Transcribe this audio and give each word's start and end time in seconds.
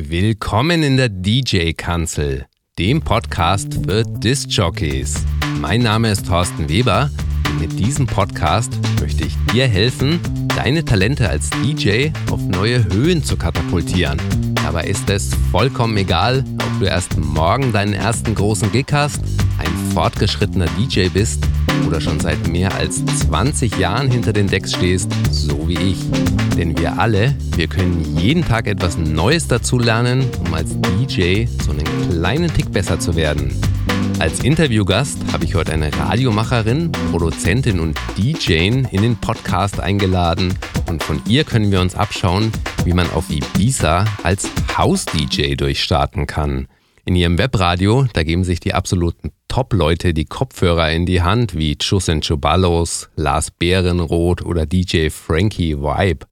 Willkommen 0.00 0.84
in 0.84 0.96
der 0.96 1.08
DJ-Kanzel, 1.08 2.46
dem 2.78 3.02
Podcast 3.02 3.74
für 3.84 4.04
Disc-Jockeys. 4.04 5.24
Mein 5.60 5.82
Name 5.82 6.12
ist 6.12 6.24
Thorsten 6.24 6.68
Weber 6.68 7.10
und 7.48 7.60
mit 7.60 7.76
diesem 7.80 8.06
Podcast 8.06 8.72
möchte 9.00 9.24
ich 9.24 9.34
dir 9.52 9.66
helfen, 9.66 10.20
deine 10.54 10.84
Talente 10.84 11.28
als 11.28 11.50
DJ 11.50 12.10
auf 12.30 12.40
neue 12.40 12.84
Höhen 12.84 13.24
zu 13.24 13.36
katapultieren. 13.36 14.20
Dabei 14.54 14.84
ist 14.84 15.10
es 15.10 15.34
vollkommen 15.50 15.96
egal, 15.96 16.44
ob 16.62 16.78
du 16.78 16.84
erst 16.84 17.18
morgen 17.18 17.72
deinen 17.72 17.94
ersten 17.94 18.36
großen 18.36 18.70
Gig 18.70 18.86
hast, 18.92 19.20
ein 19.58 19.92
fortgeschrittener 19.94 20.68
DJ 20.78 21.08
bist 21.08 21.44
oder 21.86 22.00
schon 22.00 22.20
seit 22.20 22.48
mehr 22.48 22.74
als 22.74 23.04
20 23.04 23.78
Jahren 23.78 24.10
hinter 24.10 24.32
den 24.32 24.46
Decks 24.46 24.74
stehst, 24.74 25.10
so 25.30 25.68
wie 25.68 25.78
ich. 25.78 25.98
Denn 26.56 26.76
wir 26.78 26.98
alle, 26.98 27.34
wir 27.56 27.68
können 27.68 28.16
jeden 28.18 28.44
Tag 28.44 28.66
etwas 28.66 28.98
Neues 28.98 29.48
dazulernen, 29.48 30.24
um 30.44 30.54
als 30.54 30.76
DJ 30.80 31.46
so 31.64 31.70
einen 31.70 32.10
kleinen 32.10 32.52
Tick 32.52 32.72
besser 32.72 32.98
zu 32.98 33.16
werden. 33.16 33.52
Als 34.18 34.40
Interviewgast 34.40 35.18
habe 35.32 35.44
ich 35.44 35.54
heute 35.54 35.72
eine 35.72 35.96
Radiomacherin, 35.96 36.90
Produzentin 37.10 37.78
und 37.78 37.96
DJ 38.16 38.54
in 38.90 39.02
den 39.02 39.16
Podcast 39.16 39.78
eingeladen 39.78 40.58
und 40.88 41.04
von 41.04 41.22
ihr 41.28 41.44
können 41.44 41.70
wir 41.70 41.80
uns 41.80 41.94
abschauen, 41.94 42.50
wie 42.84 42.92
man 42.92 43.08
auf 43.12 43.30
Ibiza 43.30 44.04
als 44.24 44.48
House-DJ 44.76 45.54
durchstarten 45.54 46.26
kann. 46.26 46.66
In 47.04 47.14
ihrem 47.14 47.38
Webradio, 47.38 48.06
da 48.12 48.22
geben 48.24 48.44
sich 48.44 48.58
die 48.58 48.74
absoluten 48.74 49.30
Top-Leute 49.48 50.14
die 50.14 50.26
Kopfhörer 50.26 50.92
in 50.92 51.06
die 51.06 51.22
Hand, 51.22 51.56
wie 51.56 51.76
Chusen 51.76 52.20
Chubalos, 52.20 53.08
Lars 53.16 53.50
Bärenroth 53.50 54.42
oder 54.42 54.66
DJ 54.66 55.08
Frankie 55.08 55.78
Vibe. 55.78 56.26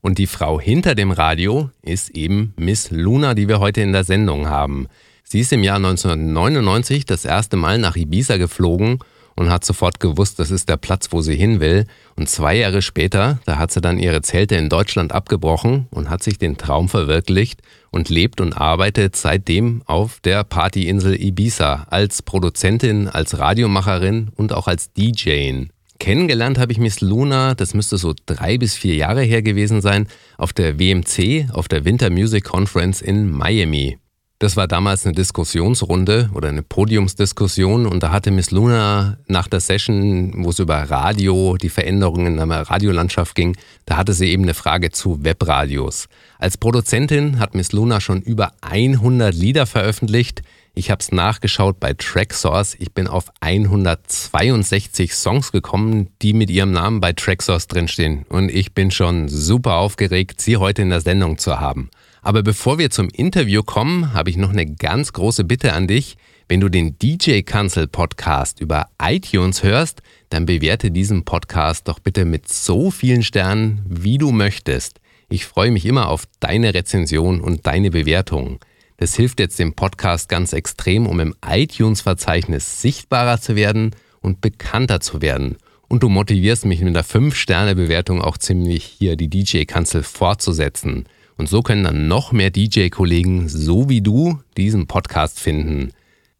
Und 0.00 0.18
die 0.18 0.26
Frau 0.26 0.60
hinter 0.60 0.94
dem 0.94 1.10
Radio 1.10 1.70
ist 1.82 2.10
eben 2.10 2.54
Miss 2.56 2.90
Luna, 2.90 3.34
die 3.34 3.48
wir 3.48 3.60
heute 3.60 3.82
in 3.82 3.92
der 3.92 4.04
Sendung 4.04 4.48
haben. 4.48 4.86
Sie 5.24 5.40
ist 5.40 5.52
im 5.52 5.62
Jahr 5.62 5.76
1999 5.76 7.04
das 7.04 7.24
erste 7.24 7.56
Mal 7.56 7.78
nach 7.78 7.96
Ibiza 7.96 8.36
geflogen 8.36 9.00
und 9.36 9.50
hat 9.50 9.64
sofort 9.64 10.00
gewusst, 10.00 10.38
das 10.38 10.50
ist 10.50 10.68
der 10.68 10.76
Platz, 10.76 11.08
wo 11.12 11.22
sie 11.22 11.36
hin 11.36 11.60
will. 11.60 11.86
Und 12.16 12.28
zwei 12.28 12.56
Jahre 12.56 12.82
später, 12.82 13.40
da 13.46 13.58
hat 13.58 13.72
sie 13.72 13.80
dann 13.80 13.98
ihre 13.98 14.22
Zelte 14.22 14.56
in 14.56 14.68
Deutschland 14.68 15.12
abgebrochen 15.12 15.86
und 15.90 16.10
hat 16.10 16.22
sich 16.22 16.38
den 16.38 16.56
Traum 16.56 16.88
verwirklicht 16.88 17.62
und 17.90 18.08
lebt 18.08 18.40
und 18.40 18.52
arbeitet 18.52 19.16
seitdem 19.16 19.82
auf 19.86 20.20
der 20.20 20.44
Partyinsel 20.44 21.20
Ibiza 21.20 21.86
als 21.90 22.22
Produzentin, 22.22 23.08
als 23.08 23.38
Radiomacherin 23.38 24.30
und 24.36 24.52
auch 24.52 24.68
als 24.68 24.92
DJ. 24.92 25.66
Kennengelernt 25.98 26.58
habe 26.58 26.72
ich 26.72 26.78
Miss 26.78 27.02
Luna, 27.02 27.54
das 27.54 27.74
müsste 27.74 27.98
so 27.98 28.14
drei 28.24 28.56
bis 28.56 28.74
vier 28.74 28.94
Jahre 28.94 29.22
her 29.22 29.42
gewesen 29.42 29.82
sein, 29.82 30.08
auf 30.38 30.52
der 30.52 30.78
WMC, 30.78 31.50
auf 31.52 31.68
der 31.68 31.84
Winter 31.84 32.08
Music 32.08 32.44
Conference 32.44 33.02
in 33.02 33.30
Miami. 33.30 33.98
Das 34.40 34.56
war 34.56 34.66
damals 34.66 35.04
eine 35.04 35.14
Diskussionsrunde 35.14 36.30
oder 36.32 36.48
eine 36.48 36.62
Podiumsdiskussion 36.62 37.84
und 37.84 38.02
da 38.02 38.10
hatte 38.10 38.30
Miss 38.30 38.50
Luna 38.50 39.18
nach 39.26 39.48
der 39.48 39.60
Session, 39.60 40.32
wo 40.42 40.48
es 40.48 40.58
über 40.58 40.76
Radio, 40.76 41.58
die 41.58 41.68
Veränderungen 41.68 42.38
in 42.38 42.48
der 42.48 42.70
Radiolandschaft 42.70 43.34
ging, 43.34 43.54
da 43.84 43.98
hatte 43.98 44.14
sie 44.14 44.30
eben 44.30 44.44
eine 44.44 44.54
Frage 44.54 44.92
zu 44.92 45.22
Webradios. 45.22 46.08
Als 46.38 46.56
Produzentin 46.56 47.38
hat 47.38 47.54
Miss 47.54 47.72
Luna 47.72 48.00
schon 48.00 48.22
über 48.22 48.52
100 48.62 49.34
Lieder 49.34 49.66
veröffentlicht. 49.66 50.40
Ich 50.72 50.90
habe 50.90 51.00
es 51.00 51.12
nachgeschaut 51.12 51.78
bei 51.78 51.92
Tracksource. 51.92 52.76
Ich 52.78 52.94
bin 52.94 53.08
auf 53.08 53.30
162 53.40 55.14
Songs 55.14 55.52
gekommen, 55.52 56.08
die 56.22 56.32
mit 56.32 56.48
ihrem 56.48 56.72
Namen 56.72 57.00
bei 57.00 57.12
Tracksource 57.12 57.66
drinstehen. 57.66 58.24
Und 58.30 58.50
ich 58.50 58.72
bin 58.72 58.90
schon 58.90 59.28
super 59.28 59.74
aufgeregt, 59.74 60.40
sie 60.40 60.56
heute 60.56 60.80
in 60.80 60.88
der 60.88 61.02
Sendung 61.02 61.36
zu 61.36 61.60
haben. 61.60 61.90
Aber 62.22 62.42
bevor 62.42 62.78
wir 62.78 62.90
zum 62.90 63.08
Interview 63.08 63.62
kommen, 63.62 64.12
habe 64.12 64.30
ich 64.30 64.36
noch 64.36 64.50
eine 64.50 64.66
ganz 64.66 65.12
große 65.12 65.44
Bitte 65.44 65.72
an 65.72 65.86
dich. 65.86 66.16
Wenn 66.48 66.60
du 66.60 66.68
den 66.68 66.98
DJ 66.98 67.40
Cancel 67.42 67.86
Podcast 67.86 68.60
über 68.60 68.88
iTunes 69.00 69.62
hörst, 69.62 70.02
dann 70.28 70.46
bewerte 70.46 70.90
diesen 70.90 71.24
Podcast 71.24 71.88
doch 71.88 71.98
bitte 71.98 72.24
mit 72.24 72.48
so 72.48 72.90
vielen 72.90 73.22
Sternen, 73.22 73.82
wie 73.88 74.18
du 74.18 74.32
möchtest. 74.32 75.00
Ich 75.28 75.46
freue 75.46 75.70
mich 75.70 75.86
immer 75.86 76.08
auf 76.08 76.24
deine 76.40 76.74
Rezension 76.74 77.40
und 77.40 77.66
deine 77.66 77.90
Bewertung. 77.90 78.58
Das 78.96 79.14
hilft 79.14 79.40
jetzt 79.40 79.58
dem 79.58 79.72
Podcast 79.72 80.28
ganz 80.28 80.52
extrem, 80.52 81.06
um 81.06 81.20
im 81.20 81.34
iTunes-Verzeichnis 81.46 82.82
sichtbarer 82.82 83.40
zu 83.40 83.56
werden 83.56 83.94
und 84.20 84.40
bekannter 84.42 85.00
zu 85.00 85.22
werden. 85.22 85.56
Und 85.88 86.02
du 86.02 86.08
motivierst 86.08 86.66
mich 86.66 86.80
mit 86.80 86.88
einer 86.88 87.04
5-Sterne-Bewertung 87.04 88.20
auch 88.20 88.36
ziemlich 88.36 88.84
hier 88.84 89.16
die 89.16 89.30
DJ-Kanzel 89.30 90.02
fortzusetzen. 90.02 91.06
Und 91.40 91.48
so 91.48 91.62
können 91.62 91.84
dann 91.84 92.06
noch 92.06 92.32
mehr 92.32 92.50
DJ-Kollegen, 92.50 93.48
so 93.48 93.88
wie 93.88 94.02
du, 94.02 94.38
diesen 94.58 94.86
Podcast 94.86 95.40
finden. 95.40 95.90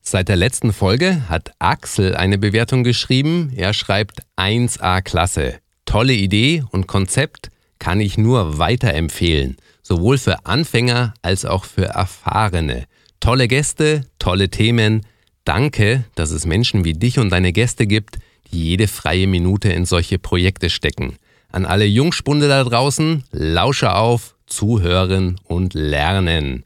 Seit 0.02 0.28
der 0.28 0.36
letzten 0.36 0.74
Folge 0.74 1.26
hat 1.26 1.52
Axel 1.58 2.14
eine 2.14 2.36
Bewertung 2.36 2.84
geschrieben. 2.84 3.50
Er 3.56 3.72
schreibt 3.72 4.20
1A 4.36 5.00
Klasse. 5.00 5.54
Tolle 5.86 6.12
Idee 6.12 6.64
und 6.70 6.86
Konzept 6.86 7.48
kann 7.78 7.98
ich 7.98 8.18
nur 8.18 8.58
weiterempfehlen. 8.58 9.56
Sowohl 9.82 10.18
für 10.18 10.44
Anfänger 10.44 11.14
als 11.22 11.46
auch 11.46 11.64
für 11.64 11.86
Erfahrene. 11.86 12.84
Tolle 13.20 13.48
Gäste, 13.48 14.02
tolle 14.18 14.50
Themen. 14.50 15.06
Danke, 15.46 16.04
dass 16.14 16.30
es 16.30 16.44
Menschen 16.44 16.84
wie 16.84 16.92
dich 16.92 17.18
und 17.18 17.30
deine 17.30 17.54
Gäste 17.54 17.86
gibt, 17.86 18.18
die 18.52 18.64
jede 18.64 18.86
freie 18.86 19.26
Minute 19.26 19.70
in 19.70 19.86
solche 19.86 20.18
Projekte 20.18 20.68
stecken. 20.68 21.16
An 21.50 21.64
alle 21.64 21.86
Jungspunde 21.86 22.48
da 22.48 22.62
draußen, 22.62 23.24
lausche 23.32 23.94
auf, 23.94 24.34
zuhören 24.50 25.40
und 25.44 25.74
lernen. 25.74 26.64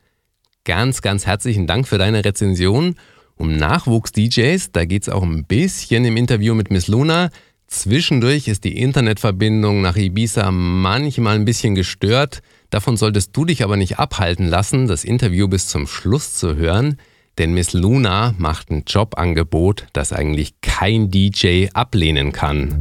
Ganz, 0.65 1.03
ganz 1.03 1.27
herzlichen 1.27 1.67
Dank 1.67 1.87
für 1.87 1.99
deine 1.99 2.25
Rezension. 2.25 2.97
Um 3.37 3.56
Nachwuchs-DJs, 3.56 4.72
da 4.72 4.84
geht 4.84 5.03
es 5.03 5.09
auch 5.09 5.22
ein 5.22 5.45
bisschen 5.45 6.05
im 6.05 6.17
Interview 6.17 6.55
mit 6.55 6.71
Miss 6.71 6.89
Luna. 6.89 7.31
Zwischendurch 7.67 8.49
ist 8.49 8.65
die 8.65 8.78
Internetverbindung 8.78 9.83
nach 9.83 9.97
Ibiza 9.97 10.50
manchmal 10.50 11.34
ein 11.34 11.44
bisschen 11.44 11.75
gestört. 11.75 12.41
Davon 12.71 12.97
solltest 12.97 13.37
du 13.37 13.44
dich 13.44 13.65
aber 13.65 13.77
nicht 13.77 13.99
abhalten 13.99 14.47
lassen, 14.47 14.87
das 14.87 15.05
Interview 15.05 15.49
bis 15.49 15.69
zum 15.69 15.87
Schluss 15.87 16.34
zu 16.34 16.56
hören, 16.56 16.99
denn 17.39 17.53
Miss 17.53 17.73
Luna 17.73 18.34
macht 18.39 18.71
ein 18.71 18.84
Jobangebot, 18.87 19.87
das 19.93 20.12
eigentlich 20.12 20.61
kein 20.61 21.11
DJ 21.11 21.67
ablehnen 21.73 22.33
kann. 22.33 22.81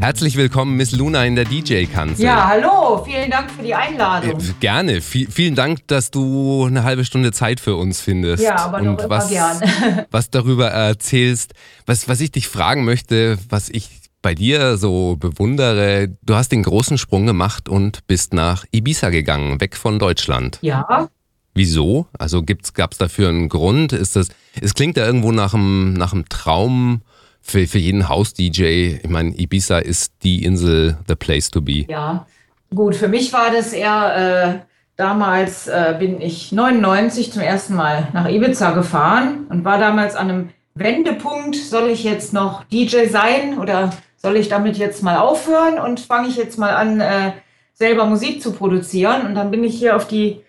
Herzlich 0.00 0.36
willkommen, 0.36 0.76
Miss 0.76 0.92
Luna 0.92 1.24
in 1.24 1.34
der 1.34 1.44
DJ-Kanzel. 1.44 2.24
Ja, 2.24 2.46
hallo, 2.46 3.02
vielen 3.04 3.30
Dank 3.30 3.50
für 3.50 3.62
die 3.62 3.74
Einladung. 3.74 4.38
Äh, 4.38 4.52
gerne. 4.60 5.00
V 5.00 5.18
vielen 5.28 5.56
Dank, 5.56 5.88
dass 5.88 6.12
du 6.12 6.66
eine 6.66 6.84
halbe 6.84 7.04
Stunde 7.04 7.32
Zeit 7.32 7.58
für 7.58 7.74
uns 7.74 8.00
findest. 8.00 8.42
Ja, 8.42 8.56
aber 8.56 8.78
und 8.78 8.84
noch 8.84 9.10
was, 9.10 9.28
gern. 9.28 9.60
was 10.12 10.30
darüber 10.30 10.68
erzählst. 10.68 11.54
Was, 11.84 12.08
was 12.08 12.20
ich 12.20 12.30
dich 12.30 12.46
fragen 12.46 12.84
möchte, 12.84 13.38
was 13.48 13.68
ich 13.68 13.90
bei 14.22 14.36
dir 14.36 14.76
so 14.76 15.16
bewundere, 15.18 16.16
du 16.22 16.34
hast 16.36 16.52
den 16.52 16.62
großen 16.62 16.96
Sprung 16.96 17.26
gemacht 17.26 17.68
und 17.68 18.06
bist 18.06 18.32
nach 18.32 18.64
Ibiza 18.70 19.10
gegangen, 19.10 19.60
weg 19.60 19.76
von 19.76 19.98
Deutschland. 19.98 20.58
Ja. 20.62 21.08
Wieso? 21.54 22.06
Also 22.16 22.44
gab 22.44 22.92
es 22.92 22.98
dafür 22.98 23.30
einen 23.30 23.48
Grund? 23.48 23.92
Ist 23.92 24.14
das, 24.14 24.28
es 24.60 24.74
klingt 24.74 24.96
ja 24.96 25.04
irgendwo 25.04 25.32
nach 25.32 25.54
einem, 25.54 25.94
nach 25.94 26.12
einem 26.12 26.28
Traum 26.28 27.02
für, 27.50 27.66
für 27.66 27.78
jeden 27.78 28.08
Haus-DJ, 28.08 28.98
ich 29.02 29.08
meine, 29.08 29.30
Ibiza 29.30 29.78
ist 29.78 30.12
die 30.22 30.44
Insel, 30.44 30.98
the 31.08 31.14
place 31.14 31.50
to 31.50 31.60
be. 31.60 31.86
Ja, 31.88 32.26
gut, 32.74 32.94
für 32.94 33.08
mich 33.08 33.32
war 33.32 33.50
das 33.50 33.72
eher, 33.72 34.62
äh, 34.62 34.66
damals 34.96 35.66
äh, 35.66 35.96
bin 35.98 36.20
ich 36.20 36.52
99 36.52 37.32
zum 37.32 37.42
ersten 37.42 37.74
Mal 37.74 38.08
nach 38.12 38.28
Ibiza 38.28 38.72
gefahren 38.72 39.46
und 39.48 39.64
war 39.64 39.78
damals 39.78 40.14
an 40.14 40.30
einem 40.30 40.48
Wendepunkt, 40.74 41.56
soll 41.56 41.88
ich 41.90 42.04
jetzt 42.04 42.32
noch 42.32 42.64
DJ 42.64 43.06
sein 43.08 43.58
oder 43.58 43.90
soll 44.16 44.36
ich 44.36 44.48
damit 44.48 44.76
jetzt 44.76 45.02
mal 45.02 45.16
aufhören 45.16 45.78
und 45.78 46.00
fange 46.00 46.28
ich 46.28 46.36
jetzt 46.36 46.58
mal 46.58 46.74
an, 46.74 47.00
äh, 47.00 47.32
selber 47.72 48.06
Musik 48.06 48.42
zu 48.42 48.52
produzieren? 48.52 49.26
Und 49.26 49.34
dann 49.34 49.50
bin 49.50 49.64
ich 49.64 49.78
hier 49.78 49.96
auf 49.96 50.06
die 50.06 50.42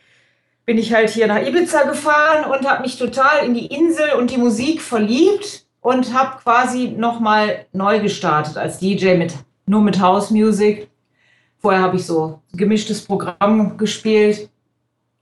bin 0.65 0.77
ich 0.77 0.93
halt 0.93 1.09
hier 1.09 1.25
nach 1.25 1.41
Ibiza 1.41 1.81
gefahren 1.81 2.45
und 2.45 2.69
habe 2.69 2.83
mich 2.83 2.99
total 2.99 3.43
in 3.43 3.55
die 3.55 3.65
Insel 3.65 4.11
und 4.19 4.29
die 4.29 4.37
Musik 4.37 4.83
verliebt 4.83 5.65
und 5.81 6.13
habe 6.13 6.37
quasi 6.43 6.89
nochmal 6.89 7.65
neu 7.71 7.99
gestartet 7.99 8.57
als 8.57 8.79
DJ 8.79 9.15
mit 9.15 9.33
nur 9.65 9.81
mit 9.81 9.99
House 9.99 10.31
Music. 10.31 10.89
Vorher 11.59 11.81
habe 11.81 11.97
ich 11.97 12.05
so 12.05 12.41
gemischtes 12.53 13.03
Programm 13.03 13.77
gespielt 13.77 14.49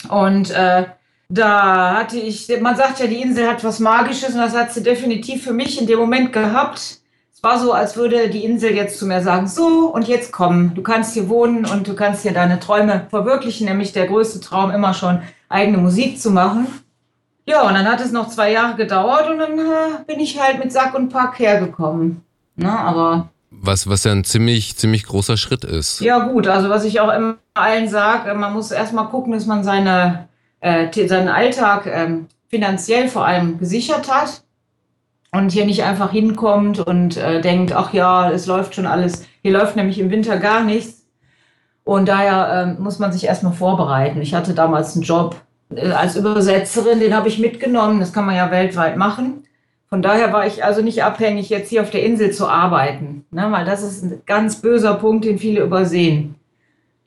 und 0.09 0.51
äh, 0.51 0.86
da 1.30 1.95
hatte 1.95 2.18
ich, 2.18 2.48
man 2.62 2.77
sagt 2.77 3.00
ja, 3.00 3.07
die 3.07 3.21
Insel 3.21 3.48
hat 3.48 3.63
was 3.63 3.80
Magisches 3.80 4.33
und 4.33 4.39
das 4.39 4.56
hat 4.56 4.71
sie 4.71 4.83
definitiv 4.83 5.44
für 5.44 5.54
mich 5.54 5.80
in 5.80 5.88
dem 5.88 6.00
Moment 6.00 6.31
gehabt. 6.31 7.00
Es 7.33 7.44
war 7.44 7.60
so, 7.60 7.74
als 7.74 7.98
würde 7.98 8.30
die 8.30 8.45
Insel 8.45 8.74
jetzt 8.74 8.98
zu 8.98 9.06
mir 9.06 9.21
sagen, 9.21 9.48
so 9.48 9.92
und 9.94 10.07
jetzt 10.07 10.31
komm, 10.31 10.74
du 10.74 10.81
kannst 10.81 11.13
hier 11.13 11.27
wohnen 11.27 11.65
und 11.65 11.88
du 11.88 11.95
kannst 11.95 12.24
hier 12.24 12.33
deine 12.33 12.60
Träume 12.60 13.07
verwirklichen, 13.10 13.68
nämlich 13.68 13.92
der 13.92 14.07
größte 14.07 14.39
Traum 14.39 14.71
immer 14.71 14.94
schon 14.94 15.21
eigene 15.50 15.77
Musik 15.77 16.19
zu 16.19 16.31
machen. 16.31 16.68
Ja, 17.48 17.62
und 17.62 17.74
dann 17.74 17.88
hat 17.88 18.02
es 18.02 18.12
noch 18.12 18.28
zwei 18.28 18.52
Jahre 18.52 18.76
gedauert 18.76 19.30
und 19.30 19.40
dann 19.40 19.58
äh, 19.58 20.04
bin 20.06 20.20
ich 20.20 20.40
halt 20.40 20.60
mit 20.60 20.72
Sack 20.72 20.94
und 20.94 21.10
Pack 21.10 21.40
hergekommen. 21.40 22.22
Ne, 22.58 22.70
aber 22.70 23.30
Was, 23.52 23.88
was 23.88 24.04
ja 24.04 24.12
ein 24.12 24.26
ziemlich, 24.26 24.76
ziemlich 24.76 25.06
großer 25.06 25.38
Schritt 25.38 25.64
ist. 25.64 26.02
Ja, 26.02 26.20
gut, 26.28 26.48
also 26.48 26.70
was 26.70 26.84
ich 26.84 27.00
auch 27.00 27.14
immer 27.14 27.38
allen 27.54 27.88
sage, 27.88 28.34
man 28.34 28.54
muss 28.54 28.72
erstmal 28.72 29.08
gucken, 29.08 29.32
dass 29.32 29.46
man 29.46 29.64
seine, 29.64 30.28
äh, 30.60 31.08
seinen 31.08 31.30
Alltag 31.30 31.86
ähm, 31.86 32.28
finanziell 32.50 33.08
vor 33.08 33.26
allem 33.26 33.60
gesichert 33.60 34.12
hat 34.12 34.42
und 35.32 35.52
hier 35.52 35.66
nicht 35.66 35.84
einfach 35.84 36.12
hinkommt 36.12 36.80
und 36.80 37.16
äh, 37.16 37.40
denkt, 37.42 37.72
ach 37.74 37.94
ja, 37.94 38.30
es 38.30 38.46
läuft 38.46 38.76
schon 38.76 38.88
alles. 38.88 39.26
Hier 39.42 39.54
läuft 39.54 39.76
nämlich 39.78 40.00
im 40.00 40.10
Winter 40.10 40.38
gar 40.38 40.64
nichts. 40.64 41.06
Und 41.86 42.10
daher 42.10 42.76
äh, 42.78 42.82
muss 42.82 43.00
man 43.00 43.14
sich 43.14 43.24
erstmal 43.26 43.54
vorbereiten. 43.54 44.22
Ich 44.22 44.34
hatte 44.34 44.54
damals 44.54 44.96
einen 44.96 45.04
Job 45.04 45.36
äh, 45.36 45.47
als 45.69 46.16
Übersetzerin, 46.16 47.00
den 47.00 47.14
habe 47.14 47.28
ich 47.28 47.40
mitgenommen. 47.40 48.00
Das 48.00 48.14
kann 48.14 48.25
man 48.25 48.36
ja 48.36 48.52
weltweit 48.52 48.98
machen. 48.98 49.44
Von 49.90 50.02
daher 50.02 50.34
war 50.34 50.46
ich 50.46 50.64
also 50.64 50.81
nicht 50.81 51.04
abhängig, 51.04 51.50
jetzt 51.50 51.69
hier 51.69 51.81
auf 51.81 51.92
der 51.92 52.04
Insel 52.04 52.31
zu 52.31 52.48
arbeiten, 52.48 53.25
ne? 53.31 53.48
weil 53.52 53.66
das 53.66 53.84
ist 53.84 54.04
ein 54.04 54.22
ganz 54.25 54.62
böser 54.62 54.96
Punkt, 54.96 55.24
den 55.24 55.40
viele 55.40 55.62
übersehen. 55.62 56.36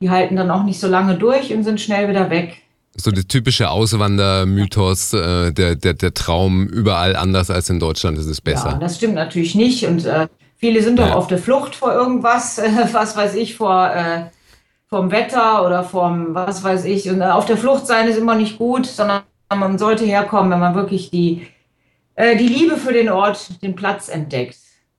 Die 0.00 0.08
halten 0.08 0.36
dann 0.36 0.50
auch 0.50 0.62
nicht 0.62 0.80
so 0.80 0.88
lange 0.88 1.16
durch 1.16 1.52
und 1.52 1.62
sind 1.62 1.78
schnell 1.78 2.08
wieder 2.08 2.30
weg. 2.30 2.62
So 2.96 3.10
der 3.10 3.28
typische 3.28 3.68
Auswandermythos, 3.68 5.12
äh, 5.12 5.52
der, 5.52 5.76
der, 5.76 5.92
der 5.92 6.14
Traum 6.14 6.66
überall 6.66 7.16
anders 7.16 7.50
als 7.50 7.68
in 7.68 7.78
Deutschland 7.78 8.18
ist 8.18 8.26
es 8.26 8.40
besser. 8.40 8.70
Ja, 8.70 8.78
das 8.78 8.96
stimmt 8.96 9.14
natürlich 9.14 9.54
nicht. 9.54 9.84
Und 9.86 10.06
äh, 10.06 10.28
viele 10.56 10.82
sind 10.82 10.98
doch 10.98 11.08
ja. 11.08 11.14
auf 11.14 11.26
der 11.26 11.38
Flucht 11.38 11.74
vor 11.74 11.92
irgendwas, 11.92 12.58
äh, 12.58 12.70
was 12.92 13.14
weiß 13.14 13.34
ich, 13.34 13.56
vor 13.56 13.90
äh, 13.94 14.22
vom 14.90 15.12
Wetter 15.12 15.64
oder 15.64 15.84
vom 15.84 16.34
was 16.34 16.64
weiß 16.64 16.84
ich. 16.84 17.08
Und 17.08 17.20
äh, 17.20 17.24
auf 17.24 17.46
der 17.46 17.56
Flucht 17.56 17.86
sein 17.86 18.08
ist 18.08 18.18
immer 18.18 18.34
nicht 18.34 18.58
gut, 18.58 18.86
sondern 18.86 19.22
man 19.48 19.78
sollte 19.78 20.04
herkommen, 20.04 20.50
wenn 20.50 20.58
man 20.58 20.74
wirklich 20.74 21.10
die, 21.10 21.46
äh, 22.16 22.36
die 22.36 22.48
Liebe 22.48 22.76
für 22.76 22.92
den 22.92 23.08
Ort, 23.08 23.62
den 23.62 23.76
Platz 23.76 24.08
entdeckt. 24.08 24.58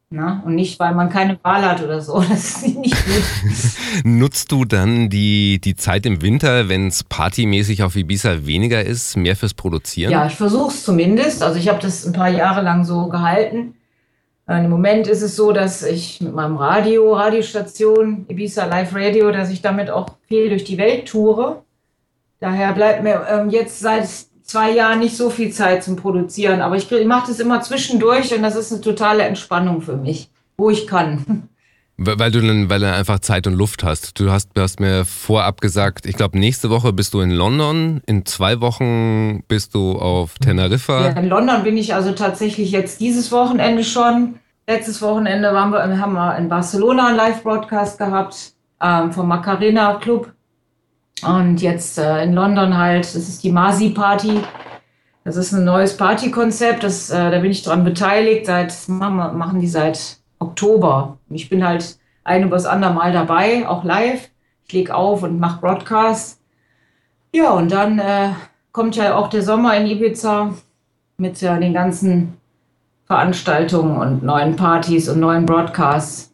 Ne? 0.09 0.41
Und 0.45 0.55
nicht, 0.55 0.77
weil 0.79 0.93
man 0.93 1.09
keine 1.09 1.39
Wahl 1.43 1.63
hat 1.63 1.81
oder 1.83 2.01
so. 2.01 2.21
Das 2.29 2.63
ist 2.63 2.67
nicht 2.67 2.95
gut. 3.05 3.23
Nutzt 4.05 4.51
du 4.51 4.63
dann 4.63 5.09
die, 5.09 5.59
die 5.59 5.75
Zeit 5.75 6.05
im 6.05 6.21
Winter, 6.21 6.69
wenn 6.69 6.87
es 6.87 7.03
partymäßig 7.03 7.83
auf 7.83 7.95
Ibiza 7.97 8.45
weniger 8.45 8.83
ist, 8.83 9.17
mehr 9.17 9.35
fürs 9.35 9.53
Produzieren? 9.53 10.11
Ja, 10.11 10.25
ich 10.25 10.35
versuche 10.35 10.69
es 10.69 10.85
zumindest. 10.85 11.43
Also 11.43 11.59
ich 11.59 11.67
habe 11.67 11.79
das 11.81 12.05
ein 12.05 12.13
paar 12.13 12.29
Jahre 12.29 12.61
lang 12.61 12.85
so 12.85 13.07
gehalten. 13.07 13.73
Im 14.47 14.69
Moment 14.69 15.07
ist 15.07 15.21
es 15.21 15.35
so, 15.35 15.51
dass 15.51 15.83
ich 15.83 16.19
mit 16.19 16.33
meinem 16.33 16.57
Radio, 16.57 17.13
Radiostation, 17.13 18.25
Ibiza 18.27 18.65
Live 18.65 18.93
Radio, 18.93 19.31
dass 19.31 19.49
ich 19.49 19.61
damit 19.61 19.89
auch 19.89 20.07
viel 20.27 20.49
durch 20.49 20.63
die 20.63 20.77
Welt 20.77 21.07
toure. 21.07 21.63
Daher 22.39 22.73
bleibt 22.73 23.03
mir 23.03 23.25
ähm, 23.29 23.49
jetzt 23.49 23.79
seit 23.79 24.09
zwei 24.43 24.71
Jahren 24.71 24.99
nicht 24.99 25.15
so 25.15 25.29
viel 25.29 25.51
Zeit 25.53 25.83
zum 25.83 25.95
Produzieren, 25.95 26.61
aber 26.61 26.75
ich, 26.75 26.91
ich 26.91 27.05
mache 27.05 27.27
das 27.27 27.39
immer 27.39 27.61
zwischendurch 27.61 28.35
und 28.35 28.41
das 28.41 28.55
ist 28.55 28.71
eine 28.71 28.81
totale 28.81 29.23
Entspannung 29.23 29.81
für 29.81 29.95
mich, 29.95 30.29
wo 30.57 30.69
ich 30.69 30.87
kann. 30.87 31.47
Weil 31.97 32.31
du 32.31 32.41
dann, 32.41 32.69
weil 32.69 32.79
du 32.79 32.91
einfach 32.91 33.19
Zeit 33.19 33.45
und 33.45 33.53
Luft 33.53 33.83
hast. 33.83 34.19
Du 34.19 34.31
hast, 34.31 34.49
du 34.55 34.61
hast 34.61 34.79
mir 34.79 35.05
vorab 35.05 35.61
gesagt, 35.61 36.07
ich 36.07 36.15
glaube, 36.15 36.39
nächste 36.39 36.71
Woche 36.71 36.93
bist 36.93 37.13
du 37.13 37.21
in 37.21 37.29
London, 37.29 38.01
in 38.07 38.25
zwei 38.25 38.59
Wochen 38.59 39.43
bist 39.47 39.75
du 39.75 39.99
auf 39.99 40.39
Teneriffa. 40.39 41.09
Ja, 41.09 41.19
in 41.19 41.27
London 41.27 41.63
bin 41.63 41.77
ich 41.77 41.93
also 41.93 42.13
tatsächlich 42.13 42.71
jetzt 42.71 43.01
dieses 43.01 43.31
Wochenende 43.31 43.83
schon. 43.83 44.39
Letztes 44.67 45.01
Wochenende 45.01 45.53
waren 45.53 45.71
wir, 45.71 45.99
haben 45.99 46.13
wir 46.13 46.37
in 46.37 46.49
Barcelona 46.49 47.09
einen 47.09 47.17
Live-Broadcast 47.17 47.99
gehabt 47.99 48.53
ähm, 48.81 49.11
vom 49.11 49.27
Macarena 49.27 49.95
Club. 49.95 50.31
Und 51.23 51.61
jetzt 51.61 51.99
äh, 51.99 52.23
in 52.23 52.33
London 52.33 52.77
halt, 52.77 53.05
das 53.05 53.15
ist 53.15 53.43
die 53.43 53.51
Masi 53.51 53.89
Party. 53.89 54.41
Das 55.23 55.35
ist 55.35 55.51
ein 55.51 55.65
neues 55.65 55.97
Partykonzept, 55.97 56.83
äh, 56.83 56.89
da 57.11 57.39
bin 57.39 57.51
ich 57.51 57.61
dran 57.61 57.83
beteiligt. 57.83 58.47
Seit, 58.47 58.73
machen 58.87 59.59
die 59.59 59.67
seit 59.67 60.20
Oktober. 60.51 61.17
Ich 61.29 61.49
bin 61.49 61.65
halt 61.65 61.97
ein 62.23 62.43
übers 62.43 62.65
andere 62.65 62.93
Mal 62.93 63.13
dabei, 63.13 63.67
auch 63.67 63.83
live. 63.83 64.29
Ich 64.67 64.73
lege 64.73 64.93
auf 64.93 65.23
und 65.23 65.39
mache 65.39 65.59
Broadcasts. 65.61 66.39
Ja, 67.33 67.51
und 67.51 67.71
dann 67.71 67.99
äh, 67.99 68.29
kommt 68.71 68.95
ja 68.95 69.15
auch 69.15 69.29
der 69.29 69.41
Sommer 69.41 69.75
in 69.77 69.87
Ibiza 69.87 70.53
mit 71.17 71.41
äh, 71.41 71.59
den 71.59 71.73
ganzen 71.73 72.37
Veranstaltungen 73.05 73.97
und 73.97 74.23
neuen 74.23 74.55
Partys 74.55 75.09
und 75.09 75.19
neuen 75.19 75.45
Broadcasts. 75.45 76.31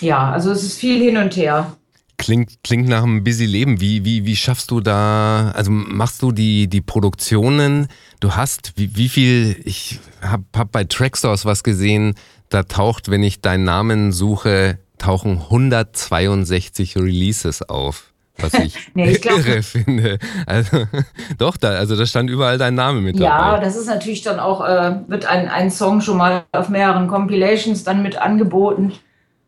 Ja, 0.00 0.30
also 0.30 0.50
es 0.50 0.62
ist 0.62 0.78
viel 0.78 1.02
hin 1.02 1.16
und 1.16 1.36
her. 1.36 1.72
Klingt, 2.18 2.62
klingt 2.64 2.88
nach 2.88 3.04
einem 3.04 3.22
busy 3.22 3.46
Leben. 3.46 3.80
Wie, 3.80 4.04
wie, 4.04 4.26
wie 4.26 4.36
schaffst 4.36 4.70
du 4.70 4.80
da, 4.80 5.52
also 5.54 5.70
machst 5.70 6.20
du 6.22 6.32
die, 6.32 6.68
die 6.68 6.80
Produktionen? 6.80 7.88
Du 8.20 8.32
hast, 8.32 8.72
wie, 8.76 8.96
wie 8.96 9.08
viel, 9.08 9.60
ich 9.64 10.00
habe 10.20 10.44
hab 10.56 10.72
bei 10.72 10.84
Trackstores 10.84 11.44
was 11.44 11.62
gesehen, 11.62 12.14
da 12.48 12.62
taucht, 12.62 13.10
wenn 13.10 13.22
ich 13.22 13.40
deinen 13.40 13.64
Namen 13.64 14.12
suche, 14.12 14.78
tauchen 14.98 15.38
162 15.38 16.96
Releases 16.96 17.68
auf. 17.68 18.12
Was 18.40 18.54
ich, 18.54 18.76
nee, 18.94 19.10
ich 19.10 19.20
glaub, 19.20 19.38
irre 19.38 19.62
finde. 19.62 20.18
Also, 20.46 20.84
doch, 21.38 21.56
da, 21.56 21.70
also 21.70 21.96
da 21.96 22.06
stand 22.06 22.30
überall 22.30 22.58
dein 22.58 22.74
Name 22.74 23.00
mit 23.00 23.18
ja, 23.18 23.30
dabei. 23.30 23.56
Ja, 23.56 23.60
das 23.60 23.76
ist 23.76 23.86
natürlich 23.86 24.22
dann 24.22 24.38
auch, 24.38 24.64
äh, 24.64 24.96
wird 25.08 25.26
ein, 25.26 25.48
ein 25.48 25.70
Song 25.70 26.00
schon 26.00 26.16
mal 26.16 26.44
auf 26.52 26.68
mehreren 26.68 27.08
Compilations 27.08 27.82
dann 27.84 28.02
mit 28.02 28.16
angeboten. 28.16 28.92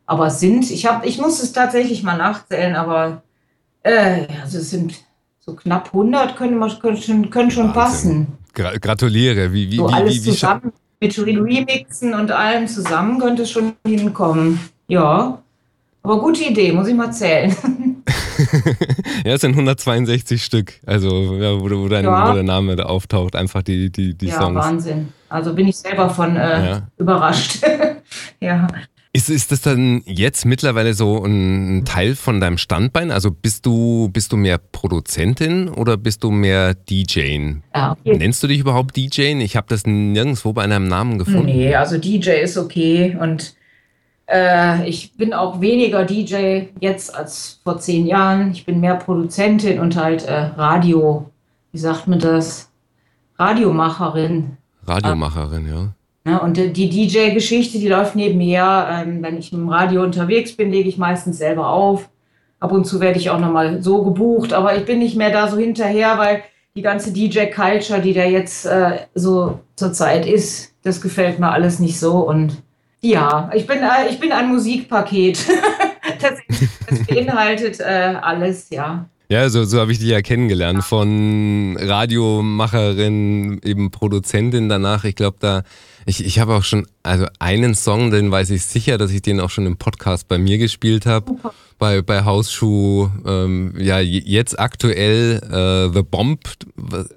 Aber 0.05 0.27
es 0.27 0.39
sind, 0.41 0.69
ich 0.69 0.85
habe, 0.85 1.07
ich 1.07 1.19
muss 1.19 1.41
es 1.41 1.53
tatsächlich 1.53 2.03
mal 2.03 2.17
nachzählen, 2.17 2.75
aber 2.75 3.21
äh, 3.83 4.27
also 4.41 4.57
es 4.57 4.69
sind 4.69 4.95
so 5.39 5.55
knapp 5.55 5.87
100 5.87 6.35
können, 6.35 6.59
können 6.79 6.97
schon, 6.97 7.29
können 7.29 7.51
schon 7.51 7.71
passen. 7.71 8.27
Gra 8.53 8.77
gratuliere. 8.77 9.53
Wie, 9.53 9.71
wie, 9.71 9.77
so 9.77 9.87
wie, 9.87 9.93
alles 9.93 10.15
wie, 10.15 10.25
wie 10.25 10.29
zusammen 10.31 10.73
mit 11.01 11.17
Remixen 11.17 12.13
und 12.13 12.31
allem 12.31 12.67
zusammen 12.67 13.19
könnte 13.19 13.43
es 13.43 13.51
schon 13.51 13.73
hinkommen. 13.85 14.59
Ja, 14.87 15.39
aber 16.03 16.19
gute 16.19 16.43
Idee, 16.43 16.71
muss 16.71 16.87
ich 16.87 16.95
mal 16.95 17.11
zählen. 17.11 17.55
ja, 19.25 19.33
es 19.33 19.41
sind 19.41 19.51
162 19.51 20.43
Stück, 20.43 20.73
also 20.85 21.35
ja, 21.35 21.59
wo, 21.59 21.69
wo, 21.69 21.87
dein, 21.87 22.05
ja. 22.05 22.29
wo, 22.29 22.33
der 22.33 22.43
Name 22.43 22.75
da 22.75 22.85
auftaucht, 22.85 23.35
einfach 23.35 23.61
die, 23.61 23.91
die, 23.91 24.15
die 24.15 24.27
ja, 24.27 24.39
Songs. 24.39 24.55
Ja, 24.55 24.61
Wahnsinn. 24.61 25.13
Also 25.29 25.53
bin 25.53 25.67
ich 25.67 25.77
selber 25.77 26.09
von 26.09 26.35
äh, 26.35 26.81
überrascht. 26.97 27.61
ja. 28.39 28.67
Ist, 29.13 29.29
ist 29.29 29.51
das 29.51 29.59
dann 29.59 30.03
jetzt 30.05 30.45
mittlerweile 30.45 30.93
so 30.93 31.21
ein 31.25 31.83
Teil 31.83 32.15
von 32.15 32.39
deinem 32.39 32.57
Standbein? 32.57 33.11
Also 33.11 33.29
bist 33.29 33.65
du, 33.65 34.09
bist 34.13 34.31
du 34.31 34.37
mehr 34.37 34.57
Produzentin 34.57 35.67
oder 35.67 35.97
bist 35.97 36.23
du 36.23 36.31
mehr 36.31 36.75
DJ? 36.75 37.55
Ja. 37.75 37.97
Nennst 38.05 38.41
du 38.41 38.47
dich 38.47 38.59
überhaupt 38.59 38.95
DJ? 38.95 39.33
Ich 39.41 39.57
habe 39.57 39.67
das 39.67 39.85
nirgendwo 39.85 40.53
bei 40.53 40.63
einem 40.63 40.87
Namen 40.87 41.19
gefunden. 41.19 41.47
Nee, 41.47 41.75
also 41.75 41.97
DJ 41.97 42.41
ist 42.41 42.57
okay 42.57 43.17
und 43.19 43.53
äh, 44.27 44.87
ich 44.87 45.11
bin 45.17 45.33
auch 45.33 45.59
weniger 45.59 46.05
DJ 46.05 46.67
jetzt 46.79 47.13
als 47.13 47.59
vor 47.65 47.79
zehn 47.79 48.07
Jahren. 48.07 48.51
Ich 48.51 48.65
bin 48.65 48.79
mehr 48.79 48.95
Produzentin 48.95 49.79
und 49.79 49.97
halt 49.97 50.23
äh, 50.23 50.33
Radio, 50.55 51.29
wie 51.73 51.79
sagt 51.79 52.07
man 52.07 52.19
das? 52.19 52.71
Radiomacherin. 53.37 54.55
Radiomacherin, 54.87 55.67
ja. 55.67 55.93
Ne, 56.23 56.39
und 56.39 56.57
die 56.57 56.89
DJ-Geschichte, 56.89 57.79
die 57.79 57.87
läuft 57.87 58.15
nebenher. 58.15 58.87
Ähm, 58.91 59.23
wenn 59.23 59.37
ich 59.37 59.51
im 59.53 59.69
Radio 59.69 60.03
unterwegs 60.03 60.55
bin, 60.55 60.71
lege 60.71 60.87
ich 60.87 60.97
meistens 60.97 61.39
selber 61.39 61.69
auf. 61.69 62.09
Ab 62.59 62.71
und 62.71 62.85
zu 62.85 62.99
werde 62.99 63.17
ich 63.17 63.31
auch 63.31 63.39
nochmal 63.39 63.81
so 63.81 64.03
gebucht, 64.03 64.53
aber 64.53 64.77
ich 64.77 64.85
bin 64.85 64.99
nicht 64.99 65.17
mehr 65.17 65.31
da 65.31 65.47
so 65.47 65.57
hinterher, 65.57 66.19
weil 66.19 66.43
die 66.75 66.83
ganze 66.83 67.11
DJ-Culture, 67.11 68.01
die 68.01 68.13
da 68.13 68.23
jetzt 68.23 68.67
äh, 68.67 68.99
so 69.15 69.59
zurzeit 69.75 70.27
ist, 70.27 70.73
das 70.83 71.01
gefällt 71.01 71.39
mir 71.39 71.49
alles 71.49 71.79
nicht 71.79 71.99
so. 71.99 72.19
Und 72.19 72.61
ja, 73.01 73.49
ich 73.55 73.65
bin, 73.65 73.79
äh, 73.79 74.09
ich 74.09 74.19
bin 74.19 74.31
ein 74.31 74.49
Musikpaket. 74.49 75.39
das, 76.21 76.33
das, 76.87 77.07
beinhaltet 77.07 77.79
äh, 77.79 78.15
alles, 78.21 78.69
ja. 78.69 79.05
Ja, 79.27 79.49
so, 79.49 79.63
so 79.63 79.79
habe 79.79 79.91
ich 79.91 79.99
dich 79.99 80.09
ja 80.09 80.21
kennengelernt. 80.21 80.83
Von 80.83 81.77
Radiomacherin, 81.79 83.59
eben 83.63 83.89
Produzentin 83.89 84.69
danach. 84.69 85.03
Ich 85.03 85.15
glaube, 85.15 85.37
da 85.39 85.63
ich, 86.05 86.25
ich 86.25 86.39
habe 86.39 86.55
auch 86.55 86.63
schon, 86.63 86.87
also 87.03 87.27
einen 87.39 87.75
Song, 87.75 88.11
den 88.11 88.31
weiß 88.31 88.49
ich 88.49 88.65
sicher, 88.65 88.97
dass 88.97 89.11
ich 89.11 89.21
den 89.21 89.39
auch 89.39 89.49
schon 89.49 89.65
im 89.65 89.77
Podcast 89.77 90.27
bei 90.27 90.37
mir 90.37 90.57
gespielt 90.57 91.05
habe. 91.05 91.35
Bei, 91.77 92.01
bei 92.01 92.25
Hausschuh, 92.25 93.09
ähm, 93.25 93.73
ja, 93.77 93.99
jetzt 93.99 94.59
aktuell 94.59 95.41
äh, 95.43 95.93
The 95.93 96.03
Bomb, 96.03 96.39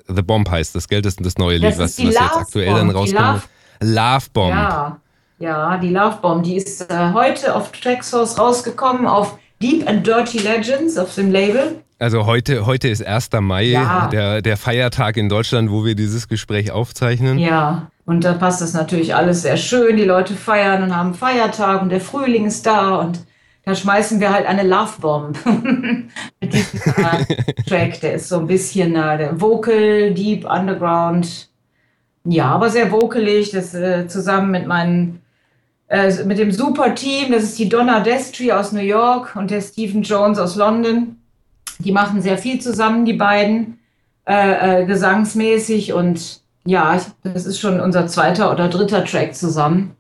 The 0.09 0.23
Bomb 0.23 0.50
heißt 0.50 0.75
das, 0.75 0.88
Geld 0.88 1.07
ist 1.07 1.25
das 1.25 1.37
neue 1.37 1.59
Lied, 1.59 1.79
was, 1.79 1.99
was 1.99 1.99
jetzt 1.99 2.21
aktuell 2.21 2.67
Bomb, 2.67 2.79
dann 2.79 2.91
rauskommt. 2.91 3.43
Love, 3.81 3.95
Love 3.95 4.26
Bomb. 4.33 4.55
Ja, 4.55 5.00
ja, 5.38 5.76
die 5.79 5.91
Love 5.91 6.19
Bomb, 6.23 6.43
die 6.45 6.57
ist 6.57 6.91
äh, 6.91 7.12
heute 7.12 7.55
auf 7.55 7.73
Tracksource 7.73 8.38
rausgekommen, 8.38 9.07
auf 9.07 9.38
Deep 9.61 9.87
and 9.88 10.07
Dirty 10.07 10.38
Legends 10.38 10.97
auf 10.99 11.14
dem 11.14 11.31
Label. 11.31 11.84
Also 11.98 12.26
heute, 12.26 12.66
heute 12.66 12.88
ist 12.88 13.06
1. 13.06 13.30
Mai, 13.40 13.64
ja. 13.64 14.08
der, 14.08 14.42
der 14.42 14.56
Feiertag 14.56 15.16
in 15.16 15.28
Deutschland, 15.28 15.70
wo 15.70 15.84
wir 15.84 15.94
dieses 15.94 16.28
Gespräch 16.28 16.72
aufzeichnen. 16.72 17.38
Ja, 17.38 17.90
und 18.04 18.24
da 18.24 18.34
passt 18.34 18.60
das 18.60 18.74
natürlich 18.74 19.14
alles 19.14 19.42
sehr 19.42 19.56
schön. 19.56 19.96
Die 19.96 20.04
Leute 20.04 20.34
feiern 20.34 20.82
und 20.82 20.96
haben 20.96 21.14
Feiertag 21.14 21.82
und 21.82 21.90
der 21.90 22.00
Frühling 22.00 22.46
ist 22.46 22.66
da 22.66 22.96
und 22.96 23.20
da 23.64 23.74
schmeißen 23.74 24.20
wir 24.20 24.32
halt 24.32 24.46
eine 24.46 24.62
Love 24.62 25.00
Bomb 25.00 25.38
mit 26.40 26.52
diesem 26.52 26.80
Track. 27.66 28.00
Der 28.00 28.14
ist 28.14 28.28
so 28.28 28.40
ein 28.40 28.46
bisschen 28.46 28.94
äh, 28.96 29.16
der 29.16 29.40
Vocal, 29.40 30.12
Deep, 30.12 30.44
Underground. 30.44 31.48
Ja, 32.24 32.46
aber 32.46 32.70
sehr 32.70 32.90
vocalig. 32.90 33.52
Das 33.52 33.72
äh, 33.72 34.06
zusammen 34.06 34.50
mit 34.50 34.66
meinen 34.66 35.22
äh, 35.88 36.12
mit 36.24 36.38
dem 36.38 36.52
super 36.52 36.94
Team. 36.94 37.32
Das 37.32 37.42
ist 37.42 37.58
die 37.58 37.68
Donna 37.68 38.00
Destry 38.00 38.52
aus 38.52 38.72
New 38.72 38.80
York 38.82 39.34
und 39.36 39.50
der 39.50 39.62
Stephen 39.62 40.02
Jones 40.02 40.38
aus 40.38 40.56
London. 40.56 41.16
Die 41.85 41.93
machen 41.93 42.23
sehr 42.23 42.38
viel 42.38 42.61
zusammen, 42.61 43.05
die 43.05 43.12
beiden, 43.12 43.79
äh, 44.26 44.83
äh, 44.83 44.87
gesangsmäßig. 44.87 45.93
Und 45.93 46.41
ja, 46.64 47.00
das 47.23 47.47
ist 47.47 47.61
schon 47.61 47.81
unser 47.81 48.07
zweiter 48.07 48.50
oder 48.50 48.69
dritter 48.69 49.05
Track 49.05 49.35
zusammen. 49.35 49.93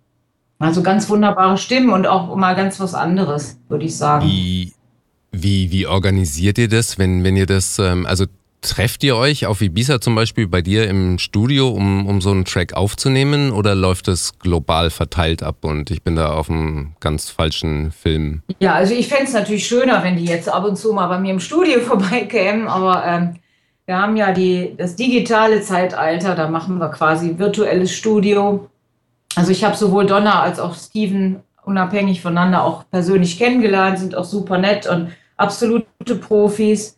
Also 0.58 0.82
ganz 0.82 1.08
wunderbare 1.10 1.58
Stimmen 1.58 1.90
und 1.90 2.06
auch 2.06 2.34
mal 2.36 2.54
ganz 2.54 2.80
was 2.80 2.94
anderes, 2.94 3.58
würde 3.68 3.84
ich 3.84 3.96
sagen. 3.96 4.26
Wie, 4.26 4.72
wie, 5.32 5.70
wie 5.70 5.86
organisiert 5.86 6.58
ihr 6.58 6.68
das, 6.68 6.98
wenn, 6.98 7.22
wenn 7.22 7.36
ihr 7.36 7.46
das, 7.46 7.78
ähm, 7.78 8.06
also 8.06 8.24
Trefft 8.64 9.04
ihr 9.04 9.14
euch 9.14 9.44
auf 9.44 9.60
Ibiza 9.60 10.00
zum 10.00 10.14
Beispiel 10.14 10.48
bei 10.48 10.62
dir 10.62 10.88
im 10.88 11.18
Studio, 11.18 11.68
um, 11.68 12.06
um 12.06 12.22
so 12.22 12.30
einen 12.30 12.46
Track 12.46 12.72
aufzunehmen 12.72 13.52
oder 13.52 13.74
läuft 13.74 14.08
das 14.08 14.38
global 14.38 14.88
verteilt 14.88 15.42
ab 15.42 15.66
und 15.66 15.90
ich 15.90 16.02
bin 16.02 16.16
da 16.16 16.32
auf 16.32 16.48
einem 16.48 16.94
ganz 16.98 17.28
falschen 17.28 17.92
Film? 17.92 18.42
Ja, 18.60 18.72
also 18.72 18.94
ich 18.94 19.08
fände 19.08 19.24
es 19.24 19.34
natürlich 19.34 19.66
schöner, 19.66 20.02
wenn 20.02 20.16
die 20.16 20.24
jetzt 20.24 20.48
ab 20.48 20.64
und 20.64 20.76
zu 20.76 20.94
mal 20.94 21.08
bei 21.08 21.18
mir 21.18 21.34
im 21.34 21.40
Studio 21.40 21.80
vorbeikämen, 21.86 22.66
aber 22.66 23.04
ähm, 23.04 23.34
wir 23.84 23.98
haben 23.98 24.16
ja 24.16 24.32
die, 24.32 24.74
das 24.78 24.96
digitale 24.96 25.60
Zeitalter, 25.60 26.34
da 26.34 26.48
machen 26.48 26.78
wir 26.78 26.88
quasi 26.88 27.38
virtuelles 27.38 27.92
Studio. 27.92 28.70
Also 29.34 29.50
ich 29.52 29.62
habe 29.62 29.76
sowohl 29.76 30.06
Donna 30.06 30.40
als 30.40 30.58
auch 30.58 30.74
Steven 30.74 31.40
unabhängig 31.66 32.22
voneinander 32.22 32.64
auch 32.64 32.84
persönlich 32.90 33.36
kennengelernt, 33.36 33.98
sind 33.98 34.14
auch 34.14 34.24
super 34.24 34.56
nett 34.56 34.86
und 34.86 35.08
absolute 35.36 36.14
Profis. 36.18 36.96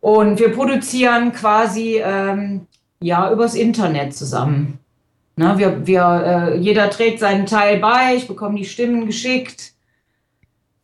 Und 0.00 0.38
wir 0.38 0.52
produzieren 0.52 1.32
quasi 1.32 2.00
ähm, 2.02 2.66
ja 3.00 3.30
übers 3.32 3.54
Internet 3.54 4.14
zusammen. 4.14 4.78
Na, 5.36 5.58
wir, 5.58 5.86
wir, 5.86 6.02
äh, 6.54 6.58
jeder 6.58 6.88
trägt 6.88 7.20
seinen 7.20 7.44
Teil 7.44 7.78
bei, 7.78 8.14
ich 8.16 8.26
bekomme 8.26 8.56
die 8.56 8.64
Stimmen 8.64 9.04
geschickt, 9.04 9.74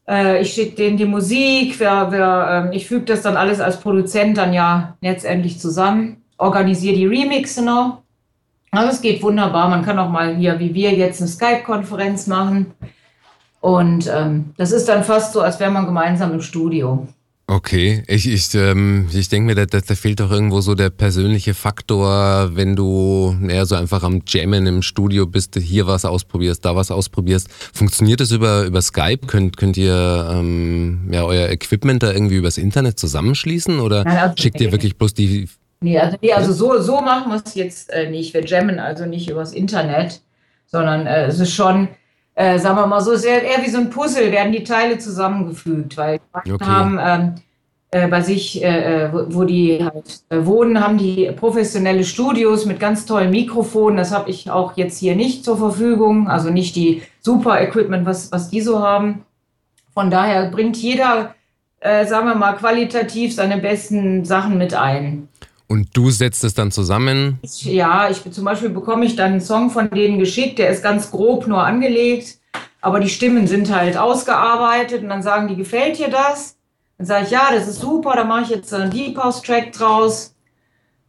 äh, 0.07 0.42
ich 0.42 0.52
schicke 0.52 0.76
denen 0.76 0.99
die 0.99 1.07
Musik, 1.07 1.81
wir, 1.81 2.12
wir, 2.12 2.71
äh, 2.71 2.76
ich 2.76 2.87
füge 2.87 3.07
das 3.07 3.23
dann 3.23 3.38
alles 3.38 3.61
als 3.61 3.81
Produzent 3.81 4.37
dann 4.37 4.52
ja 4.52 4.97
letztendlich 5.00 5.59
zusammen, 5.59 6.23
organisiere 6.37 6.97
die 6.97 7.07
Remixe 7.07 7.64
noch. 7.64 8.02
Also 8.73 8.90
es 8.90 9.00
geht 9.00 9.23
wunderbar, 9.23 9.69
man 9.69 9.85
kann 9.85 9.99
auch 9.99 10.11
mal 10.11 10.37
hier, 10.37 10.59
wie 10.59 10.75
wir 10.75 10.92
jetzt, 10.92 11.21
eine 11.21 11.28
Skype-Konferenz 11.28 12.26
machen. 12.26 12.75
Und 13.61 14.11
ähm, 14.12 14.52
das 14.57 14.73
ist 14.73 14.88
dann 14.88 15.04
fast 15.04 15.33
so, 15.33 15.40
als 15.40 15.61
wäre 15.61 15.71
man 15.71 15.87
gemeinsam 15.87 16.33
im 16.33 16.40
Studio. 16.40 17.07
Okay, 17.49 18.05
ich, 18.07 18.29
ich, 18.29 18.55
ähm, 18.55 19.09
ich 19.13 19.29
denke 19.29 19.47
mir, 19.47 19.55
da, 19.55 19.67
da, 19.67 19.95
fehlt 19.95 20.21
doch 20.21 20.31
irgendwo 20.31 20.61
so 20.61 20.75
der 20.75 20.91
persönliche 20.91 21.55
Faktor, 21.55 22.51
wenn 22.55 22.77
du 22.77 23.37
eher 23.47 23.67
so 23.67 23.75
einfach 23.75 24.05
am 24.05 24.23
Jammen 24.27 24.67
im 24.67 24.81
Studio 24.81 25.27
bist, 25.27 25.57
hier 25.57 25.87
was 25.87 26.05
ausprobierst, 26.05 26.65
da 26.65 26.77
was 26.77 26.91
ausprobierst. 26.91 27.51
Funktioniert 27.51 28.21
das 28.21 28.31
über, 28.31 28.65
über 28.65 28.81
Skype? 28.81 29.27
Könnt, 29.27 29.57
könnt 29.57 29.77
ihr 29.77 30.31
ähm, 30.33 31.11
ja, 31.13 31.25
euer 31.25 31.49
Equipment 31.49 32.03
da 32.03 32.13
irgendwie 32.13 32.37
übers 32.37 32.59
Internet 32.59 32.99
zusammenschließen 32.99 33.81
oder 33.81 34.05
Nein, 34.05 34.19
also 34.19 34.35
schickt 34.39 34.61
ihr 34.61 34.71
wirklich 34.71 34.97
bloß 34.97 35.13
die... 35.13 35.49
Nee, 35.81 35.99
also, 35.99 36.17
nee, 36.23 36.33
also 36.33 36.53
so, 36.53 36.81
so 36.81 37.01
machen 37.01 37.33
wir 37.33 37.43
es 37.45 37.55
jetzt 37.57 37.91
äh, 37.91 38.09
nicht. 38.09 38.35
Wir 38.35 38.45
jammen 38.45 38.79
also 38.79 39.05
nicht 39.05 39.29
übers 39.29 39.53
Internet, 39.53 40.23
sondern 40.67 41.07
äh, 41.07 41.27
es 41.27 41.41
ist 41.41 41.53
schon... 41.53 41.89
Äh, 42.35 42.59
sagen 42.59 42.77
wir 42.77 42.87
mal 42.87 43.01
so, 43.01 43.15
sehr, 43.15 43.43
eher 43.43 43.62
wie 43.62 43.71
so 43.71 43.79
ein 43.79 43.91
Puzzle 43.91 44.33
werden 44.33 44.53
die 44.53 44.65
Teile 44.65 44.99
zusammengefügt, 44.99 45.97
weil 45.99 46.19
die 46.47 46.53
okay. 46.53 46.65
haben 46.65 46.99
ähm, 47.01 47.35
äh, 47.91 48.09
bei 48.09 48.23
sich, 48.23 48.65
äh, 48.65 49.05
äh, 49.05 49.12
wo, 49.12 49.27
wo, 49.29 49.45
die 49.45 49.85
halt 49.85 50.23
äh, 50.31 50.47
wohnen, 50.47 50.81
haben 50.81 50.97
die 50.97 51.31
professionelle 51.37 52.05
Studios 52.05 52.65
mit 52.65 52.81
ganz 52.81 53.05
tollen 53.05 53.31
Mikrofonen. 53.31 53.99
Das 53.99 54.12
habe 54.12 54.31
ich 54.31 54.51
auch 54.51 54.79
jetzt 54.79 54.99
hier 54.99 55.15
nicht 55.15 55.45
zur 55.45 55.59
Verfügung, 55.59 56.27
also 56.27 56.49
nicht 56.49 56.75
die 56.75 57.03
super 57.21 57.61
Equipment, 57.61 58.07
was, 58.07 58.33
was 58.33 58.49
die 58.49 58.62
so 58.62 58.83
haben. 58.83 59.27
Von 59.93 60.11
daher 60.11 60.51
bringt 60.51 60.79
jeder, 60.79 61.35
äh, 61.81 62.07
sagen 62.07 62.29
wir 62.29 62.35
mal, 62.35 62.55
qualitativ 62.55 63.35
seine 63.35 63.59
besten 63.59 64.25
Sachen 64.25 64.57
mit 64.57 64.73
ein. 64.73 65.29
Und 65.73 65.97
du 65.97 66.11
setzt 66.11 66.45
es 66.45 66.52
dann 66.52 66.71
zusammen? 66.71 67.38
Ja, 67.62 68.11
ich 68.11 68.31
zum 68.31 68.45
Beispiel 68.45 68.69
bekomme 68.69 69.07
ich 69.07 69.17
dann 69.17 69.33
einen 69.33 69.41
Song 69.41 69.71
von 69.71 69.88
denen 69.88 70.19
geschickt, 70.19 70.59
der 70.59 70.69
ist 70.69 70.83
ganz 70.83 71.11
grob 71.11 71.47
nur 71.47 71.64
angelegt, 71.64 72.37
aber 72.83 73.00
die 73.00 73.09
Stimmen 73.09 73.47
sind 73.47 73.75
halt 73.75 73.97
ausgearbeitet 73.97 75.02
und 75.02 75.09
dann 75.09 75.23
sagen 75.23 75.49
die, 75.49 75.57
gefällt 75.57 75.99
dir 75.99 76.11
das? 76.11 76.59
Dann 76.99 77.07
sage 77.07 77.25
ich, 77.25 77.31
ja, 77.31 77.49
das 77.55 77.69
ist 77.69 77.81
super, 77.81 78.12
da 78.17 78.25
mache 78.25 78.43
ich 78.43 78.49
jetzt 78.50 78.75
einen 78.75 78.91
Deep 78.91 79.17
House 79.17 79.41
Track 79.41 79.73
draus. 79.73 80.35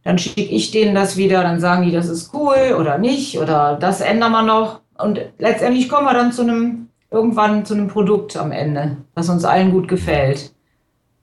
Dann 0.02 0.18
schicke 0.18 0.40
ich 0.40 0.70
denen 0.70 0.94
das 0.94 1.18
wieder, 1.18 1.42
dann 1.42 1.60
sagen 1.60 1.84
die, 1.84 1.92
das 1.92 2.08
ist 2.08 2.32
cool 2.32 2.74
oder 2.80 2.96
nicht 2.96 3.38
oder 3.38 3.76
das 3.78 4.00
ändern 4.00 4.32
wir 4.32 4.44
noch. 4.44 4.80
Und 4.96 5.20
letztendlich 5.36 5.90
kommen 5.90 6.06
wir 6.06 6.14
dann 6.14 6.32
zu 6.32 6.40
einem, 6.40 6.88
irgendwann 7.10 7.66
zu 7.66 7.74
einem 7.74 7.88
Produkt 7.88 8.34
am 8.38 8.50
Ende, 8.50 8.96
was 9.14 9.28
uns 9.28 9.44
allen 9.44 9.72
gut 9.72 9.88
gefällt. 9.88 10.54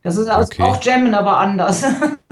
Das 0.03 0.17
ist 0.17 0.29
okay. 0.29 0.61
auch 0.61 0.81
Jammen, 0.83 1.15
aber 1.15 1.37
anders. 1.37 1.83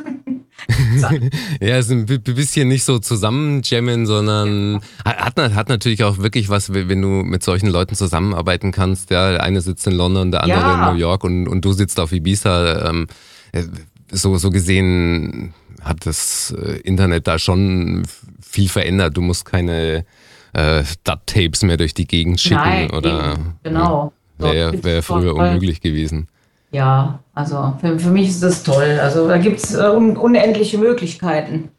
ja, 1.61 1.77
ist 1.77 1.91
ein 1.91 2.05
bisschen 2.05 2.67
nicht 2.67 2.83
so 2.83 2.99
zusammenjammen, 2.99 4.05
sondern 4.05 4.81
hat, 5.03 5.37
hat 5.37 5.69
natürlich 5.69 6.03
auch 6.03 6.19
wirklich 6.19 6.49
was, 6.49 6.73
wenn 6.73 7.01
du 7.01 7.07
mit 7.07 7.43
solchen 7.43 7.67
Leuten 7.67 7.95
zusammenarbeiten 7.95 8.71
kannst. 8.71 9.09
Ja, 9.09 9.31
der 9.31 9.43
eine 9.43 9.61
sitzt 9.61 9.87
in 9.87 9.93
London, 9.93 10.31
der 10.31 10.43
andere 10.43 10.59
ja. 10.59 10.87
in 10.87 10.93
New 10.93 10.99
York 10.99 11.23
und, 11.23 11.47
und 11.47 11.65
du 11.65 11.73
sitzt 11.73 11.99
auf 11.99 12.11
Ibiza. 12.11 12.89
Ähm, 12.89 13.07
äh, 13.51 13.63
so, 14.11 14.37
so 14.37 14.49
gesehen 14.49 15.53
hat 15.81 16.05
das 16.05 16.55
äh, 16.57 16.79
Internet 16.81 17.27
da 17.27 17.39
schon 17.39 18.03
viel 18.41 18.69
verändert. 18.69 19.15
Du 19.15 19.21
musst 19.21 19.45
keine 19.45 20.05
äh, 20.53 20.83
DAT-Tapes 21.03 21.63
mehr 21.63 21.77
durch 21.77 21.93
die 21.93 22.05
Gegend 22.05 22.39
schicken 22.39 22.55
Nein, 22.55 22.91
oder 22.91 23.37
genau. 23.63 24.13
Wäre 24.37 24.83
wär 24.83 25.03
früher 25.03 25.35
unmöglich 25.35 25.81
gewesen. 25.81 26.27
Ja, 26.71 27.19
also 27.33 27.73
für, 27.81 27.99
für 27.99 28.09
mich 28.09 28.29
ist 28.29 28.43
das 28.43 28.63
toll. 28.63 28.99
Also 29.01 29.27
da 29.27 29.37
gibt 29.37 29.59
es 29.59 29.73
äh, 29.73 29.89
un, 29.89 30.17
unendliche 30.17 30.77
Möglichkeiten. 30.77 31.69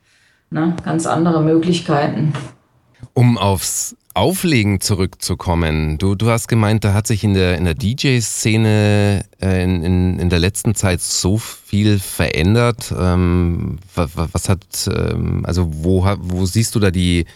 Ne? 0.50 0.75
Ganz 0.85 1.06
andere 1.06 1.42
Möglichkeiten. 1.42 2.32
Um 3.14 3.38
aufs 3.38 3.97
Auflegen 4.14 4.80
zurückzukommen, 4.80 5.97
du, 5.97 6.16
du 6.16 6.28
hast 6.30 6.49
gemeint, 6.49 6.82
da 6.82 6.92
hat 6.92 7.06
sich 7.06 7.23
in 7.23 7.35
der, 7.35 7.56
in 7.56 7.64
der 7.64 7.75
DJ-Szene 7.75 9.25
äh, 9.40 9.62
in, 9.62 9.85
in, 9.85 10.18
in 10.18 10.28
der 10.28 10.40
letzten 10.40 10.75
Zeit 10.75 11.00
so 11.00 11.38
viel 11.38 12.00
verändert. 12.00 12.92
Ähm, 12.99 13.78
was, 13.94 14.11
was, 14.16 14.49
hat, 14.49 14.90
ähm, 14.92 15.44
also 15.47 15.68
wo, 15.70 16.04
wo 16.18 16.44
siehst 16.47 16.75
du 16.75 16.80
da 16.80 16.90
die, 16.90 17.26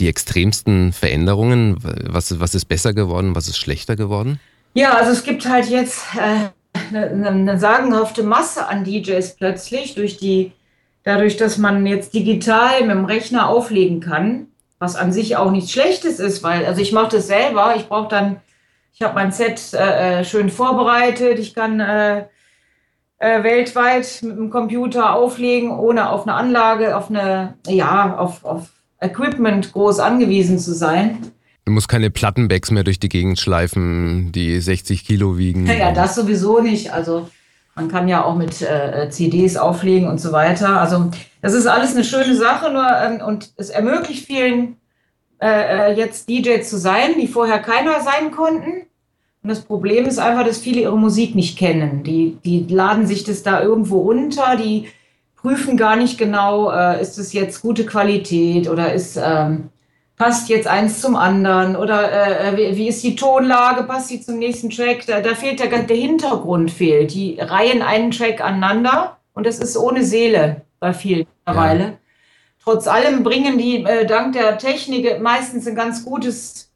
die 0.00 0.08
extremsten 0.08 0.92
Veränderungen? 0.92 1.76
Was, 1.80 2.40
was 2.40 2.56
ist 2.56 2.64
besser 2.64 2.92
geworden, 2.92 3.36
was 3.36 3.46
ist 3.46 3.58
schlechter 3.58 3.94
geworden? 3.94 4.40
Ja, 4.74 4.94
also 4.94 5.12
es 5.12 5.22
gibt 5.22 5.48
halt 5.48 5.70
jetzt 5.70 6.02
äh, 6.16 6.48
eine, 6.92 7.28
eine 7.28 7.58
sagenhafte 7.58 8.22
Masse 8.22 8.66
an 8.68 8.84
DJs 8.84 9.36
plötzlich 9.36 9.94
durch 9.94 10.16
die, 10.16 10.52
dadurch, 11.02 11.36
dass 11.36 11.58
man 11.58 11.86
jetzt 11.86 12.14
digital 12.14 12.80
mit 12.82 12.90
dem 12.90 13.04
Rechner 13.04 13.48
auflegen 13.48 14.00
kann, 14.00 14.48
was 14.78 14.96
an 14.96 15.12
sich 15.12 15.36
auch 15.36 15.50
nichts 15.50 15.72
Schlechtes 15.72 16.18
ist, 16.18 16.42
weil, 16.42 16.66
also 16.66 16.80
ich 16.80 16.92
mache 16.92 17.16
das 17.16 17.26
selber, 17.26 17.74
ich 17.76 17.88
brauche 17.88 18.08
dann, 18.08 18.36
ich 18.92 19.02
habe 19.02 19.14
mein 19.14 19.32
Set 19.32 19.72
äh, 19.72 20.20
äh, 20.20 20.24
schön 20.24 20.50
vorbereitet, 20.50 21.38
ich 21.38 21.54
kann 21.54 21.80
äh, 21.80 22.26
äh, 23.18 23.42
weltweit 23.42 24.20
mit 24.22 24.36
dem 24.36 24.50
Computer 24.50 25.14
auflegen, 25.14 25.70
ohne 25.70 26.10
auf 26.10 26.26
eine 26.26 26.34
Anlage, 26.34 26.96
auf 26.96 27.10
eine, 27.10 27.54
ja, 27.66 28.16
auf, 28.16 28.44
auf 28.44 28.68
Equipment 29.00 29.72
groß 29.72 30.00
angewiesen 30.00 30.58
zu 30.58 30.74
sein. 30.74 31.18
Du 31.64 31.72
musst 31.72 31.88
keine 31.88 32.10
Plattenbags 32.10 32.70
mehr 32.70 32.84
durch 32.84 33.00
die 33.00 33.08
Gegend 33.08 33.40
schleifen, 33.40 34.32
die 34.32 34.60
60 34.60 35.06
Kilo 35.06 35.38
wiegen. 35.38 35.66
Ja, 35.66 35.92
das 35.92 36.14
sowieso 36.14 36.60
nicht. 36.60 36.92
Also 36.92 37.28
man 37.74 37.88
kann 37.88 38.06
ja 38.06 38.22
auch 38.22 38.36
mit 38.36 38.60
äh, 38.60 39.08
CDs 39.08 39.56
auflegen 39.56 40.08
und 40.08 40.20
so 40.20 40.30
weiter. 40.30 40.80
Also 40.80 41.10
das 41.40 41.54
ist 41.54 41.66
alles 41.66 41.94
eine 41.94 42.04
schöne 42.04 42.36
Sache 42.36 42.70
nur, 42.70 42.86
ähm, 42.86 43.26
und 43.26 43.52
es 43.56 43.70
ermöglicht 43.70 44.26
vielen 44.26 44.76
äh, 45.40 45.92
äh 45.92 45.96
jetzt 45.96 46.28
DJs 46.28 46.68
zu 46.68 46.78
sein, 46.78 47.14
die 47.18 47.28
vorher 47.28 47.60
keiner 47.60 48.00
sein 48.02 48.30
konnten. 48.30 48.82
Und 49.42 49.48
das 49.48 49.62
Problem 49.62 50.04
ist 50.04 50.18
einfach, 50.18 50.44
dass 50.44 50.58
viele 50.58 50.82
ihre 50.82 50.98
Musik 50.98 51.34
nicht 51.34 51.58
kennen. 51.58 52.02
Die, 52.02 52.36
die 52.44 52.66
laden 52.68 53.06
sich 53.06 53.24
das 53.24 53.42
da 53.42 53.62
irgendwo 53.62 54.02
runter, 54.02 54.56
die 54.56 54.88
prüfen 55.36 55.76
gar 55.78 55.96
nicht 55.96 56.18
genau, 56.18 56.70
äh, 56.70 57.00
ist 57.00 57.18
es 57.18 57.32
jetzt 57.32 57.62
gute 57.62 57.86
Qualität 57.86 58.68
oder 58.68 58.92
ist... 58.92 59.18
Ähm, 59.22 59.70
passt 60.16 60.48
jetzt 60.48 60.66
eins 60.66 61.00
zum 61.00 61.16
anderen 61.16 61.76
oder 61.76 62.12
äh, 62.12 62.56
wie, 62.56 62.76
wie, 62.76 62.88
ist 62.88 63.02
die 63.02 63.16
Tonlage, 63.16 63.82
passt 63.84 64.08
sie 64.08 64.20
zum 64.20 64.38
nächsten 64.38 64.70
Track, 64.70 65.06
da, 65.06 65.20
da 65.20 65.34
fehlt 65.34 65.60
der, 65.60 65.82
der 65.82 65.96
Hintergrund 65.96 66.70
fehlt. 66.70 67.14
Die 67.14 67.38
reihen 67.40 67.82
einen 67.82 68.10
Track 68.10 68.40
aneinander 68.40 69.18
und 69.32 69.46
das 69.46 69.58
ist 69.58 69.76
ohne 69.76 70.04
Seele 70.04 70.62
bei 70.78 70.92
vielen 70.92 71.26
mittlerweile. 71.46 71.84
Ja. 71.84 71.92
Trotz 72.62 72.86
allem 72.86 73.24
bringen 73.24 73.58
die 73.58 73.84
äh, 73.84 74.06
dank 74.06 74.32
der 74.32 74.56
Technik 74.56 75.20
meistens 75.20 75.66
ein 75.66 75.74
ganz 75.74 76.04
gutes 76.04 76.70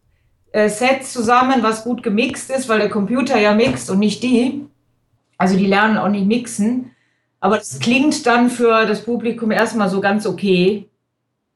äh, 0.53 0.69
Set 0.69 1.05
zusammen, 1.05 1.63
was 1.63 1.85
gut 1.85 2.03
gemixt 2.03 2.51
ist, 2.51 2.69
weil 2.69 2.81
der 2.81 2.91
Computer 2.91 3.39
ja 3.39 3.55
mixt 3.55 3.89
und 3.91 3.99
nicht 3.99 4.23
die. 4.23 4.67
Also 5.39 5.57
die 5.57 5.67
lernen 5.67 5.97
auch 5.97 6.09
nicht 6.09 6.27
mixen. 6.27 6.91
Aber 7.41 7.59
es 7.59 7.79
klingt 7.79 8.27
dann 8.27 8.51
für 8.51 8.85
das 8.85 9.05
Publikum 9.05 9.51
erstmal 9.51 9.89
so 9.89 10.01
ganz 10.01 10.27
okay. 10.27 10.89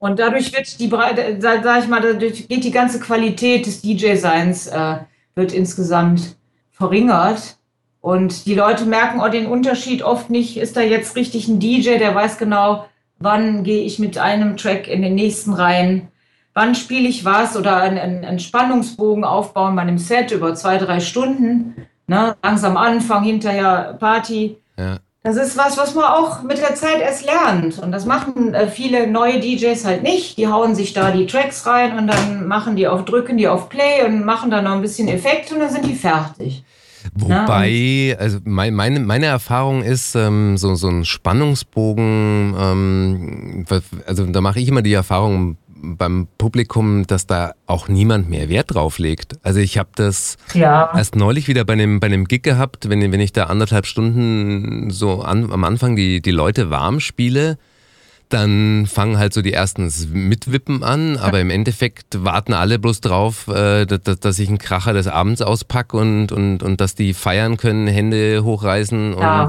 Und 0.02 0.18
dadurch 0.18 0.52
wird 0.52 0.80
die, 0.80 0.90
sag 1.38 1.78
ich 1.78 1.86
mal, 1.86 2.00
dadurch 2.00 2.48
geht 2.48 2.64
die 2.64 2.72
ganze 2.72 2.98
Qualität 2.98 3.66
des 3.66 3.82
DJ-Seins 3.82 4.66
äh, 4.66 4.96
wird 5.36 5.52
insgesamt 5.52 6.34
verringert. 6.72 7.56
Und 8.00 8.46
die 8.46 8.56
Leute 8.56 8.84
merken 8.84 9.20
auch 9.20 9.28
den 9.28 9.46
Unterschied 9.46 10.02
oft 10.02 10.28
nicht, 10.28 10.56
ist 10.56 10.76
da 10.76 10.80
jetzt 10.80 11.14
richtig 11.14 11.46
ein 11.46 11.60
DJ, 11.60 11.98
der 11.98 12.16
weiß 12.16 12.38
genau, 12.38 12.86
wann 13.20 13.62
gehe 13.62 13.84
ich 13.84 14.00
mit 14.00 14.18
einem 14.18 14.56
Track 14.56 14.88
in 14.88 15.02
den 15.02 15.14
nächsten 15.14 15.52
rein, 15.52 16.08
wann 16.52 16.74
spiele 16.74 17.08
ich 17.08 17.24
was 17.24 17.56
oder 17.56 17.76
einen, 17.76 18.24
einen 18.24 18.40
Spannungsbogen 18.40 19.22
aufbauen 19.22 19.76
bei 19.76 19.82
einem 19.82 19.98
Set 19.98 20.32
über 20.32 20.56
zwei, 20.56 20.78
drei 20.78 20.98
Stunden. 20.98 21.76
Ne? 22.08 22.34
Langsam 22.42 22.76
Anfang, 22.76 23.22
hinterher 23.22 23.96
Party. 24.00 24.56
Ja. 24.76 24.98
Das 25.24 25.36
ist 25.36 25.56
was, 25.56 25.76
was 25.78 25.94
man 25.94 26.04
auch 26.04 26.42
mit 26.42 26.58
der 26.58 26.74
Zeit 26.74 27.00
erst 27.00 27.24
lernt. 27.24 27.78
Und 27.78 27.92
das 27.92 28.06
machen 28.06 28.54
äh, 28.54 28.66
viele 28.66 29.06
neue 29.06 29.38
DJs 29.38 29.84
halt 29.84 30.02
nicht. 30.02 30.36
Die 30.36 30.48
hauen 30.48 30.74
sich 30.74 30.94
da 30.94 31.12
die 31.12 31.26
Tracks 31.26 31.64
rein 31.64 31.96
und 31.96 32.08
dann 32.08 32.48
machen 32.48 32.74
die 32.74 32.88
auf, 32.88 33.04
drücken 33.04 33.36
die 33.36 33.46
auf 33.46 33.68
Play 33.68 34.04
und 34.04 34.24
machen 34.24 34.50
dann 34.50 34.64
noch 34.64 34.72
ein 34.72 34.82
bisschen 34.82 35.06
Effekt 35.06 35.52
und 35.52 35.60
dann 35.60 35.70
sind 35.70 35.86
die 35.86 35.94
fertig. 35.94 36.64
Wobei, 37.14 38.16
also 38.18 38.38
meine, 38.44 39.00
meine 39.00 39.26
Erfahrung 39.26 39.82
ist, 39.82 40.14
ähm, 40.14 40.56
so, 40.56 40.74
so 40.74 40.88
ein 40.88 41.04
Spannungsbogen, 41.04 42.54
ähm, 42.58 43.64
also 44.06 44.26
da 44.26 44.40
mache 44.40 44.60
ich 44.60 44.68
immer 44.68 44.82
die 44.82 44.92
Erfahrung 44.92 45.56
beim 45.82 46.28
Publikum, 46.38 47.06
dass 47.06 47.26
da 47.26 47.52
auch 47.66 47.88
niemand 47.88 48.30
mehr 48.30 48.48
Wert 48.48 48.74
drauf 48.74 48.98
legt. 48.98 49.34
Also 49.42 49.60
ich 49.60 49.78
habe 49.78 49.90
das 49.94 50.36
ja. 50.54 50.90
erst 50.96 51.16
neulich 51.16 51.48
wieder 51.48 51.64
bei 51.64 51.74
einem, 51.74 52.00
bei 52.00 52.06
einem 52.06 52.26
Gig 52.26 52.42
gehabt, 52.42 52.88
wenn, 52.88 53.12
wenn 53.12 53.20
ich 53.20 53.32
da 53.32 53.44
anderthalb 53.44 53.86
Stunden 53.86 54.90
so 54.90 55.22
an, 55.22 55.52
am 55.52 55.64
Anfang 55.64 55.96
die, 55.96 56.22
die 56.22 56.30
Leute 56.30 56.70
warm 56.70 57.00
spiele 57.00 57.58
dann 58.32 58.86
fangen 58.86 59.18
halt 59.18 59.34
so 59.34 59.42
die 59.42 59.52
ersten 59.52 59.92
Mitwippen 60.12 60.82
an, 60.82 61.18
aber 61.18 61.40
im 61.40 61.50
Endeffekt 61.50 62.24
warten 62.24 62.54
alle 62.54 62.78
bloß 62.78 63.02
drauf, 63.02 63.48
äh, 63.48 63.84
dass, 63.84 64.38
ich 64.38 64.48
einen 64.48 64.58
Kracher 64.58 64.94
des 64.94 65.06
Abends 65.06 65.42
auspacke 65.42 65.96
und, 65.96 66.32
und, 66.32 66.62
und 66.62 66.80
dass 66.80 66.94
die 66.94 67.12
feiern 67.12 67.56
können, 67.56 67.86
Hände 67.86 68.42
hochreißen 68.42 69.18
ja. 69.18 69.48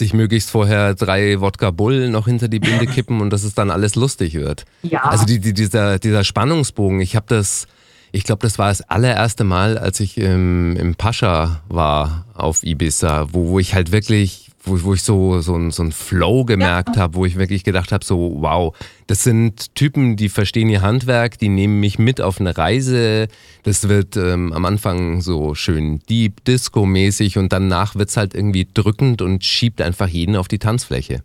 Sich 0.00 0.12
möglichst 0.12 0.50
vorher 0.50 0.94
drei 0.94 1.40
Wodka 1.40 1.70
Bull 1.70 2.08
noch 2.08 2.26
hinter 2.26 2.48
die 2.48 2.58
Binde 2.58 2.86
kippen 2.92 3.20
und 3.20 3.30
dass 3.30 3.44
es 3.44 3.54
dann 3.54 3.70
alles 3.70 3.94
lustig 3.94 4.34
wird. 4.34 4.64
Ja. 4.82 5.04
Also 5.04 5.24
die, 5.24 5.38
die, 5.38 5.54
dieser, 5.54 6.00
dieser 6.00 6.24
Spannungsbogen, 6.24 7.00
ich 7.00 7.14
habe 7.14 7.26
das, 7.28 7.68
ich 8.10 8.24
glaube, 8.24 8.42
das 8.42 8.58
war 8.58 8.68
das 8.68 8.82
allererste 8.82 9.44
Mal, 9.44 9.78
als 9.78 10.00
ich 10.00 10.18
im, 10.18 10.76
im 10.76 10.96
Pascha 10.96 11.62
war 11.68 12.26
auf 12.34 12.64
Ibiza, 12.64 13.28
wo, 13.30 13.48
wo 13.48 13.58
ich 13.60 13.74
halt 13.74 13.92
wirklich 13.92 14.49
wo, 14.62 14.82
wo 14.82 14.94
ich 14.94 15.02
so, 15.02 15.40
so, 15.40 15.56
ein, 15.56 15.70
so 15.70 15.82
einen 15.82 15.92
Flow 15.92 16.44
gemerkt 16.44 16.96
ja. 16.96 17.02
habe, 17.02 17.14
wo 17.14 17.24
ich 17.24 17.36
wirklich 17.36 17.64
gedacht 17.64 17.92
habe, 17.92 18.04
so 18.04 18.36
wow, 18.40 18.76
das 19.06 19.24
sind 19.24 19.74
Typen, 19.74 20.16
die 20.16 20.28
verstehen 20.28 20.68
ihr 20.68 20.82
Handwerk, 20.82 21.38
die 21.38 21.48
nehmen 21.48 21.80
mich 21.80 21.98
mit 21.98 22.20
auf 22.20 22.40
eine 22.40 22.56
Reise. 22.56 23.28
Das 23.62 23.88
wird 23.88 24.16
ähm, 24.16 24.52
am 24.52 24.64
Anfang 24.64 25.20
so 25.22 25.54
schön 25.54 26.00
deep, 26.08 26.44
disco-mäßig 26.44 27.38
und 27.38 27.52
danach 27.52 27.94
wird 27.94 28.10
es 28.10 28.16
halt 28.16 28.34
irgendwie 28.34 28.68
drückend 28.72 29.22
und 29.22 29.44
schiebt 29.44 29.80
einfach 29.80 30.08
jeden 30.08 30.36
auf 30.36 30.48
die 30.48 30.58
Tanzfläche. 30.58 31.22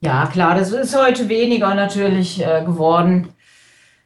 Ja, 0.00 0.26
klar, 0.26 0.54
das 0.54 0.72
ist 0.72 0.96
heute 0.96 1.28
weniger 1.28 1.74
natürlich 1.74 2.44
äh, 2.44 2.62
geworden. 2.64 3.28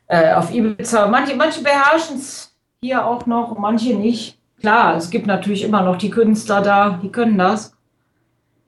Äh, 0.06 0.32
auf 0.32 0.52
Ibiza. 0.52 1.08
Manche, 1.08 1.36
manche 1.36 1.62
beherrschen 1.62 2.16
es 2.16 2.52
hier 2.82 3.06
auch 3.06 3.26
noch, 3.26 3.56
manche 3.58 3.94
nicht. 3.94 4.38
Klar, 4.60 4.96
es 4.96 5.10
gibt 5.10 5.26
natürlich 5.26 5.62
immer 5.62 5.82
noch 5.82 5.96
die 5.96 6.10
Künstler 6.10 6.62
da, 6.62 7.00
die 7.02 7.10
können 7.10 7.38
das. 7.38 7.74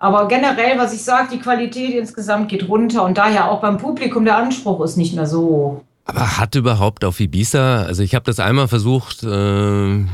Aber 0.03 0.27
generell, 0.27 0.79
was 0.79 0.93
ich 0.93 1.05
sage, 1.05 1.29
die 1.31 1.39
Qualität 1.39 1.95
insgesamt 1.95 2.49
geht 2.49 2.69
runter 2.69 3.05
und 3.05 3.19
daher 3.19 3.49
auch 3.49 3.61
beim 3.61 3.79
Publikum 3.79 4.25
der 4.25 4.37
Anspruch 4.37 4.85
ist 4.85 4.97
nicht 4.97 5.15
mehr 5.15 5.29
so. 5.29 5.85
Aber 6.05 6.39
hat 6.39 6.57
überhaupt 6.57 7.05
auf 7.05 7.21
Ibiza, 7.21 7.85
also 7.85 8.03
ich 8.03 8.17
habe 8.17 8.25
das 8.25 8.41
einmal 8.41 8.67
versucht, 8.67 9.23
äh, 9.23 10.05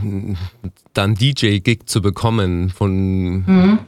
dann 0.92 1.14
DJ-Gig 1.14 1.86
zu 1.86 2.02
bekommen 2.02 2.68
von 2.68 3.46
mhm. 3.46 3.78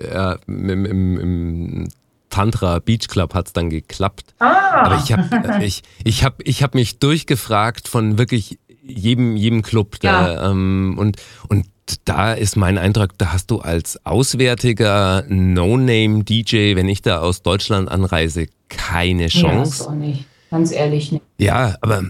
ja, 0.00 0.38
im, 0.48 0.86
im, 0.86 1.20
im 1.20 1.88
Tantra 2.30 2.80
Beach 2.80 3.06
Club 3.06 3.32
hat 3.32 3.46
es 3.46 3.52
dann 3.52 3.70
geklappt. 3.70 4.34
Ah. 4.40 4.86
Aber 4.86 4.96
ich 5.04 5.12
habe 5.12 5.62
ich, 5.64 5.84
ich 6.02 6.24
hab, 6.24 6.42
ich 6.42 6.64
hab 6.64 6.74
mich 6.74 6.98
durchgefragt 6.98 7.86
von 7.86 8.18
wirklich 8.18 8.58
jedem, 8.82 9.36
jedem 9.36 9.62
Club. 9.62 10.00
Da, 10.00 10.32
ja. 10.32 10.50
ähm, 10.50 10.96
und, 10.98 11.18
und 11.46 11.66
da 12.04 12.32
ist 12.32 12.56
mein 12.56 12.78
Eindruck, 12.78 13.18
da 13.18 13.32
hast 13.32 13.50
du 13.50 13.60
als 13.60 14.04
auswärtiger 14.04 15.24
No-Name-DJ, 15.28 16.76
wenn 16.76 16.88
ich 16.88 17.02
da 17.02 17.20
aus 17.20 17.42
Deutschland 17.42 17.90
anreise, 17.90 18.46
keine 18.68 19.28
Chance. 19.28 19.84
Ja, 19.84 19.90
auch 19.90 19.94
nicht. 19.94 20.24
Ganz 20.50 20.72
ehrlich 20.72 21.12
nicht. 21.12 21.24
Ja, 21.38 21.76
aber 21.80 22.04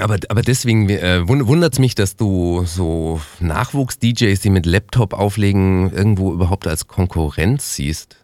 aber, 0.00 0.18
aber 0.28 0.42
deswegen 0.42 0.88
äh, 0.88 1.26
wundert 1.26 1.72
es 1.72 1.78
mich, 1.78 1.94
dass 1.94 2.16
du 2.16 2.64
so 2.64 3.20
Nachwuchs-DJs, 3.40 4.40
die 4.40 4.50
mit 4.50 4.66
Laptop 4.66 5.12
auflegen, 5.14 5.90
irgendwo 5.92 6.32
überhaupt 6.32 6.66
als 6.66 6.86
Konkurrenz 6.86 7.74
siehst. 7.74 8.16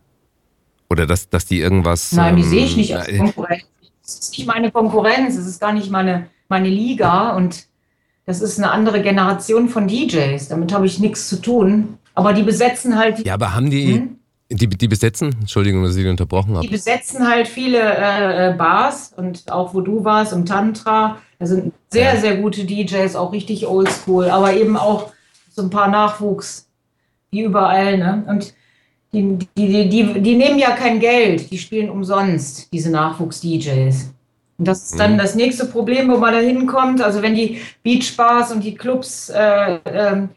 Oder 0.90 1.06
dass, 1.06 1.28
dass 1.28 1.46
die 1.46 1.58
irgendwas. 1.60 2.12
Nein, 2.12 2.36
die 2.36 2.42
ähm, 2.42 2.48
sehe 2.48 2.64
ich 2.64 2.76
nicht 2.76 2.96
als 2.96 3.08
äh, 3.08 3.18
Konkurrenz. 3.18 3.64
Das 4.02 4.14
ist 4.14 4.38
nicht 4.38 4.46
meine 4.46 4.70
Konkurrenz, 4.70 5.36
es 5.36 5.46
ist 5.46 5.60
gar 5.60 5.72
nicht 5.72 5.90
meine, 5.90 6.28
meine 6.48 6.68
Liga. 6.68 7.36
Und 7.36 7.66
das 8.28 8.42
ist 8.42 8.58
eine 8.58 8.70
andere 8.70 9.00
Generation 9.00 9.70
von 9.70 9.88
DJs. 9.88 10.48
Damit 10.48 10.74
habe 10.74 10.84
ich 10.84 10.98
nichts 10.98 11.30
zu 11.30 11.40
tun. 11.40 11.96
Aber 12.14 12.34
die 12.34 12.42
besetzen 12.42 12.98
halt. 12.98 13.26
Ja, 13.26 13.34
aber 13.34 13.54
haben 13.54 13.70
die. 13.70 13.94
Hm? 13.94 14.14
Die, 14.50 14.66
die 14.66 14.88
besetzen, 14.88 15.34
Entschuldigung, 15.40 15.82
dass 15.82 15.94
ich 15.94 16.02
Sie 16.02 16.08
unterbrochen 16.08 16.54
habe. 16.54 16.66
Die 16.66 16.72
besetzen 16.72 17.28
halt 17.28 17.48
viele 17.48 17.78
äh, 17.78 18.48
äh, 18.48 18.54
Bars 18.54 19.12
und 19.14 19.50
auch 19.52 19.74
wo 19.74 19.82
du 19.82 20.04
warst, 20.04 20.32
im 20.32 20.46
Tantra. 20.46 21.18
Da 21.38 21.46
sind 21.46 21.74
sehr, 21.90 22.14
ja. 22.14 22.20
sehr 22.20 22.36
gute 22.36 22.64
DJs, 22.64 23.14
auch 23.14 23.32
richtig 23.32 23.66
oldschool, 23.66 24.30
aber 24.30 24.54
eben 24.54 24.78
auch 24.78 25.12
so 25.50 25.62
ein 25.62 25.70
paar 25.70 25.88
Nachwuchs, 25.88 26.66
wie 27.30 27.42
überall. 27.42 27.98
Ne? 27.98 28.24
Und 28.26 28.54
die, 29.12 29.38
die, 29.56 29.88
die, 29.90 30.20
die 30.20 30.36
nehmen 30.36 30.58
ja 30.58 30.70
kein 30.70 30.98
Geld, 30.98 31.50
die 31.50 31.58
spielen 31.58 31.90
umsonst, 31.90 32.72
diese 32.72 32.90
Nachwuchs-DJs. 32.90 34.14
Und 34.58 34.66
das 34.66 34.90
ist 34.90 34.98
dann 34.98 35.14
mhm. 35.14 35.18
das 35.18 35.34
nächste 35.36 35.66
Problem, 35.66 36.10
wo 36.10 36.18
man 36.18 36.34
da 36.34 36.40
hinkommt. 36.40 37.00
Also 37.00 37.22
wenn 37.22 37.34
die 37.34 37.60
Beachbars 37.84 38.52
und 38.52 38.64
die 38.64 38.74
Clubs 38.74 39.30
äh, 39.30 39.74
äh, 39.84 40.28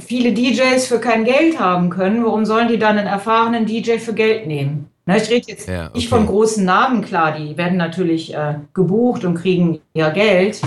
viele 0.00 0.32
DJs 0.32 0.86
für 0.86 1.00
kein 1.00 1.24
Geld 1.24 1.58
haben 1.58 1.90
können, 1.90 2.24
warum 2.24 2.44
sollen 2.44 2.68
die 2.68 2.78
dann 2.78 2.98
einen 2.98 3.08
erfahrenen 3.08 3.66
DJ 3.66 3.98
für 3.98 4.14
Geld 4.14 4.46
nehmen? 4.46 4.90
Na, 5.06 5.16
ich 5.16 5.28
rede 5.30 5.46
jetzt 5.48 5.68
ja, 5.68 5.86
okay. 5.86 5.96
nicht 5.96 6.08
von 6.08 6.26
großen 6.26 6.64
Namen, 6.64 7.02
klar, 7.02 7.32
die 7.32 7.56
werden 7.56 7.78
natürlich 7.78 8.34
äh, 8.34 8.56
gebucht 8.74 9.24
und 9.24 9.34
kriegen 9.34 9.80
ja 9.94 10.10
Geld. 10.10 10.60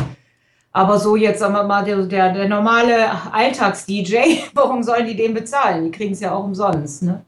Aber 0.73 0.99
so 0.99 1.15
jetzt, 1.15 1.39
sagen 1.39 1.53
wir 1.53 1.63
mal, 1.63 1.83
der, 1.83 1.97
der, 2.03 2.33
der 2.33 2.49
normale 2.49 3.07
Alltags-DJ, 3.31 4.15
warum 4.53 4.83
sollen 4.83 5.07
die 5.07 5.15
den 5.15 5.33
bezahlen? 5.33 5.85
Die 5.85 5.91
kriegen 5.91 6.13
es 6.13 6.21
ja 6.21 6.33
auch 6.33 6.43
umsonst. 6.43 7.03
Ne? 7.03 7.23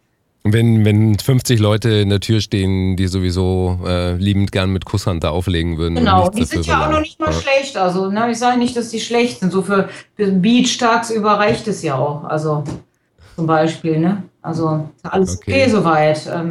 Wenn, 0.45 0.83
wenn 0.83 1.17
50 1.17 1.59
Leute 1.59 1.89
in 1.89 2.09
der 2.09 2.19
Tür 2.19 2.41
stehen, 2.41 2.97
die 2.97 3.07
sowieso 3.07 3.79
äh, 3.85 4.15
liebend 4.15 4.51
gern 4.51 4.71
mit 4.71 4.83
Kusshand 4.83 5.23
da 5.23 5.29
auflegen 5.29 5.77
würden. 5.77 5.95
Genau, 5.95 6.29
die 6.29 6.43
sind 6.43 6.65
ja 6.65 6.85
auch 6.85 6.91
noch 6.91 6.99
nicht 6.99 7.17
mal 7.17 7.31
ja. 7.31 7.39
schlecht. 7.39 7.77
Also, 7.77 8.11
ne, 8.11 8.29
ich 8.29 8.37
sage 8.37 8.59
nicht, 8.59 8.75
dass 8.75 8.89
die 8.89 8.99
schlecht 8.99 9.39
sind. 9.39 9.53
So 9.53 9.61
für, 9.61 9.87
für 10.17 10.31
Beach 10.31 10.77
tagsüber 10.77 11.31
reicht 11.31 11.67
es 11.69 11.81
ja 11.81 11.95
auch. 11.95 12.25
Also 12.25 12.65
zum 13.35 13.47
Beispiel, 13.47 13.99
ne? 13.99 14.23
Also 14.41 14.89
alles 15.03 15.37
okay, 15.37 15.63
okay 15.63 15.69
soweit. 15.71 16.27
Ähm, 16.27 16.49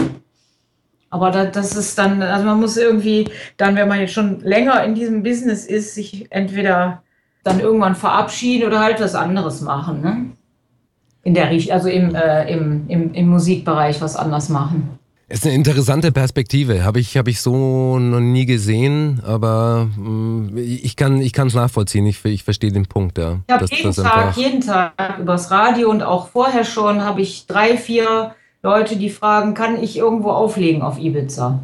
aber 1.11 1.31
da, 1.31 1.45
das 1.45 1.77
ist 1.77 1.99
dann, 1.99 2.23
also 2.23 2.47
man 2.47 2.59
muss 2.59 2.79
irgendwie 2.79 3.29
dann, 3.59 3.77
wenn 3.77 3.89
man 3.89 4.01
jetzt 4.01 4.15
schon 4.15 4.41
länger 4.41 4.83
in 4.85 4.95
diesem 4.95 5.23
Business 5.23 5.67
ist, 5.67 5.95
sich 5.95 6.27
entweder 6.31 7.03
dann 7.45 7.61
irgendwann 7.61 7.95
verabschieden 7.95 8.67
oder 8.67 8.81
halt 8.81 9.01
was 9.01 9.15
anderes 9.15 9.61
machen, 9.61 10.01
ne? 10.01 10.31
In 11.25 11.35
der 11.35 11.49
also 11.49 11.89
im, 11.89 12.15
äh, 12.15 12.53
im, 12.53 12.85
im, 12.89 13.15
im 13.15 13.29
Musikbereich 13.29 14.01
was 14.01 14.17
anders 14.17 14.49
machen. 14.49 14.99
Ist 15.29 15.47
eine 15.47 15.55
interessante 15.55 16.13
Perspektive, 16.13 16.85
habe 16.85 17.01
ich, 17.01 17.17
hab 17.17 17.27
ich 17.27 17.41
so 17.41 17.99
noch 17.99 18.21
nie 18.21 18.45
gesehen, 18.45 19.23
aber 19.25 19.89
mh, 19.97 20.11
mm, 20.11 20.59
ich 20.59 20.95
kann 20.95 21.21
es 21.23 21.55
nachvollziehen, 21.55 22.05
ich, 22.05 22.23
ich 22.27 22.45
verstehe 22.45 22.71
den 22.71 22.85
Punkt. 22.85 23.17
Ja, 23.17 23.41
ich 23.49 23.55
habe 23.55 23.67
jeden 23.71 23.95
Tag, 23.95 24.37
jeden 24.37 24.61
Tag 24.61 25.19
übers 25.19 25.51
Radio 25.51 25.91
und 25.91 26.03
auch 26.03 26.29
vorher 26.29 26.65
schon 26.65 27.03
habe 27.03 27.23
ich 27.23 27.47
drei, 27.47 27.79
vier 27.79 28.35
Leute, 28.63 28.97
die 28.97 29.09
fragen, 29.09 29.55
kann 29.55 29.83
ich 29.83 29.97
irgendwo 29.97 30.33
auflegen 30.33 30.83
auf 30.83 30.99
Ibiza? 30.99 31.61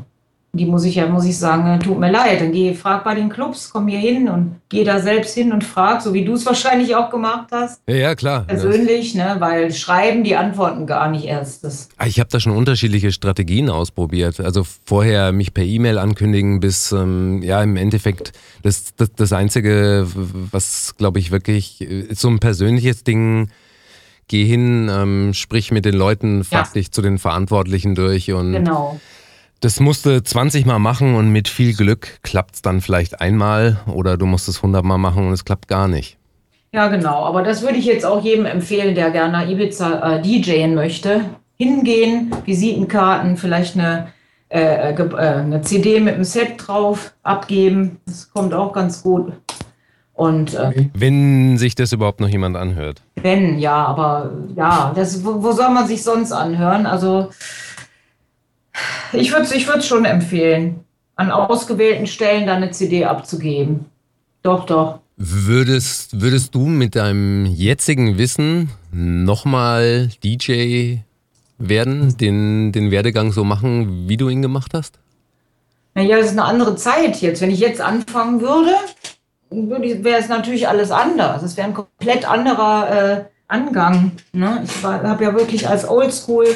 Die 0.53 0.65
muss 0.65 0.85
ich 0.85 0.95
ja, 0.95 1.07
muss 1.07 1.27
ich 1.27 1.37
sagen, 1.37 1.67
äh, 1.67 1.79
tut 1.79 1.99
mir 1.99 2.11
leid. 2.11 2.41
Dann 2.41 2.53
geh, 2.53 2.73
frag 2.73 3.05
bei 3.05 3.15
den 3.15 3.29
Clubs, 3.29 3.71
komm 3.71 3.87
hier 3.87 3.99
hin 3.99 4.29
und 4.29 4.57
geh 4.71 4.83
da 4.83 4.99
selbst 4.99 5.35
hin 5.35 5.53
und 5.53 5.63
frag, 5.63 6.01
so 6.01 6.15
wie 6.15 6.25
du 6.25 6.33
es 6.33 6.47
wahrscheinlich 6.47 6.97
auch 6.97 7.11
gemacht 7.11 7.49
hast. 7.53 7.83
Ja, 7.87 7.97
ja 7.97 8.15
klar. 8.15 8.45
Persönlich, 8.45 9.15
ne, 9.15 9.37
weil 9.41 9.73
schreiben, 9.73 10.25
die 10.25 10.37
antworten 10.37 10.87
gar 10.87 11.11
nicht 11.11 11.27
erst. 11.27 11.65
Das 11.65 11.91
ah, 11.99 12.07
ich 12.07 12.19
habe 12.19 12.31
da 12.31 12.41
schon 12.41 12.57
unterschiedliche 12.57 13.13
Strategien 13.13 13.69
ausprobiert. 13.69 14.41
Also 14.41 14.65
vorher 14.87 15.33
mich 15.33 15.53
per 15.53 15.65
E-Mail 15.65 15.99
ankündigen, 15.99 16.61
bis 16.61 16.93
ähm, 16.93 17.43
ja 17.43 17.63
im 17.63 17.77
Endeffekt 17.77 18.33
das, 18.63 18.95
das, 18.97 19.13
das 19.15 19.33
Einzige, 19.35 20.07
was 20.15 20.95
glaube 20.97 21.19
ich 21.19 21.31
wirklich 21.31 21.83
ist 21.83 22.11
äh, 22.11 22.15
so 22.15 22.29
ein 22.29 22.39
persönliches 22.39 23.05
Ding 23.05 23.49
geh 24.29 24.45
hin, 24.45 24.91
ähm, 24.91 25.33
sprich 25.33 25.71
mit 25.71 25.87
den 25.87 25.95
Leuten, 25.95 26.45
frag 26.45 26.67
ja. 26.67 26.73
dich 26.73 26.93
zu 26.93 27.01
den 27.01 27.19
Verantwortlichen 27.19 27.95
durch 27.95 28.31
und 28.33 28.53
genau 28.53 29.01
Das 29.61 29.81
musst 29.81 30.07
du 30.07 30.23
20 30.23 30.67
Mal 30.67 30.79
machen 30.79 31.17
und 31.17 31.31
mit 31.31 31.49
viel 31.49 31.75
Glück 31.75 32.21
klappt 32.23 32.55
es 32.55 32.63
dann 32.63 32.81
vielleicht 32.81 33.21
einmal 33.21 33.81
oder 33.93 34.17
du 34.17 34.25
musst 34.25 34.49
es 34.49 34.59
100 34.59 34.85
Mal 34.85 34.99
machen 34.99 35.27
und 35.27 35.33
es 35.33 35.45
klappt 35.45 35.67
gar 35.67 35.89
nicht. 35.89 36.17
Ja, 36.73 36.87
genau. 36.89 37.25
Aber 37.25 37.43
das 37.43 37.63
würde 37.63 37.79
ich 37.79 37.87
jetzt 37.87 38.07
auch 38.07 38.23
jedem 38.23 38.47
empfehlen, 38.47 38.95
der 38.95 39.11
gerne 39.11 39.51
Ibiza 39.51 40.17
äh, 40.17 40.23
DJen 40.23 40.75
möchte. 40.75 41.23
Hingehen, 41.57 42.31
Visitenkarten, 42.45 43.37
vielleicht 43.37 43.75
eine, 43.75 44.09
äh, 44.49 44.93
äh, 44.93 45.17
eine 45.17 45.63
CD 45.63 45.99
mit 45.99 46.15
einem 46.15 46.25
Set 46.25 46.55
drauf 46.57 47.15
abgeben. 47.25 47.99
Das 48.07 48.31
kommt 48.31 48.55
auch 48.55 48.73
ganz 48.73 49.03
gut. 49.03 49.33
Und, 50.13 50.55
äh, 50.55 50.89
wenn 50.95 51.59
sich 51.59 51.75
das 51.75 51.93
überhaupt 51.93 52.21
noch 52.21 52.29
jemand 52.29 52.57
anhört. 52.57 53.03
Wenn, 53.17 53.59
ja, 53.59 53.85
aber 53.87 54.33
ja, 54.55 54.93
das, 54.95 55.25
wo, 55.25 55.43
wo 55.43 55.53
soll 55.53 55.71
man 55.71 55.89
sich 55.89 56.05
sonst 56.05 56.31
anhören? 56.33 56.87
Also 56.87 57.31
ich 59.13 59.33
würde 59.33 59.45
es 59.45 59.53
ich 59.53 59.67
schon 59.85 60.05
empfehlen, 60.05 60.85
an 61.17 61.31
ausgewählten 61.31 62.07
Stellen 62.07 62.47
da 62.47 62.55
eine 62.55 62.71
CD 62.71 63.05
abzugeben. 63.05 63.87
Doch, 64.43 64.67
doch. 64.67 65.01
Würdest, 65.17 66.21
würdest 66.21 66.55
du 66.55 66.67
mit 66.67 66.95
deinem 66.95 67.45
jetzigen 67.47 68.19
Wissen 68.19 68.71
nochmal 68.93 70.11
DJ 70.23 70.99
werden, 71.59 72.17
den, 72.17 72.71
den 72.71 72.93
Werdegang 72.93 73.33
so 73.33 73.43
machen, 73.43 74.09
wie 74.09 74.17
du 74.17 74.29
ihn 74.29 74.43
gemacht 74.43 74.73
hast? 74.75 75.01
Naja, 75.95 76.19
es 76.19 76.27
ist 76.27 76.33
eine 76.33 76.45
andere 76.45 76.77
Zeit 76.77 77.21
jetzt. 77.21 77.43
Wenn 77.43 77.51
ich 77.51 77.59
jetzt 77.59 77.81
anfangen 77.81 78.41
würde, 78.41 78.71
wäre 79.51 80.21
es 80.21 80.29
natürlich 80.29 80.69
alles 80.69 80.93
anders. 80.93 81.43
Es 81.43 81.57
wäre 81.57 81.67
ein 81.67 81.75
komplett 81.75 82.31
anderer 82.31 82.91
äh, 82.91 83.25
Angang. 83.49 84.13
Ne? 84.33 84.63
Ich 84.65 84.85
habe 84.85 85.25
ja 85.25 85.35
wirklich 85.35 85.69
als 85.69 85.89
Oldschool 85.89 86.47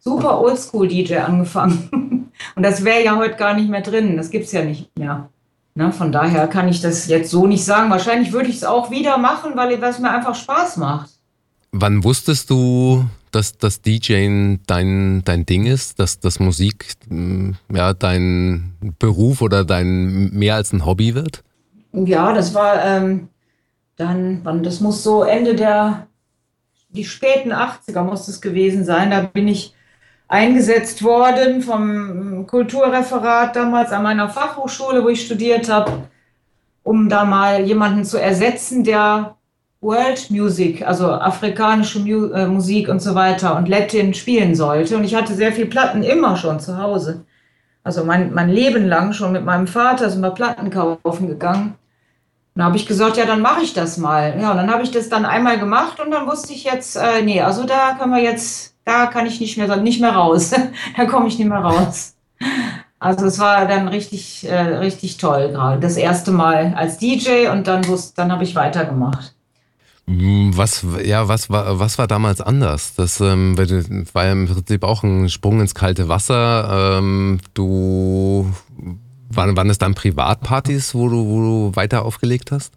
super 0.00 0.40
Oldschool-DJ 0.40 1.18
angefangen. 1.18 2.30
Und 2.56 2.62
das 2.62 2.84
wäre 2.84 3.04
ja 3.04 3.16
heute 3.16 3.36
gar 3.36 3.54
nicht 3.54 3.68
mehr 3.68 3.82
drin. 3.82 4.16
Das 4.16 4.30
gibt 4.30 4.46
es 4.46 4.52
ja 4.52 4.64
nicht 4.64 4.90
mehr. 4.98 5.28
Ne? 5.74 5.92
Von 5.92 6.10
daher 6.10 6.48
kann 6.48 6.68
ich 6.68 6.80
das 6.80 7.06
jetzt 7.06 7.30
so 7.30 7.46
nicht 7.46 7.64
sagen. 7.64 7.90
Wahrscheinlich 7.90 8.32
würde 8.32 8.48
ich 8.48 8.56
es 8.56 8.64
auch 8.64 8.90
wieder 8.90 9.18
machen, 9.18 9.52
weil 9.54 9.72
es 9.82 9.98
mir 9.98 10.10
einfach 10.10 10.34
Spaß 10.34 10.78
macht. 10.78 11.10
Wann 11.72 12.02
wusstest 12.02 12.50
du, 12.50 13.04
dass 13.30 13.56
das 13.56 13.80
DJing 13.82 14.60
dein, 14.66 15.22
dein 15.24 15.46
Ding 15.46 15.66
ist, 15.66 16.00
dass 16.00 16.18
das 16.18 16.40
Musik 16.40 16.94
mm, 17.08 17.52
ja, 17.72 17.92
dein 17.92 18.74
Beruf 18.98 19.40
oder 19.40 19.64
dein 19.64 20.30
mehr 20.30 20.56
als 20.56 20.72
ein 20.72 20.84
Hobby 20.84 21.14
wird? 21.14 21.44
Ja, 21.92 22.32
das 22.32 22.54
war 22.54 22.84
ähm, 22.84 23.28
dann, 23.96 24.40
wann, 24.42 24.62
das 24.62 24.80
muss 24.80 25.04
so 25.04 25.22
Ende 25.22 25.54
der, 25.54 26.08
die 26.88 27.04
späten 27.04 27.52
80er 27.52 28.02
muss 28.02 28.26
es 28.26 28.40
gewesen 28.40 28.84
sein. 28.84 29.10
Da 29.10 29.20
bin 29.20 29.46
ich 29.46 29.74
eingesetzt 30.30 31.02
worden 31.02 31.60
vom 31.60 32.46
Kulturreferat 32.46 33.56
damals 33.56 33.90
an 33.90 34.04
meiner 34.04 34.28
Fachhochschule, 34.28 35.02
wo 35.02 35.08
ich 35.08 35.26
studiert 35.26 35.68
habe, 35.68 36.08
um 36.84 37.08
da 37.08 37.24
mal 37.24 37.62
jemanden 37.62 38.04
zu 38.04 38.16
ersetzen, 38.16 38.84
der 38.84 39.34
World 39.80 40.30
Music, 40.30 40.86
also 40.86 41.10
afrikanische 41.10 41.98
Mu 41.98 42.26
äh, 42.32 42.46
Musik 42.46 42.88
und 42.88 43.02
so 43.02 43.16
weiter 43.16 43.56
und 43.56 43.68
Latin 43.68 44.14
spielen 44.14 44.54
sollte. 44.54 44.96
Und 44.96 45.02
ich 45.04 45.16
hatte 45.16 45.34
sehr 45.34 45.52
viel 45.52 45.66
Platten 45.66 46.04
immer 46.04 46.36
schon 46.36 46.60
zu 46.60 46.78
Hause. 46.78 47.24
Also 47.82 48.04
mein, 48.04 48.32
mein 48.32 48.50
Leben 48.50 48.86
lang 48.86 49.12
schon 49.12 49.32
mit 49.32 49.44
meinem 49.44 49.66
Vater 49.66 50.10
sind 50.10 50.20
wir 50.20 50.30
Platten 50.30 50.70
kaufen 50.70 51.26
gegangen. 51.26 51.74
Und 52.54 52.60
da 52.60 52.64
habe 52.66 52.76
ich 52.76 52.86
gesagt, 52.86 53.16
ja, 53.16 53.26
dann 53.26 53.40
mache 53.40 53.62
ich 53.62 53.72
das 53.72 53.96
mal. 53.96 54.38
Ja, 54.40 54.52
und 54.52 54.58
dann 54.58 54.70
habe 54.70 54.84
ich 54.84 54.92
das 54.92 55.08
dann 55.08 55.24
einmal 55.24 55.58
gemacht 55.58 55.98
und 55.98 56.12
dann 56.12 56.28
wusste 56.28 56.52
ich 56.52 56.62
jetzt, 56.64 56.96
äh, 56.96 57.22
nee, 57.22 57.40
also 57.40 57.64
da 57.64 57.96
können 57.98 58.14
wir 58.14 58.22
jetzt 58.22 58.76
da 58.90 59.06
kann 59.06 59.26
ich 59.26 59.40
nicht 59.40 59.56
mehr, 59.56 59.76
nicht 59.76 60.00
mehr 60.00 60.12
raus. 60.12 60.50
da 60.96 61.04
komme 61.06 61.28
ich 61.28 61.38
nicht 61.38 61.48
mehr 61.48 61.58
raus. 61.58 62.14
Also 62.98 63.26
es 63.26 63.38
war 63.38 63.66
dann 63.66 63.88
richtig, 63.88 64.46
äh, 64.46 64.54
richtig 64.54 65.16
toll 65.16 65.50
gerade. 65.52 65.80
Das 65.80 65.96
erste 65.96 66.32
Mal 66.32 66.74
als 66.74 66.98
DJ 66.98 67.48
und 67.50 67.66
dann, 67.66 67.86
dann 68.16 68.32
habe 68.32 68.44
ich 68.44 68.54
weitergemacht. 68.54 69.34
Hm, 70.06 70.56
was, 70.56 70.84
ja, 71.04 71.28
was 71.28 71.50
war, 71.50 71.78
was 71.78 71.96
war 71.98 72.08
damals 72.08 72.40
anders? 72.40 72.94
Das 72.96 73.20
ähm, 73.20 73.56
war 73.56 74.24
ja 74.24 74.32
im 74.32 74.48
Prinzip 74.48 74.82
auch 74.82 75.04
ein 75.04 75.28
Sprung 75.28 75.60
ins 75.60 75.74
kalte 75.74 76.08
Wasser. 76.08 76.98
Ähm, 76.98 77.38
du, 77.54 78.52
waren, 79.30 79.56
waren 79.56 79.70
es 79.70 79.78
dann 79.78 79.94
Privatpartys, 79.94 80.94
wo 80.94 81.08
du, 81.08 81.26
wo 81.26 81.40
du 81.40 81.76
weiter 81.76 82.04
aufgelegt 82.04 82.50
hast? 82.50 82.72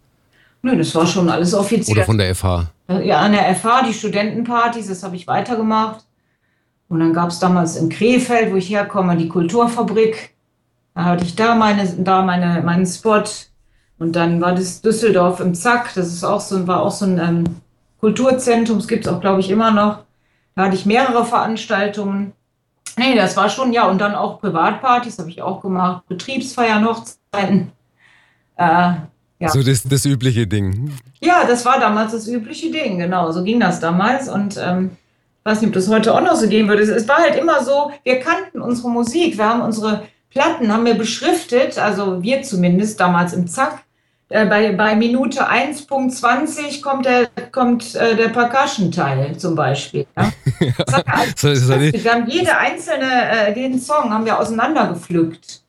Nö, 0.62 0.76
das 0.78 0.94
war 0.94 1.06
schon 1.06 1.28
alles 1.28 1.52
offiziell. 1.52 1.98
Oder 1.98 2.06
von 2.06 2.18
der 2.18 2.34
FH? 2.34 2.70
Ja, 2.88 3.20
an 3.20 3.32
der 3.32 3.54
FH, 3.54 3.82
die 3.82 3.94
Studentenpartys, 3.94 4.88
das 4.88 5.02
habe 5.02 5.16
ich 5.16 5.26
weitergemacht. 5.26 6.04
Und 6.88 7.00
dann 7.00 7.14
gab 7.14 7.30
es 7.30 7.38
damals 7.38 7.76
in 7.76 7.88
Krefeld, 7.88 8.52
wo 8.52 8.56
ich 8.56 8.68
herkomme, 8.68 9.16
die 9.16 9.28
Kulturfabrik. 9.28 10.34
Da 10.94 11.04
hatte 11.04 11.24
ich 11.24 11.34
da, 11.34 11.54
meine, 11.54 11.86
da 11.98 12.22
meine, 12.22 12.62
meinen 12.62 12.86
Spot. 12.86 13.24
Und 13.98 14.14
dann 14.16 14.40
war 14.40 14.54
das 14.54 14.82
Düsseldorf 14.82 15.40
im 15.40 15.54
Zack. 15.54 15.94
Das 15.94 16.08
ist 16.08 16.24
auch 16.24 16.40
so, 16.40 16.66
war 16.66 16.82
auch 16.82 16.90
so 16.90 17.06
ein 17.06 17.18
ähm, 17.18 17.44
Kulturzentrum. 18.00 18.78
Das 18.78 18.88
gibt 18.88 19.06
es 19.06 19.12
auch, 19.12 19.20
glaube 19.20 19.40
ich, 19.40 19.50
immer 19.50 19.70
noch. 19.70 20.04
Da 20.54 20.64
hatte 20.64 20.74
ich 20.76 20.86
mehrere 20.86 21.24
Veranstaltungen. 21.24 22.32
Nee, 22.96 23.16
das 23.16 23.36
war 23.36 23.48
schon, 23.48 23.72
ja, 23.72 23.88
und 23.88 24.00
dann 24.00 24.14
auch 24.14 24.40
Privatpartys 24.40 25.18
habe 25.18 25.30
ich 25.30 25.42
auch 25.42 25.62
gemacht. 25.62 26.06
Betriebsfeiern, 26.06 26.86
Hochzeiten. 26.86 27.72
Äh, 28.56 28.92
ja. 29.38 29.48
So 29.48 29.62
das, 29.62 29.82
das 29.82 30.04
übliche 30.04 30.46
Ding. 30.46 30.92
Ja, 31.20 31.44
das 31.46 31.64
war 31.64 31.80
damals 31.80 32.12
das 32.12 32.28
übliche 32.28 32.70
Ding, 32.70 32.98
genau. 32.98 33.32
So 33.32 33.42
ging 33.42 33.60
das 33.60 33.80
damals. 33.80 34.28
Und 34.28 34.56
ähm, 34.56 34.92
ich 35.40 35.44
weiß 35.44 35.60
nicht, 35.60 35.68
ob 35.68 35.74
das 35.74 35.88
heute 35.88 36.14
auch 36.14 36.20
noch 36.20 36.36
so 36.36 36.48
gehen 36.48 36.68
würde. 36.68 36.82
Es 36.82 37.08
war 37.08 37.18
halt 37.18 37.36
immer 37.36 37.62
so, 37.64 37.90
wir 38.04 38.20
kannten 38.20 38.60
unsere 38.60 38.90
Musik, 38.90 39.36
wir 39.36 39.44
haben 39.48 39.62
unsere 39.62 40.04
Platten, 40.30 40.72
haben 40.72 40.84
wir 40.84 40.94
beschriftet, 40.94 41.78
also 41.78 42.22
wir 42.22 42.42
zumindest 42.42 42.98
damals 43.00 43.32
im 43.32 43.46
Zack. 43.46 43.82
Äh, 44.30 44.46
bei, 44.46 44.72
bei 44.72 44.96
Minute 44.96 45.48
1.20 45.50 46.80
kommt 46.80 47.04
der, 47.04 47.28
kommt, 47.52 47.94
äh, 47.94 48.16
der 48.16 48.30
Percussion-Teil 48.30 49.36
zum 49.36 49.54
Beispiel. 49.54 50.06
Ja? 50.16 50.32
so, 51.36 51.54
so 51.54 51.78
wir 51.78 52.12
haben 52.12 52.26
jede 52.28 52.56
einzelne, 52.56 53.48
äh, 53.48 53.52
den 53.52 53.78
Song 53.78 54.10
haben 54.10 54.24
wir 54.24 54.38
auseinandergepflückt 54.38 55.63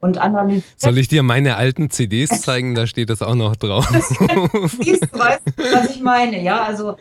und 0.00 0.18
analysiert. 0.18 0.64
Soll 0.76 0.98
ich 0.98 1.08
dir 1.08 1.22
meine 1.22 1.56
alten 1.56 1.90
CDs 1.90 2.40
zeigen? 2.42 2.74
Da 2.74 2.86
steht 2.86 3.10
das 3.10 3.22
auch 3.22 3.34
noch 3.34 3.56
drauf. 3.56 3.88
Siehst 4.80 5.04
du, 5.12 5.18
weißt, 5.18 5.42
was 5.56 5.90
ich 5.90 6.00
meine, 6.00 6.42
ja? 6.42 6.62
Also, 6.62 6.96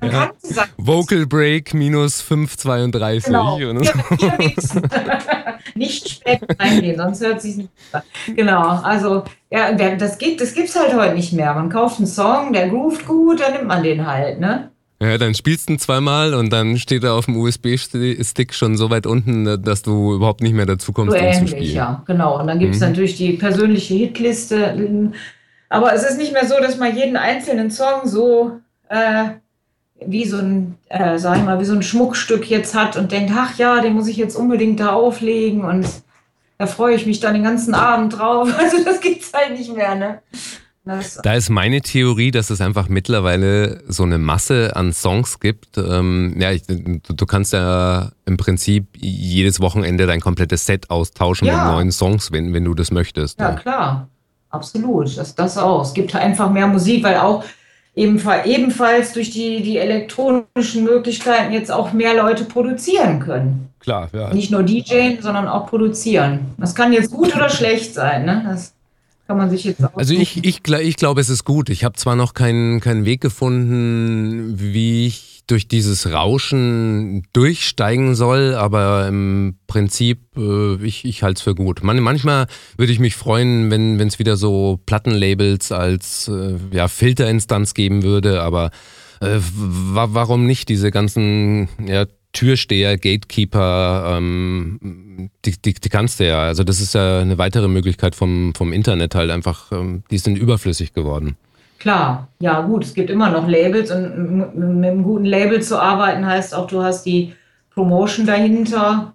man 0.00 0.10
ja. 0.10 0.26
kann 0.26 0.30
sagen, 0.40 0.70
Vocal 0.76 1.26
Break 1.26 1.74
minus 1.74 2.22
5,32. 2.22 3.26
Genau. 3.26 3.58
nicht 5.74 6.08
spät 6.08 6.40
reingehen, 6.58 6.96
sonst 6.96 7.20
hört 7.22 7.40
sich 7.40 7.56
nicht 7.56 7.70
an. 7.92 8.02
Genau, 8.34 8.68
also, 8.82 9.24
ja, 9.50 9.72
das, 9.72 10.18
geht, 10.18 10.40
das 10.40 10.54
gibt's 10.54 10.76
halt 10.76 10.94
heute 10.94 11.14
nicht 11.14 11.32
mehr. 11.32 11.54
Man 11.54 11.70
kauft 11.70 11.98
einen 11.98 12.06
Song, 12.06 12.52
der 12.52 12.68
groovt 12.68 13.06
gut, 13.06 13.40
dann 13.40 13.52
nimmt 13.52 13.68
man 13.68 13.82
den 13.82 14.06
halt, 14.06 14.40
ne? 14.40 14.70
Ja, 15.02 15.16
dann 15.16 15.34
spielst 15.34 15.68
du 15.68 15.74
ihn 15.74 15.78
zweimal 15.78 16.34
und 16.34 16.52
dann 16.52 16.76
steht 16.76 17.04
er 17.04 17.14
auf 17.14 17.24
dem 17.24 17.36
USB-Stick 17.38 18.52
schon 18.52 18.76
so 18.76 18.90
weit 18.90 19.06
unten, 19.06 19.62
dass 19.62 19.80
du 19.80 20.14
überhaupt 20.14 20.42
nicht 20.42 20.52
mehr 20.52 20.66
dazu 20.66 20.92
kommst, 20.92 21.16
so 21.16 21.18
ähnlich, 21.18 21.38
zu 21.38 21.46
spielen. 21.48 21.74
Ja, 21.74 22.02
genau. 22.06 22.38
Und 22.38 22.46
dann 22.46 22.58
gibt 22.58 22.74
es 22.74 22.80
mhm. 22.80 22.88
natürlich 22.88 23.16
die 23.16 23.32
persönliche 23.32 23.94
Hitliste. 23.94 25.12
Aber 25.70 25.94
es 25.94 26.02
ist 26.02 26.18
nicht 26.18 26.34
mehr 26.34 26.46
so, 26.46 26.56
dass 26.60 26.76
man 26.76 26.94
jeden 26.94 27.16
einzelnen 27.16 27.70
Song 27.70 28.02
so 28.04 28.60
äh, 28.90 29.30
wie 30.04 30.26
so 30.26 30.36
ein, 30.36 30.76
äh, 30.88 31.18
sag 31.18 31.38
ich 31.38 31.44
mal, 31.44 31.60
wie 31.60 31.64
so 31.64 31.74
ein 31.74 31.82
Schmuckstück 31.82 32.50
jetzt 32.50 32.74
hat 32.74 32.96
und 32.96 33.12
denkt, 33.12 33.32
ach 33.34 33.56
ja, 33.56 33.80
den 33.80 33.94
muss 33.94 34.08
ich 34.08 34.16
jetzt 34.16 34.36
unbedingt 34.36 34.80
da 34.80 34.92
auflegen 34.92 35.64
und 35.64 35.86
da 36.58 36.66
freue 36.66 36.94
ich 36.94 37.06
mich 37.06 37.20
dann 37.20 37.34
den 37.34 37.44
ganzen 37.44 37.74
Abend 37.74 38.18
drauf. 38.18 38.52
Also 38.58 38.84
das 38.84 39.00
gibt's 39.00 39.32
halt 39.32 39.58
nicht 39.58 39.74
mehr, 39.74 39.94
ne? 39.94 40.22
Da 40.84 41.34
ist 41.34 41.50
meine 41.50 41.82
Theorie, 41.82 42.30
dass 42.30 42.48
es 42.48 42.60
einfach 42.62 42.88
mittlerweile 42.88 43.82
so 43.86 44.02
eine 44.02 44.18
Masse 44.18 44.74
an 44.74 44.92
Songs 44.94 45.38
gibt. 45.38 45.76
Ähm, 45.76 46.36
ja, 46.38 46.52
ich, 46.52 46.62
du, 46.66 47.00
du, 47.12 47.26
kannst 47.26 47.52
ja 47.52 48.12
im 48.24 48.38
Prinzip 48.38 48.86
jedes 48.96 49.60
Wochenende 49.60 50.06
dein 50.06 50.20
komplettes 50.20 50.64
Set 50.64 50.88
austauschen 50.88 51.46
ja. 51.46 51.64
mit 51.64 51.74
neuen 51.74 51.92
Songs, 51.92 52.32
wenn, 52.32 52.54
wenn 52.54 52.64
du 52.64 52.74
das 52.74 52.90
möchtest. 52.90 53.38
Ja, 53.38 53.50
ja. 53.50 53.56
klar. 53.56 54.08
Absolut. 54.48 55.16
Das, 55.16 55.34
das 55.34 55.58
auch. 55.58 55.82
Es 55.82 55.94
gibt 55.94 56.14
einfach 56.14 56.50
mehr 56.50 56.66
Musik, 56.66 57.04
weil 57.04 57.18
auch 57.18 57.44
ebenfalls 57.94 59.12
durch 59.12 59.30
die, 59.30 59.62
die 59.62 59.76
elektronischen 59.76 60.84
Möglichkeiten 60.84 61.52
jetzt 61.52 61.70
auch 61.70 61.92
mehr 61.92 62.14
Leute 62.14 62.44
produzieren 62.44 63.20
können. 63.20 63.68
Klar, 63.80 64.08
ja. 64.12 64.32
Nicht 64.32 64.50
nur 64.50 64.62
DJen, 64.62 65.20
sondern 65.20 65.46
auch 65.46 65.66
produzieren. 65.66 66.52
Das 66.58 66.74
kann 66.74 66.92
jetzt 66.92 67.10
gut 67.10 67.34
oder 67.34 67.48
schlecht 67.48 67.94
sein. 67.94 68.24
Ne? 68.24 68.44
Das 68.46 68.74
kann 69.30 69.38
man 69.38 69.48
sich 69.48 69.62
jetzt 69.62 69.80
Also 69.94 70.12
ich, 70.12 70.44
ich, 70.44 70.60
ich 70.66 70.96
glaube, 70.96 71.20
es 71.20 71.28
ist 71.28 71.44
gut. 71.44 71.70
Ich 71.70 71.84
habe 71.84 71.94
zwar 71.94 72.16
noch 72.16 72.34
keinen, 72.34 72.80
keinen 72.80 73.04
Weg 73.04 73.20
gefunden, 73.20 74.54
wie 74.56 75.06
ich 75.06 75.42
durch 75.46 75.68
dieses 75.68 76.10
Rauschen 76.10 77.22
durchsteigen 77.32 78.16
soll, 78.16 78.56
aber 78.56 79.06
im 79.06 79.56
Prinzip, 79.68 80.18
äh, 80.36 80.84
ich, 80.84 81.04
ich 81.04 81.22
halte 81.22 81.38
es 81.38 81.42
für 81.42 81.54
gut. 81.54 81.84
Man, 81.84 82.00
manchmal 82.00 82.48
würde 82.76 82.92
ich 82.92 82.98
mich 82.98 83.14
freuen, 83.14 83.70
wenn 83.70 84.00
es 84.00 84.18
wieder 84.18 84.36
so 84.36 84.80
Plattenlabels 84.84 85.70
als 85.70 86.26
äh, 86.26 86.56
ja, 86.72 86.88
Filterinstanz 86.88 87.74
geben 87.74 88.02
würde, 88.02 88.42
aber 88.42 88.72
äh, 89.20 89.38
warum 89.38 90.44
nicht 90.44 90.68
diese 90.68 90.90
ganzen 90.90 91.68
ja, 91.86 92.06
Türsteher, 92.32 92.96
Gatekeeper, 92.96 94.16
ähm, 94.16 95.30
die, 95.44 95.52
die, 95.60 95.74
die 95.74 95.88
kannst 95.88 96.20
du 96.20 96.26
ja. 96.26 96.42
Also 96.42 96.64
das 96.64 96.80
ist 96.80 96.94
ja 96.94 97.20
eine 97.20 97.38
weitere 97.38 97.68
Möglichkeit 97.68 98.14
vom, 98.14 98.54
vom 98.54 98.72
Internet 98.72 99.14
halt 99.14 99.30
einfach, 99.30 99.72
ähm, 99.72 100.02
die 100.10 100.18
sind 100.18 100.38
überflüssig 100.38 100.92
geworden. 100.94 101.36
Klar, 101.80 102.28
ja 102.40 102.60
gut, 102.60 102.84
es 102.84 102.94
gibt 102.94 103.08
immer 103.08 103.30
noch 103.30 103.48
Labels 103.48 103.90
und 103.90 104.54
mit 104.54 104.90
einem 104.90 105.02
guten 105.02 105.24
Label 105.24 105.62
zu 105.62 105.80
arbeiten 105.80 106.26
heißt 106.26 106.54
auch, 106.54 106.66
du 106.66 106.82
hast 106.82 107.04
die 107.06 107.34
Promotion 107.74 108.26
dahinter. 108.26 109.14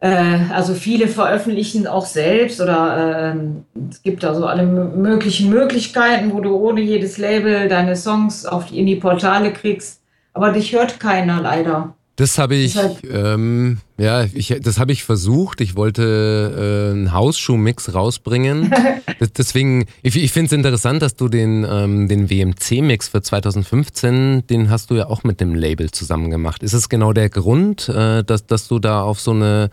Äh, 0.00 0.38
also 0.52 0.74
viele 0.74 1.08
veröffentlichen 1.08 1.86
auch 1.86 2.06
selbst 2.06 2.60
oder 2.60 3.34
äh, 3.34 3.90
es 3.90 4.02
gibt 4.02 4.24
also 4.24 4.46
alle 4.46 4.64
möglichen 4.64 5.50
Möglichkeiten, 5.50 6.32
wo 6.32 6.40
du 6.40 6.56
ohne 6.56 6.80
jedes 6.80 7.18
Label 7.18 7.68
deine 7.68 7.96
Songs 7.96 8.46
auf 8.46 8.66
die, 8.66 8.78
in 8.78 8.86
die 8.86 8.96
Portale 8.96 9.52
kriegst. 9.52 10.00
Aber 10.32 10.52
dich 10.52 10.72
hört 10.72 10.98
keiner 11.00 11.40
leider. 11.40 11.94
Das 12.16 12.38
habe 12.38 12.54
ich, 12.54 12.74
ähm, 13.12 13.78
ja, 13.98 14.24
ich, 14.24 14.56
das 14.62 14.78
habe 14.78 14.90
ich 14.92 15.04
versucht. 15.04 15.60
Ich 15.60 15.76
wollte 15.76 16.88
äh, 16.88 16.92
einen 16.92 17.12
Hausschuhmix 17.12 17.92
rausbringen. 17.92 18.72
Deswegen, 19.36 19.84
ich, 20.02 20.16
ich 20.16 20.32
finde 20.32 20.46
es 20.46 20.52
interessant, 20.52 21.02
dass 21.02 21.16
du 21.16 21.28
den, 21.28 21.66
ähm, 21.70 22.08
den 22.08 22.30
WMC-Mix 22.30 23.10
für 23.10 23.20
2015, 23.20 24.46
den 24.46 24.70
hast 24.70 24.90
du 24.90 24.94
ja 24.94 25.08
auch 25.08 25.24
mit 25.24 25.42
dem 25.42 25.54
Label 25.54 25.90
zusammen 25.90 26.30
gemacht. 26.30 26.62
Ist 26.62 26.72
es 26.72 26.88
genau 26.88 27.12
der 27.12 27.28
Grund, 27.28 27.90
äh, 27.90 28.24
dass, 28.24 28.46
dass 28.46 28.66
du 28.66 28.78
da 28.78 29.02
auf 29.02 29.20
so 29.20 29.32
eine 29.32 29.68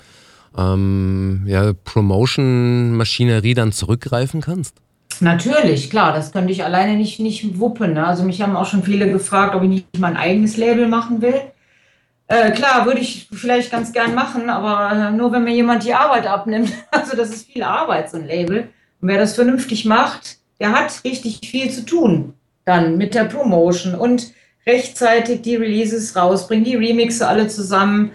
ähm, 0.58 1.44
ja, 1.46 1.72
Promotion-Maschinerie 1.72 3.54
dann 3.54 3.72
zurückgreifen 3.72 4.42
kannst? 4.42 4.76
Natürlich, 5.22 5.90
klar, 5.90 6.12
das 6.12 6.34
könnte 6.34 6.52
ich 6.52 6.66
alleine 6.66 6.98
nicht, 6.98 7.22
nicht 7.22 7.58
wuppen. 7.58 7.94
Ne? 7.94 8.06
Also 8.06 8.24
mich 8.24 8.42
haben 8.42 8.58
auch 8.58 8.66
schon 8.66 8.84
viele 8.84 9.10
gefragt, 9.10 9.56
ob 9.56 9.64
ich 9.64 9.70
nicht 9.70 9.88
mein 9.98 10.18
eigenes 10.18 10.58
Label 10.58 10.90
machen 10.90 11.22
will. 11.22 11.36
Äh, 12.34 12.50
klar, 12.50 12.88
würde 12.88 13.00
ich 13.00 13.28
vielleicht 13.32 13.70
ganz 13.70 13.94
gern 13.94 14.16
machen, 14.16 14.50
aber 14.50 14.92
äh, 14.92 15.12
nur 15.12 15.32
wenn 15.32 15.44
mir 15.44 15.54
jemand 15.54 15.84
die 15.84 15.94
Arbeit 15.94 16.26
abnimmt. 16.26 16.74
Also 16.90 17.16
das 17.16 17.30
ist 17.30 17.52
viel 17.52 17.62
Arbeit, 17.62 18.10
so 18.10 18.18
ein 18.18 18.26
Label. 18.26 18.70
Und 19.02 19.08
wer 19.08 19.20
das 19.20 19.36
vernünftig 19.36 19.86
macht, 19.86 20.38
der 20.60 20.72
hat 20.72 21.04
richtig 21.04 21.42
viel 21.48 21.70
zu 21.70 21.86
tun 21.86 22.34
dann 22.66 22.98
mit 22.98 23.14
der 23.14 23.26
Promotion 23.26 23.94
und 23.94 24.32
rechtzeitig 24.66 25.44
die 25.44 25.58
Releases 25.58 26.16
rausbringen, 26.16 26.64
die 26.64 26.76
Remixe 26.76 27.28
alle 27.28 27.50
zusammen 27.50 28.14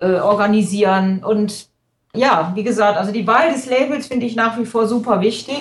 äh, 0.00 0.14
organisieren. 0.14 1.22
Und 1.22 1.68
ja, 2.12 2.50
wie 2.56 2.64
gesagt, 2.64 2.98
also 2.98 3.12
die 3.12 3.26
Wahl 3.26 3.52
des 3.52 3.66
Labels 3.66 4.08
finde 4.08 4.26
ich 4.26 4.34
nach 4.34 4.58
wie 4.58 4.66
vor 4.66 4.88
super 4.88 5.20
wichtig. 5.20 5.60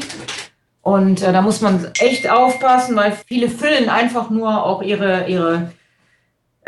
Und 0.82 1.22
äh, 1.22 1.32
da 1.32 1.44
muss 1.44 1.62
man 1.62 1.92
echt 2.00 2.28
aufpassen, 2.28 2.96
weil 2.96 3.16
viele 3.28 3.50
füllen 3.50 3.90
einfach 3.90 4.32
nur 4.32 4.66
auch 4.66 4.82
ihre, 4.82 5.28
ihre 5.28 5.74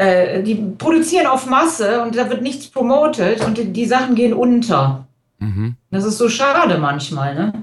äh, 0.02 0.42
die 0.42 0.56
produzieren 0.56 1.28
auf 1.28 1.46
Masse 1.46 2.02
und 2.02 2.16
da 2.16 2.28
wird 2.28 2.42
nichts 2.42 2.68
promotet 2.68 3.46
und 3.46 3.58
die, 3.60 3.72
die 3.72 3.86
Sachen 3.86 4.16
gehen 4.16 4.34
unter. 4.34 5.06
Mhm. 5.38 5.76
Das 5.92 6.06
ist 6.06 6.18
so 6.18 6.28
schade 6.28 6.80
manchmal, 6.80 7.36
ne? 7.36 7.54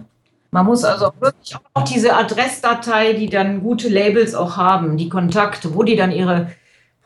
Man 0.53 0.65
muss 0.65 0.85
also 0.85 1.11
wirklich 1.21 1.57
auch 1.75 1.83
diese 1.83 2.17
Adressdatei, 2.17 3.13
die 3.13 3.29
dann 3.29 3.61
gute 3.61 3.89
Labels 3.89 4.35
auch 4.35 4.57
haben, 4.57 4.97
die 4.97 5.09
Kontakte, 5.09 5.75
wo 5.75 5.83
die 5.83 5.97
dann 5.97 6.13
ihre 6.13 6.53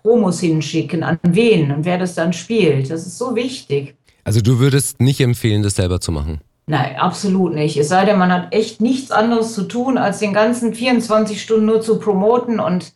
Promos 0.02 0.38
hinschicken, 0.40 1.02
an 1.02 1.18
wen 1.22 1.72
und 1.72 1.84
wer 1.86 1.98
das 1.98 2.14
dann 2.14 2.34
spielt. 2.34 2.90
Das 2.90 3.06
ist 3.06 3.16
so 3.16 3.34
wichtig. 3.34 3.96
Also 4.24 4.42
du 4.42 4.58
würdest 4.60 5.00
nicht 5.00 5.20
empfehlen, 5.20 5.62
das 5.62 5.76
selber 5.76 6.00
zu 6.00 6.12
machen? 6.12 6.40
Nein, 6.66 6.96
absolut 6.96 7.54
nicht. 7.54 7.76
Es 7.78 7.88
sei 7.88 8.04
denn, 8.04 8.18
man 8.18 8.30
hat 8.30 8.54
echt 8.54 8.80
nichts 8.80 9.10
anderes 9.10 9.54
zu 9.54 9.62
tun, 9.62 9.98
als 9.98 10.18
den 10.18 10.34
ganzen 10.34 10.74
24 10.74 11.42
Stunden 11.42 11.66
nur 11.66 11.80
zu 11.80 11.98
promoten 11.98 12.60
und 12.60 12.92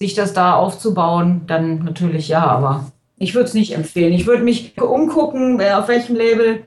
sich 0.00 0.14
das 0.14 0.32
da 0.32 0.54
aufzubauen, 0.54 1.42
dann 1.46 1.84
natürlich 1.84 2.28
ja, 2.28 2.44
aber 2.44 2.90
ich 3.18 3.34
würde 3.34 3.48
es 3.48 3.54
nicht 3.54 3.74
empfehlen. 3.74 4.14
Ich 4.14 4.26
würde 4.26 4.42
mich 4.42 4.80
umgucken, 4.80 5.60
auf 5.60 5.88
welchem 5.88 6.16
Label 6.16 6.66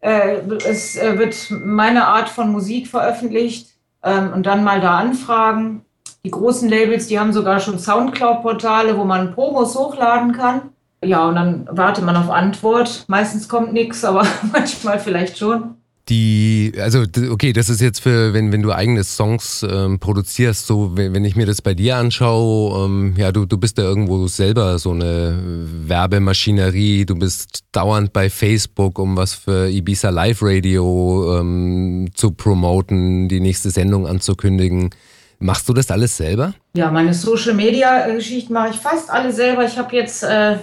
äh, 0.00 0.38
es 0.66 0.96
äh, 0.96 1.16
wird 1.16 1.36
meine 1.50 2.08
Art 2.08 2.28
von 2.28 2.50
Musik 2.50 2.88
veröffentlicht 2.88 3.68
ähm, 4.02 4.32
und 4.34 4.46
dann 4.46 4.64
mal 4.64 4.80
da 4.80 4.98
anfragen. 4.98 5.84
Die 6.24 6.30
großen 6.30 6.68
Labels, 6.68 7.06
die 7.06 7.20
haben 7.20 7.32
sogar 7.32 7.60
schon 7.60 7.78
Soundcloud-Portale, 7.78 8.98
wo 8.98 9.04
man 9.04 9.32
Promos 9.32 9.76
hochladen 9.76 10.32
kann. 10.32 10.70
Ja, 11.04 11.28
und 11.28 11.36
dann 11.36 11.68
wartet 11.70 12.04
man 12.04 12.16
auf 12.16 12.30
Antwort. 12.30 13.04
Meistens 13.06 13.48
kommt 13.48 13.72
nichts, 13.72 14.04
aber 14.04 14.26
manchmal 14.52 14.98
vielleicht 14.98 15.38
schon. 15.38 15.76
Die, 16.08 16.72
also 16.80 17.04
okay, 17.30 17.52
das 17.52 17.68
ist 17.68 17.80
jetzt 17.80 18.00
für, 18.00 18.34
wenn, 18.34 18.50
wenn 18.50 18.62
du 18.62 18.72
eigene 18.72 19.04
Songs 19.04 19.64
ähm, 19.68 20.00
produzierst, 20.00 20.66
so 20.66 20.96
wenn, 20.96 21.14
wenn 21.14 21.24
ich 21.24 21.36
mir 21.36 21.46
das 21.46 21.62
bei 21.62 21.74
dir 21.74 21.96
anschaue, 21.96 22.86
ähm, 22.86 23.14
ja, 23.16 23.30
du, 23.30 23.46
du 23.46 23.56
bist 23.56 23.78
ja 23.78 23.84
irgendwo 23.84 24.26
selber 24.26 24.80
so 24.80 24.90
eine 24.90 25.38
Werbemaschinerie, 25.86 27.06
du 27.06 27.14
bist 27.14 27.60
dauernd 27.70 28.12
bei 28.12 28.30
Facebook, 28.30 28.98
um 28.98 29.16
was 29.16 29.34
für 29.34 29.68
Ibiza 29.68 30.10
Live 30.10 30.40
Radio 30.42 31.38
ähm, 31.38 32.08
zu 32.14 32.32
promoten, 32.32 33.28
die 33.28 33.40
nächste 33.40 33.70
Sendung 33.70 34.08
anzukündigen. 34.08 34.90
Machst 35.38 35.68
du 35.68 35.72
das 35.72 35.90
alles 35.92 36.16
selber? 36.16 36.54
Ja, 36.74 36.90
meine 36.90 37.14
Social 37.14 37.54
Media 37.54 38.08
Geschichten 38.08 38.52
mache 38.52 38.70
ich 38.70 38.76
fast 38.76 39.08
alle 39.08 39.32
selber. 39.32 39.64
Ich 39.64 39.78
habe 39.78 39.94
jetzt 39.94 40.24
äh, 40.24 40.58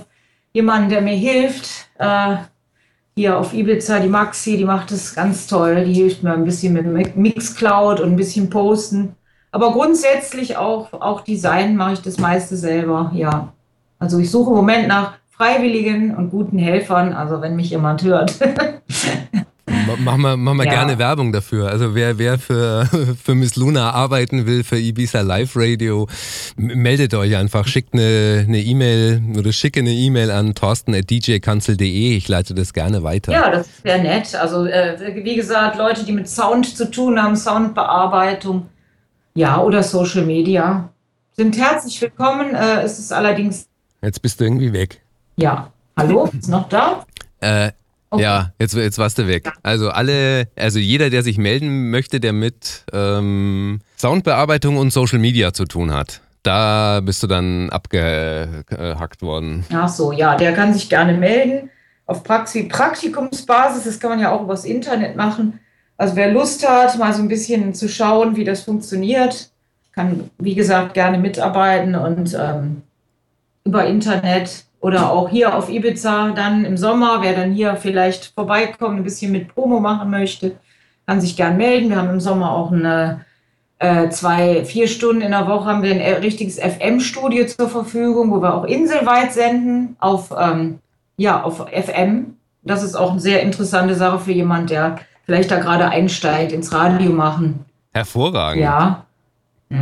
jemanden, 0.51 0.89
der 0.89 1.01
mir 1.01 1.15
hilft. 1.15 1.69
Äh, 1.97 2.37
hier 3.19 3.37
auf 3.37 3.53
Ibiza, 3.53 3.99
die 3.99 4.07
Maxi, 4.07 4.55
die 4.55 4.63
macht 4.63 4.91
es 4.91 5.13
ganz 5.13 5.45
toll. 5.45 5.83
Die 5.83 5.93
hilft 5.93 6.23
mir 6.23 6.31
ein 6.31 6.45
bisschen 6.45 6.71
mit 6.73 7.17
Mixcloud 7.17 7.99
und 7.99 8.11
ein 8.11 8.15
bisschen 8.15 8.49
Posten. 8.49 9.15
Aber 9.51 9.73
grundsätzlich 9.73 10.55
auch, 10.55 10.93
auch 10.93 11.21
Design 11.21 11.75
mache 11.75 11.93
ich 11.93 12.01
das 12.01 12.17
meiste 12.17 12.55
selber, 12.55 13.11
ja. 13.13 13.51
Also 13.97 14.19
ich 14.19 14.31
suche 14.31 14.51
im 14.51 14.55
Moment 14.55 14.87
nach 14.87 15.15
Freiwilligen 15.31 16.15
und 16.15 16.29
guten 16.29 16.57
Helfern, 16.57 17.11
also 17.11 17.41
wenn 17.41 17.57
mich 17.57 17.71
jemand 17.71 18.03
hört. 18.03 18.39
Machen 19.97 20.21
wir, 20.21 20.37
machen 20.37 20.57
wir 20.57 20.65
ja. 20.65 20.71
gerne 20.71 20.97
Werbung 20.99 21.31
dafür. 21.31 21.69
Also 21.69 21.95
wer, 21.95 22.17
wer 22.17 22.37
für, 22.37 22.85
für 23.23 23.35
Miss 23.35 23.55
Luna 23.55 23.91
arbeiten 23.91 24.45
will, 24.45 24.63
für 24.63 24.77
Ibiza 24.77 25.21
Live 25.21 25.51
Radio, 25.55 26.07
meldet 26.57 27.13
euch 27.13 27.35
einfach, 27.35 27.67
schickt 27.67 27.93
eine 27.93 28.45
E-Mail 28.45 29.21
e 29.35 29.39
oder 29.39 29.51
schicke 29.51 29.79
eine 29.79 29.91
E-Mail 29.91 30.31
an 30.31 30.55
torsten.djkanzel.de. 30.55 32.15
Ich 32.15 32.27
leite 32.27 32.53
das 32.53 32.73
gerne 32.73 33.03
weiter. 33.03 33.31
Ja, 33.31 33.49
das 33.49 33.67
wäre 33.83 33.99
nett. 33.99 34.35
Also 34.35 34.65
äh, 34.65 35.23
wie 35.23 35.35
gesagt, 35.35 35.77
Leute, 35.77 36.03
die 36.05 36.11
mit 36.11 36.27
Sound 36.27 36.77
zu 36.77 36.89
tun 36.89 37.21
haben, 37.21 37.35
Soundbearbeitung, 37.35 38.67
ja, 39.33 39.61
oder 39.61 39.83
Social 39.83 40.25
Media, 40.25 40.89
sind 41.31 41.57
herzlich 41.57 42.01
willkommen. 42.01 42.53
Äh, 42.53 42.81
es 42.81 42.99
ist 42.99 43.11
allerdings... 43.11 43.67
Jetzt 44.01 44.21
bist 44.21 44.39
du 44.39 44.45
irgendwie 44.45 44.73
weg. 44.73 45.01
Ja. 45.35 45.71
Hallo? 45.97 46.29
Ist 46.37 46.49
noch 46.49 46.69
da? 46.69 47.05
Äh, 47.41 47.71
Okay. 48.11 48.23
Ja, 48.23 48.53
jetzt, 48.59 48.73
jetzt 48.75 48.97
warst 48.97 49.17
du 49.19 49.27
weg. 49.27 49.51
Also 49.61 49.89
alle, 49.89 50.47
also 50.55 50.79
jeder, 50.79 51.09
der 51.09 51.21
sich 51.21 51.37
melden 51.37 51.91
möchte, 51.91 52.19
der 52.19 52.33
mit 52.33 52.85
ähm, 52.91 53.81
Soundbearbeitung 53.97 54.77
und 54.77 54.91
Social 54.91 55.19
Media 55.19 55.53
zu 55.53 55.65
tun 55.65 55.93
hat, 55.93 56.21
da 56.41 57.01
bist 57.01 57.21
du 57.21 57.27
dann 57.27 57.69
abgehackt 57.69 59.21
worden. 59.21 59.65
Ach 59.71 59.89
so, 59.89 60.11
ja, 60.11 60.35
der 60.35 60.53
kann 60.53 60.73
sich 60.73 60.89
gerne 60.89 61.13
melden 61.13 61.69
auf 62.09 62.23
Praxi 62.23 62.63
Praktikumsbasis. 62.63 63.83
Das 63.83 63.99
kann 63.99 64.09
man 64.09 64.19
ja 64.19 64.31
auch 64.31 64.41
übers 64.41 64.65
Internet 64.65 65.15
machen. 65.15 65.59
Also 65.95 66.15
wer 66.15 66.31
Lust 66.31 66.67
hat, 66.67 66.97
mal 66.97 67.13
so 67.13 67.21
ein 67.21 67.27
bisschen 67.27 67.75
zu 67.75 67.87
schauen, 67.87 68.35
wie 68.35 68.43
das 68.43 68.61
funktioniert, 68.63 69.51
kann 69.93 70.29
wie 70.39 70.55
gesagt 70.55 70.95
gerne 70.95 71.19
mitarbeiten 71.19 71.93
und 71.93 72.35
ähm, 72.39 72.81
über 73.63 73.85
Internet 73.85 74.63
oder 74.81 75.11
auch 75.11 75.29
hier 75.29 75.55
auf 75.55 75.69
Ibiza 75.69 76.31
dann 76.31 76.65
im 76.65 76.77
Sommer, 76.77 77.21
wer 77.21 77.33
dann 77.33 77.51
hier 77.51 77.75
vielleicht 77.75 78.33
vorbeikommt, 78.33 78.97
ein 78.97 79.03
bisschen 79.03 79.31
mit 79.31 79.53
Promo 79.53 79.79
machen 79.79 80.09
möchte, 80.09 80.53
kann 81.05 81.21
sich 81.21 81.35
gern 81.35 81.57
melden. 81.57 81.89
Wir 81.89 81.97
haben 81.97 82.09
im 82.09 82.19
Sommer 82.19 82.51
auch 82.51 82.71
eine 82.71 83.25
äh, 83.79 84.09
zwei, 84.09 84.65
vier 84.65 84.87
Stunden 84.87 85.21
in 85.21 85.31
der 85.31 85.47
Woche 85.47 85.65
haben 85.65 85.83
wir 85.83 85.91
ein 85.91 86.01
äh, 86.01 86.15
richtiges 86.15 86.59
FM-Studio 86.59 87.45
zur 87.47 87.69
Verfügung, 87.69 88.31
wo 88.31 88.41
wir 88.41 88.53
auch 88.53 88.65
inselweit 88.65 89.33
senden 89.33 89.95
auf, 89.99 90.33
ähm, 90.37 90.79
ja, 91.17 91.41
auf 91.41 91.65
FM. 91.71 92.35
Das 92.61 92.83
ist 92.83 92.95
auch 92.95 93.11
eine 93.11 93.21
sehr 93.21 93.41
interessante 93.41 93.95
Sache 93.95 94.19
für 94.19 94.31
jemand, 94.33 94.69
der 94.69 94.99
vielleicht 95.25 95.49
da 95.49 95.59
gerade 95.59 95.87
einsteigt, 95.87 96.51
ins 96.51 96.73
Radio 96.73 97.11
machen. 97.11 97.65
Hervorragend. 97.93 98.61
Ja. 98.61 99.05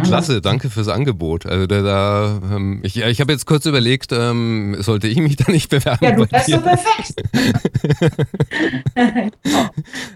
Klasse, 0.03 0.41
danke 0.41 0.69
fürs 0.69 0.89
Angebot. 0.89 1.45
Also 1.45 1.65
da, 1.65 1.81
da 1.81 2.41
ähm, 2.53 2.81
ich, 2.83 3.01
ich 3.01 3.21
habe 3.21 3.31
jetzt 3.31 3.45
kurz 3.45 3.65
überlegt, 3.65 4.11
ähm, 4.11 4.75
sollte 4.79 5.07
ich 5.07 5.15
mich 5.17 5.35
da 5.37 5.49
nicht 5.49 5.69
bewerben? 5.69 6.03
Ja, 6.03 6.11
du 6.11 6.29
wärst 6.29 6.51
so 6.51 6.59
perfekt. 6.59 7.23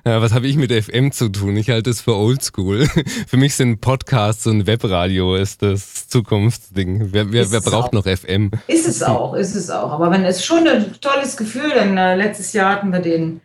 ja, 0.05 0.21
was 0.21 0.33
habe 0.33 0.47
ich 0.47 0.57
mit 0.57 0.73
FM 0.73 1.13
zu 1.13 1.29
tun? 1.29 1.55
Ich 1.55 1.69
halte 1.69 1.89
es 1.89 2.01
für 2.01 2.17
oldschool. 2.17 2.85
für 3.27 3.37
mich 3.37 3.55
sind 3.55 3.79
Podcasts 3.79 4.45
und 4.45 4.67
Webradio 4.67 5.35
ist 5.35 5.61
das 5.61 6.09
Zukunftsding. 6.09 7.13
Wer, 7.13 7.31
wer, 7.31 7.49
wer 7.51 7.61
braucht 7.61 7.95
auch. 7.95 8.05
noch 8.05 8.05
FM? 8.05 8.51
Ist 8.67 8.89
es 8.89 9.01
auch, 9.01 9.35
ist 9.35 9.55
es 9.55 9.69
auch. 9.69 9.93
Aber 9.93 10.11
wenn 10.11 10.25
es 10.25 10.43
schon 10.43 10.67
ein 10.67 10.95
tolles 10.99 11.37
Gefühl, 11.37 11.71
denn 11.73 11.97
äh, 11.97 12.17
letztes 12.17 12.51
Jahr 12.51 12.73
hatten 12.73 12.91
wir 12.91 12.99
den 12.99 13.39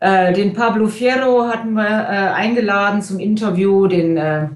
äh, 0.00 0.32
den 0.32 0.54
Pablo 0.54 0.88
Fierro 0.88 1.48
hatten 1.48 1.72
wir 1.72 1.84
äh, 1.84 2.32
eingeladen 2.32 3.02
zum 3.02 3.18
Interview, 3.18 3.86
den 3.88 4.16
äh, 4.16 4.48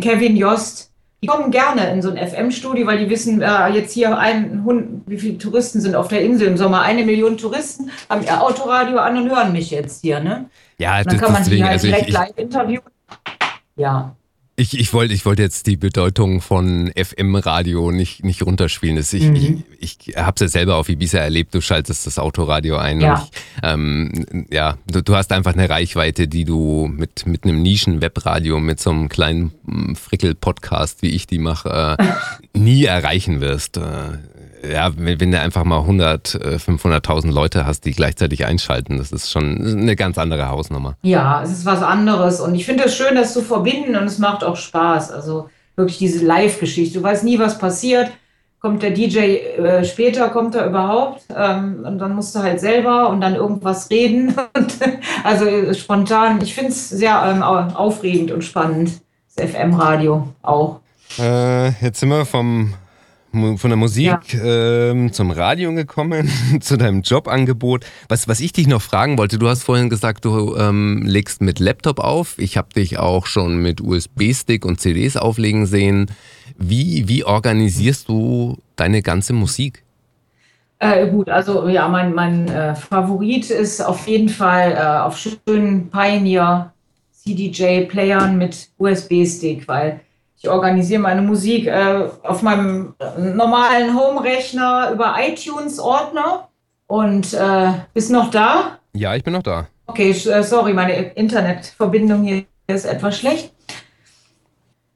Kevin 0.00 0.36
Jost, 0.36 0.90
die 1.22 1.26
kommen 1.26 1.50
gerne 1.50 1.90
in 1.90 2.02
so 2.02 2.10
ein 2.10 2.18
FM-Studio, 2.18 2.86
weil 2.86 2.98
die 2.98 3.10
wissen, 3.10 3.40
äh, 3.40 3.68
jetzt 3.68 3.92
hier 3.92 4.16
ein 4.16 4.64
Hund, 4.64 5.02
wie 5.06 5.18
viele 5.18 5.38
Touristen 5.38 5.80
sind 5.80 5.94
auf 5.94 6.08
der 6.08 6.22
Insel 6.22 6.48
im 6.48 6.56
Sommer? 6.56 6.82
Eine 6.82 7.04
Million 7.04 7.36
Touristen 7.36 7.90
haben 8.08 8.22
ihr 8.22 8.42
Autoradio 8.42 8.98
an 8.98 9.16
und 9.16 9.30
hören 9.30 9.52
mich 9.52 9.70
jetzt 9.70 10.02
hier, 10.02 10.20
ne? 10.20 10.46
Ja, 10.78 10.98
und 10.98 11.06
dann 11.06 11.14
das, 11.14 11.22
kann 11.22 11.32
man 11.32 11.42
deswegen, 11.42 11.56
die 11.56 11.64
halt 11.64 11.72
also 11.72 11.86
direkt 11.86 12.02
ich, 12.02 12.08
ich, 12.08 12.14
live 12.14 12.36
interviewen. 12.36 12.84
Ja. 13.76 14.14
Ich, 14.58 14.78
ich 14.78 14.94
wollte 14.94 15.12
ich 15.12 15.26
wollte 15.26 15.42
jetzt 15.42 15.66
die 15.66 15.76
Bedeutung 15.76 16.40
von 16.40 16.90
FM-Radio 16.96 17.90
nicht, 17.92 18.24
nicht 18.24 18.42
runterspielen. 18.42 18.96
Das, 18.96 19.12
ich 19.12 19.24
Mhm. 19.24 19.64
ich, 19.78 19.98
ich 20.06 20.16
habe 20.16 20.32
es 20.36 20.40
ja 20.40 20.48
selber 20.48 20.76
auf 20.76 20.88
Ibiza 20.88 21.18
erlebt, 21.18 21.54
du 21.54 21.60
schaltest 21.60 22.06
das 22.06 22.18
Autoradio 22.18 22.78
ein. 22.78 23.02
Ja. 23.02 23.14
Und 23.14 23.22
ich, 23.22 23.30
ähm, 23.62 24.46
ja 24.50 24.78
du, 24.90 25.02
du 25.02 25.14
hast 25.14 25.30
einfach 25.32 25.52
eine 25.52 25.68
Reichweite, 25.68 26.26
die 26.26 26.44
du 26.46 26.88
mit, 26.90 27.26
mit 27.26 27.44
einem 27.44 27.60
Nischen-Webradio, 27.60 28.58
mit 28.58 28.80
so 28.80 28.90
einem 28.90 29.10
kleinen 29.10 29.52
mm, 29.64 29.94
Frickel-Podcast, 29.94 31.02
wie 31.02 31.10
ich 31.10 31.26
die 31.26 31.38
mache, 31.38 31.96
äh, 31.98 32.04
nie 32.58 32.84
erreichen 32.84 33.42
wirst. 33.42 33.76
Äh, 33.76 33.82
ja, 34.72 34.90
wenn, 34.96 35.30
du 35.32 35.40
einfach 35.40 35.64
mal 35.64 35.80
100, 35.80 36.34
äh, 36.34 36.38
500.000 36.56 37.32
Leute 37.32 37.66
hast, 37.66 37.84
die 37.84 37.92
gleichzeitig 37.92 38.44
einschalten, 38.46 38.98
das 38.98 39.12
ist 39.12 39.30
schon 39.30 39.64
eine 39.78 39.96
ganz 39.96 40.18
andere 40.18 40.48
Hausnummer. 40.48 40.96
Ja, 41.02 41.42
es 41.42 41.50
ist 41.50 41.64
was 41.66 41.82
anderes. 41.82 42.40
Und 42.40 42.54
ich 42.54 42.66
finde 42.66 42.84
es 42.84 42.96
schön, 42.96 43.14
das 43.14 43.32
zu 43.32 43.42
verbinden 43.42 43.96
und 43.96 44.04
es 44.04 44.18
macht 44.18 44.44
auch 44.44 44.56
Spaß. 44.56 45.10
Also 45.12 45.48
wirklich 45.76 45.98
diese 45.98 46.24
Live-Geschichte. 46.24 46.98
Du 46.98 47.04
weißt 47.04 47.24
nie, 47.24 47.38
was 47.38 47.58
passiert. 47.58 48.10
Kommt 48.60 48.82
der 48.82 48.90
DJ 48.90 49.18
äh, 49.18 49.84
später, 49.84 50.30
kommt 50.30 50.54
er 50.54 50.66
überhaupt? 50.66 51.22
Ähm, 51.36 51.84
und 51.86 51.98
dann 51.98 52.14
musst 52.14 52.34
du 52.34 52.40
halt 52.40 52.58
selber 52.58 53.10
und 53.10 53.20
dann 53.20 53.34
irgendwas 53.34 53.90
reden. 53.90 54.34
Und, 54.56 54.74
also 55.22 55.44
äh, 55.44 55.74
spontan. 55.74 56.40
Ich 56.42 56.54
finde 56.54 56.70
es 56.70 56.88
sehr 56.88 57.22
ähm, 57.30 57.42
au- 57.42 57.68
aufregend 57.74 58.30
und 58.32 58.42
spannend. 58.42 58.92
Das 59.36 59.50
FM-Radio 59.50 60.28
auch. 60.42 60.80
Äh, 61.18 61.68
jetzt 61.84 62.00
sind 62.00 62.08
wir 62.08 62.24
vom, 62.24 62.72
von 63.58 63.70
der 63.70 63.76
Musik 63.76 64.34
ähm, 64.34 65.12
zum 65.12 65.30
Radio 65.30 65.72
gekommen, 65.74 66.30
zu 66.60 66.76
deinem 66.76 67.02
Jobangebot. 67.02 67.84
Was, 68.08 68.28
was 68.28 68.40
ich 68.40 68.52
dich 68.52 68.66
noch 68.66 68.82
fragen 68.82 69.18
wollte, 69.18 69.38
du 69.38 69.48
hast 69.48 69.62
vorhin 69.62 69.90
gesagt, 69.90 70.24
du 70.24 70.56
ähm, 70.56 71.02
legst 71.04 71.40
mit 71.40 71.58
Laptop 71.58 71.98
auf. 71.98 72.38
Ich 72.38 72.56
habe 72.56 72.68
dich 72.74 72.98
auch 72.98 73.26
schon 73.26 73.58
mit 73.58 73.80
USB-Stick 73.80 74.64
und 74.64 74.80
CDs 74.80 75.16
auflegen 75.16 75.66
sehen. 75.66 76.06
Wie, 76.58 77.08
wie 77.08 77.24
organisierst 77.24 78.08
du 78.08 78.58
deine 78.76 79.02
ganze 79.02 79.32
Musik? 79.32 79.82
Äh, 80.78 81.08
gut, 81.08 81.28
also 81.28 81.68
ja, 81.68 81.88
mein, 81.88 82.14
mein 82.14 82.48
äh, 82.48 82.74
Favorit 82.74 83.50
ist 83.50 83.80
auf 83.80 84.06
jeden 84.06 84.28
Fall 84.28 84.72
äh, 84.72 85.00
auf 85.00 85.18
schönen 85.18 85.90
Pioneer 85.90 86.72
CDJ-Playern 87.12 88.36
mit 88.36 88.68
USB-Stick, 88.78 89.66
weil 89.68 90.00
ich 90.38 90.48
organisiere 90.48 91.00
meine 91.00 91.22
Musik 91.22 91.66
äh, 91.66 92.08
auf 92.22 92.42
meinem 92.42 92.94
äh, 92.98 93.20
normalen 93.20 93.98
Home-Rechner 93.98 94.90
über 94.92 95.16
iTunes-Ordner 95.18 96.48
und 96.86 97.32
äh, 97.34 97.72
bist 97.94 98.10
noch 98.10 98.30
da? 98.30 98.78
Ja, 98.92 99.14
ich 99.14 99.24
bin 99.24 99.32
noch 99.32 99.42
da. 99.42 99.68
Okay, 99.86 100.10
äh, 100.10 100.42
sorry, 100.42 100.72
meine 100.72 101.12
Internetverbindung 101.12 102.24
hier 102.24 102.44
ist 102.66 102.84
etwas 102.84 103.18
schlecht. 103.18 103.52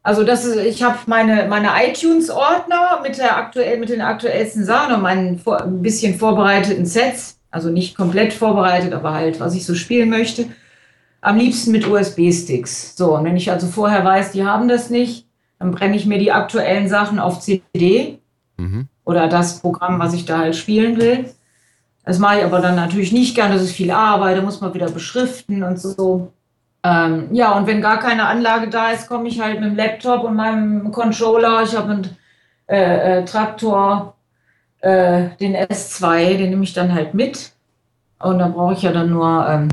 Also 0.02 0.24
das 0.24 0.44
ist, 0.44 0.56
ich 0.56 0.82
habe 0.82 0.98
meine, 1.06 1.46
meine 1.48 1.70
iTunes-Ordner 1.86 3.00
mit, 3.02 3.18
der 3.18 3.36
aktuell, 3.36 3.78
mit 3.78 3.90
den 3.90 4.00
aktuellsten 4.00 4.64
Sachen 4.64 4.94
und 4.94 5.02
meinen 5.02 5.40
ein 5.46 5.82
bisschen 5.82 6.18
vorbereiteten 6.18 6.86
Sets. 6.86 7.38
Also 7.50 7.68
nicht 7.68 7.96
komplett 7.96 8.32
vorbereitet, 8.32 8.92
aber 8.92 9.12
halt, 9.12 9.40
was 9.40 9.54
ich 9.54 9.66
so 9.66 9.74
spielen 9.74 10.08
möchte. 10.08 10.46
Am 11.20 11.36
liebsten 11.36 11.72
mit 11.72 11.86
USB-Sticks. 11.86 12.96
So, 12.96 13.16
und 13.16 13.24
wenn 13.24 13.36
ich 13.36 13.50
also 13.50 13.66
vorher 13.66 14.04
weiß, 14.04 14.32
die 14.32 14.44
haben 14.44 14.68
das 14.68 14.88
nicht, 14.88 15.26
dann 15.60 15.70
brenne 15.70 15.94
ich 15.94 16.06
mir 16.06 16.18
die 16.18 16.32
aktuellen 16.32 16.88
Sachen 16.88 17.20
auf 17.20 17.38
CD 17.38 18.18
Mhm. 18.60 18.88
oder 19.04 19.28
das 19.28 19.60
Programm, 19.60 19.98
was 19.98 20.12
ich 20.12 20.26
da 20.26 20.38
halt 20.38 20.54
spielen 20.54 20.98
will. 21.00 21.30
Das 22.04 22.18
mache 22.18 22.38
ich 22.38 22.44
aber 22.44 22.60
dann 22.60 22.76
natürlich 22.76 23.12
nicht 23.12 23.34
gern, 23.34 23.52
das 23.52 23.62
ist 23.62 23.72
viel 23.72 23.90
Arbeit, 23.90 24.36
da 24.36 24.42
muss 24.42 24.60
man 24.60 24.74
wieder 24.74 24.90
beschriften 24.90 25.62
und 25.62 25.78
so. 25.80 26.32
Ähm, 26.82 27.28
ja, 27.32 27.52
und 27.56 27.66
wenn 27.66 27.82
gar 27.82 27.98
keine 27.98 28.26
Anlage 28.26 28.68
da 28.68 28.90
ist, 28.90 29.08
komme 29.08 29.28
ich 29.28 29.40
halt 29.40 29.60
mit 29.60 29.70
dem 29.70 29.76
Laptop 29.76 30.24
und 30.24 30.34
meinem 30.34 30.90
Controller. 30.92 31.62
Ich 31.62 31.76
habe 31.76 31.92
einen 31.92 32.16
äh, 32.68 33.18
äh, 33.18 33.24
Traktor, 33.24 34.14
äh, 34.80 35.28
den 35.40 35.54
S2, 35.56 36.36
den 36.38 36.50
nehme 36.50 36.64
ich 36.64 36.72
dann 36.72 36.94
halt 36.94 37.12
mit. 37.14 37.52
Und 38.18 38.38
dann 38.38 38.52
brauche 38.52 38.72
ich 38.74 38.82
ja 38.82 38.92
dann 38.92 39.10
nur 39.10 39.46
ähm, 39.48 39.68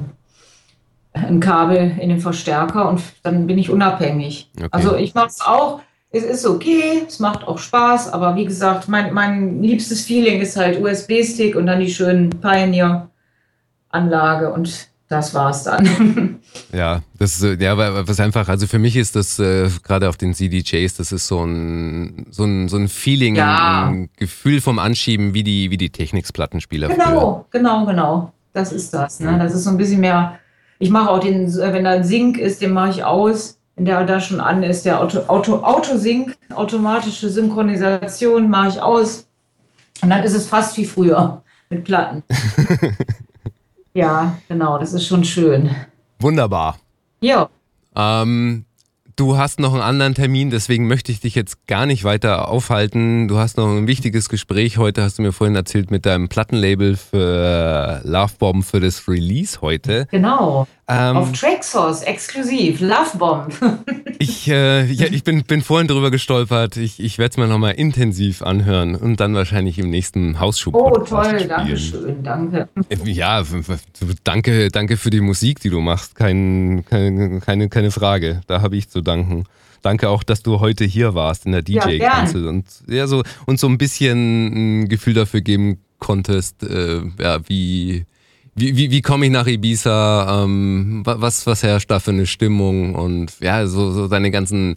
ein 1.25 1.39
Kabel 1.39 1.93
in 1.99 2.09
den 2.09 2.19
Verstärker 2.19 2.89
und 2.89 3.01
dann 3.23 3.47
bin 3.47 3.57
ich 3.57 3.69
unabhängig. 3.69 4.49
Okay. 4.57 4.67
Also 4.71 4.95
ich 4.95 5.13
mache 5.15 5.27
es 5.27 5.41
auch, 5.41 5.79
es 6.11 6.23
ist 6.23 6.45
okay, 6.45 7.03
es 7.07 7.19
macht 7.19 7.47
auch 7.47 7.57
Spaß, 7.59 8.11
aber 8.13 8.35
wie 8.35 8.45
gesagt, 8.45 8.87
mein, 8.87 9.13
mein 9.13 9.61
liebstes 9.61 10.05
Feeling 10.05 10.41
ist 10.41 10.57
halt 10.57 10.81
USB-Stick 10.81 11.55
und 11.55 11.65
dann 11.67 11.79
die 11.79 11.91
schönen 11.91 12.29
Pioneer-Anlage 12.29 14.51
und 14.53 14.87
das 15.09 15.33
war's 15.33 15.63
dann. 15.63 16.39
Ja, 16.73 17.01
das 17.19 17.35
ist, 17.35 17.43
äh, 17.43 17.63
ja, 17.63 17.77
weil- 17.77 18.07
was 18.07 18.19
einfach, 18.19 18.49
also 18.49 18.65
für 18.67 18.79
mich 18.79 18.95
ist 18.95 19.15
das 19.15 19.37
äh, 19.37 19.69
gerade 19.83 20.09
auf 20.09 20.17
den 20.17 20.33
CDJs, 20.33 20.95
das 20.95 21.11
ist 21.11 21.27
so 21.27 21.43
ein, 21.45 22.25
so 22.31 22.45
ein, 22.45 22.67
so 22.67 22.77
ein 22.77 22.87
Feeling, 22.87 23.35
Ja. 23.35 23.85
ein 23.87 24.09
Gefühl 24.17 24.59
vom 24.59 24.79
Anschieben, 24.79 25.33
wie 25.35 25.43
die, 25.43 25.69
wie 25.69 25.77
die 25.77 25.91
Technics-Plattenspieler 25.91 26.89
früher. 26.89 26.97
genau, 27.05 27.45
genau, 27.51 27.85
genau. 27.85 28.33
Das 28.53 28.71
ist 28.73 28.91
das. 28.93 29.19
Ne? 29.19 29.37
Das 29.37 29.53
ist 29.53 29.65
so 29.65 29.69
ein 29.69 29.77
bisschen 29.77 29.99
mehr. 30.01 30.39
Ich 30.79 30.89
mache 30.89 31.09
auch 31.09 31.19
den, 31.19 31.47
äh, 31.47 31.73
wenn 31.73 31.83
da 31.83 31.91
ein 31.91 32.03
Sync 32.03 32.37
ist, 32.37 32.61
den 32.61 32.71
mache 32.73 32.91
ich 32.91 33.03
aus. 33.03 33.59
Wenn 33.75 33.85
der 33.85 34.03
da 34.05 34.19
schon 34.19 34.39
an 34.39 34.63
ist, 34.63 34.85
der 34.85 35.01
Auto, 35.01 35.19
Auto, 35.27 35.57
Autosync, 35.57 36.35
automatische 36.53 37.29
Synchronisation, 37.29 38.49
mache 38.49 38.69
ich 38.69 38.81
aus. 38.81 39.27
Und 40.01 40.09
dann 40.09 40.23
ist 40.23 40.33
es 40.33 40.47
fast 40.47 40.77
wie 40.77 40.85
früher 40.85 41.43
mit 41.69 41.83
Platten. 41.83 42.23
ja, 43.93 44.37
genau, 44.47 44.77
das 44.77 44.93
ist 44.93 45.05
schon 45.05 45.23
schön. 45.23 45.69
Wunderbar. 46.19 46.77
Ja, 47.21 47.49
Ähm, 47.95 48.65
du 49.17 49.37
hast 49.37 49.59
noch 49.59 49.73
einen 49.73 49.81
anderen 49.81 50.15
Termin, 50.15 50.49
deswegen 50.49 50.87
möchte 50.87 51.11
ich 51.11 51.19
dich 51.19 51.35
jetzt 51.35 51.67
gar 51.67 51.85
nicht 51.85 52.03
weiter 52.03 52.47
aufhalten. 52.47 53.27
Du 53.27 53.37
hast 53.37 53.57
noch 53.57 53.67
ein 53.67 53.87
wichtiges 53.87 54.29
Gespräch 54.29 54.77
heute, 54.77 55.03
hast 55.03 55.17
du 55.17 55.23
mir 55.23 55.33
vorhin 55.33 55.55
erzählt, 55.55 55.91
mit 55.91 56.05
deinem 56.05 56.29
Plattenlabel 56.29 56.95
für 56.95 58.01
Lovebomb 58.05 58.63
für 58.63 58.79
das 58.79 59.07
Release 59.07 59.59
heute. 59.61 60.07
genau. 60.09 60.67
Ähm, 60.89 61.17
Auf 61.17 61.33
Tracksource, 61.33 62.03
exklusiv, 62.03 62.79
Lovebomb. 62.79 63.53
Ich, 64.19 64.47
äh, 64.47 64.83
ja, 64.85 65.05
ich 65.11 65.23
bin, 65.23 65.43
bin 65.43 65.61
vorhin 65.61 65.87
drüber 65.87 66.09
gestolpert. 66.09 66.75
Ich, 66.75 66.99
ich 66.99 67.19
werde 67.19 67.29
es 67.33 67.37
mir 67.37 67.45
nochmal 67.45 67.73
intensiv 67.73 68.41
anhören 68.41 68.95
und 68.95 69.19
dann 69.19 69.35
wahrscheinlich 69.35 69.77
im 69.77 69.91
nächsten 69.91 70.39
Hausschub. 70.39 70.73
Oh, 70.73 70.97
toll, 70.97 71.45
danke 71.47 71.77
schön, 71.77 72.23
danke. 72.23 72.67
Ja, 73.05 73.43
danke, 74.23 74.69
danke 74.69 74.97
für 74.97 75.11
die 75.11 75.21
Musik, 75.21 75.59
die 75.59 75.69
du 75.69 75.81
machst. 75.81 76.15
Kein, 76.15 76.83
keine, 76.89 77.41
keine, 77.41 77.69
keine 77.69 77.91
Frage. 77.91 78.41
Da 78.47 78.63
habe 78.63 78.75
ich 78.75 78.89
zu 78.89 79.01
danken. 79.07 79.45
Danke 79.81 80.09
auch, 80.09 80.23
dass 80.23 80.41
du 80.43 80.59
heute 80.59 80.83
hier 80.85 81.15
warst 81.15 81.45
in 81.45 81.53
der 81.53 81.63
Ja, 81.67 81.85
DJ-Kanzel 81.87 82.47
und 82.47 82.65
ja, 82.87 83.07
so 83.07 83.23
und 83.45 83.59
so 83.59 83.67
ein 83.67 83.77
bisschen 83.77 84.81
ein 84.83 84.89
Gefühl 84.89 85.13
dafür 85.13 85.41
geben 85.41 85.79
konntest, 85.99 86.63
äh, 86.63 87.01
ja, 87.19 87.39
wie, 87.47 88.05
wie, 88.55 88.75
wie, 88.75 88.91
wie 88.91 89.01
komme 89.01 89.25
ich 89.27 89.31
nach 89.31 89.47
Ibiza, 89.47 90.43
ähm, 90.43 91.01
wa- 91.05 91.15
was, 91.19 91.45
was 91.47 91.63
herrscht 91.63 91.89
da 91.91 91.99
für 91.99 92.11
eine 92.11 92.25
Stimmung 92.27 92.95
und 92.95 93.33
ja, 93.39 93.65
so, 93.67 93.91
so 93.91 94.07
deine 94.07 94.29
ganzen 94.31 94.75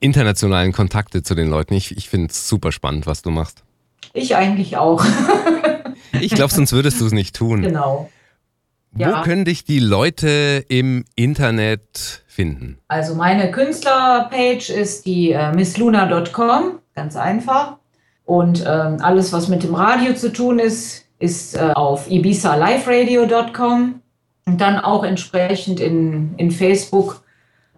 internationalen 0.00 0.72
Kontakte 0.72 1.22
zu 1.22 1.34
den 1.34 1.48
Leuten. 1.48 1.74
Ich, 1.74 1.96
ich 1.96 2.08
finde 2.08 2.28
es 2.30 2.48
super 2.48 2.72
spannend, 2.72 3.06
was 3.06 3.22
du 3.22 3.30
machst. 3.30 3.62
Ich 4.12 4.36
eigentlich 4.36 4.76
auch. 4.76 5.04
Ich 6.20 6.32
glaube, 6.34 6.52
sonst 6.52 6.72
würdest 6.72 7.00
du 7.00 7.06
es 7.06 7.12
nicht 7.12 7.36
tun. 7.36 7.62
genau. 7.62 8.10
Wo 8.92 9.02
Ja. 9.02 9.22
können 9.22 9.44
dich 9.44 9.64
die 9.64 9.80
Leute 9.80 10.64
im 10.68 11.04
Internet 11.14 12.24
finden? 12.26 12.78
Also 12.88 13.14
meine 13.14 13.50
Künstlerpage 13.50 14.70
ist 14.70 15.06
die 15.06 15.32
äh, 15.32 15.52
missluna.com, 15.52 16.78
ganz 16.94 17.16
einfach. 17.16 17.76
Und 18.24 18.64
ähm, 18.66 18.98
alles, 19.00 19.32
was 19.32 19.48
mit 19.48 19.62
dem 19.62 19.74
Radio 19.74 20.14
zu 20.14 20.32
tun 20.32 20.58
ist, 20.58 21.04
ist 21.18 21.56
äh, 21.56 21.70
auf 21.74 22.10
ibizaliveradio.com 22.10 24.00
und 24.46 24.60
dann 24.60 24.78
auch 24.78 25.04
entsprechend 25.04 25.80
in, 25.80 26.34
in 26.36 26.50
Facebook, 26.50 27.22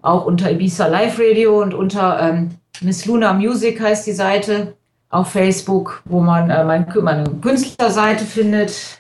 auch 0.03 0.25
unter 0.27 0.51
Ibiza 0.51 0.87
Live 0.87 1.19
Radio 1.19 1.61
und 1.61 1.75
unter 1.75 2.21
ähm, 2.21 2.51
Miss 2.81 3.07
Luna 3.07 3.33
Music 3.33 3.81
heißt 3.81 4.07
die 4.07 4.13
Seite 4.13 4.75
auf 5.11 5.29
Facebook, 5.31 6.03
wo 6.05 6.21
man 6.21 6.51
äh, 6.51 6.65
mein, 6.65 6.87
meine 7.03 7.29
Künstlerseite 7.41 8.25
findet. 8.25 9.00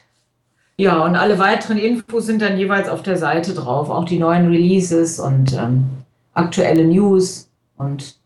Ja, 0.81 1.05
und 1.05 1.15
alle 1.15 1.39
weiteren 1.39 1.77
Infos 1.77 2.25
sind 2.25 2.41
dann 2.41 2.57
jeweils 2.57 2.89
auf 2.89 3.03
der 3.03 3.19
Seite 3.19 3.53
drauf, 3.53 3.91
auch 3.91 4.07
die 4.07 4.19
neuen 4.19 4.47
Releases 4.47 5.21
und 5.21 5.53
ähm, 5.53 5.85
aktuelle 6.33 6.87
News 6.87 7.51
und 7.77 8.17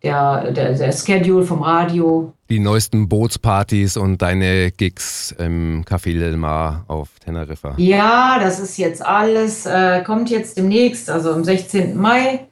der, 0.00 0.52
der, 0.52 0.74
der 0.74 0.92
Schedule 0.92 1.44
vom 1.44 1.60
Radio. 1.62 2.32
Die 2.50 2.60
neuesten 2.60 3.08
Bootspartys 3.08 3.96
und 3.96 4.22
deine 4.22 4.70
Gigs 4.70 5.34
im 5.40 5.84
Café 5.84 6.16
Del 6.16 6.36
Mar 6.36 6.84
auf 6.86 7.08
Teneriffa. 7.18 7.74
Ja, 7.78 8.38
das 8.40 8.60
ist 8.60 8.76
jetzt 8.78 9.04
alles, 9.04 9.66
äh, 9.66 10.04
kommt 10.04 10.30
jetzt 10.30 10.56
demnächst, 10.56 11.10
also 11.10 11.32
am 11.32 11.42
16. 11.42 11.96
Mai 11.96 12.46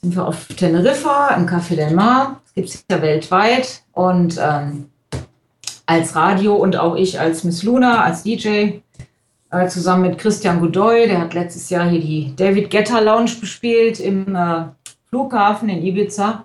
sind 0.00 0.16
wir 0.16 0.26
auf 0.26 0.46
Teneriffa 0.46 1.34
im 1.34 1.46
Café 1.46 1.76
del 1.76 1.94
Mar. 1.94 2.40
Das 2.44 2.54
gibt 2.54 2.68
es 2.70 2.84
ja 2.90 3.02
weltweit. 3.02 3.82
Und 3.92 4.40
ähm, 4.40 4.86
als 5.84 6.16
Radio 6.16 6.54
und 6.54 6.76
auch 6.78 6.96
ich 6.96 7.20
als 7.20 7.44
Miss 7.44 7.62
Luna, 7.62 8.02
als 8.02 8.22
DJ, 8.22 8.80
äh, 9.54 9.68
zusammen 9.68 10.02
mit 10.02 10.18
Christian 10.18 10.60
Godoy, 10.60 11.06
der 11.06 11.20
hat 11.20 11.34
letztes 11.34 11.70
Jahr 11.70 11.88
hier 11.88 12.00
die 12.00 12.34
David 12.36 12.70
Getter 12.70 13.00
Lounge 13.00 13.32
gespielt 13.40 14.00
im 14.00 14.34
äh, 14.34 14.64
Flughafen 15.08 15.68
in 15.68 15.84
Ibiza. 15.84 16.44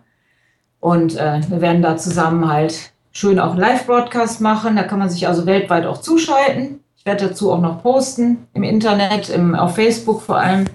Und 0.80 1.18
äh, 1.18 1.42
wir 1.50 1.62
werden 1.62 1.82
da 1.82 1.98
zusammen 1.98 2.48
halt 2.48 2.92
schön 3.12 3.40
auch 3.40 3.56
Live-Broadcast 3.56 4.42
machen. 4.42 4.76
Da 4.76 4.84
kann 4.84 5.00
man 5.00 5.10
sich 5.10 5.28
also 5.28 5.46
weltweit 5.46 5.86
auch 5.86 6.00
zuschalten. 6.00 6.82
Ich 6.96 7.06
werde 7.06 7.30
dazu 7.30 7.52
auch 7.52 7.62
noch 7.62 7.82
posten 7.82 8.48
im 8.54 8.64
Internet, 8.64 9.30
im, 9.30 9.56
auf 9.56 9.76
Facebook 9.76 10.22
vor 10.22 10.38
allem. 10.38 10.66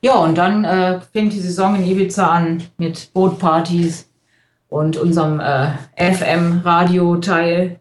Ja, 0.00 0.16
und 0.16 0.36
dann 0.36 0.64
äh, 0.64 1.00
fängt 1.12 1.32
die 1.32 1.40
Saison 1.40 1.76
in 1.76 1.86
Ibiza 1.86 2.26
an 2.26 2.62
mit 2.76 3.12
Bootpartys 3.14 4.10
und 4.68 4.96
unserem 4.96 5.40
äh, 5.40 5.70
FM-Radio-Teil. 5.96 7.80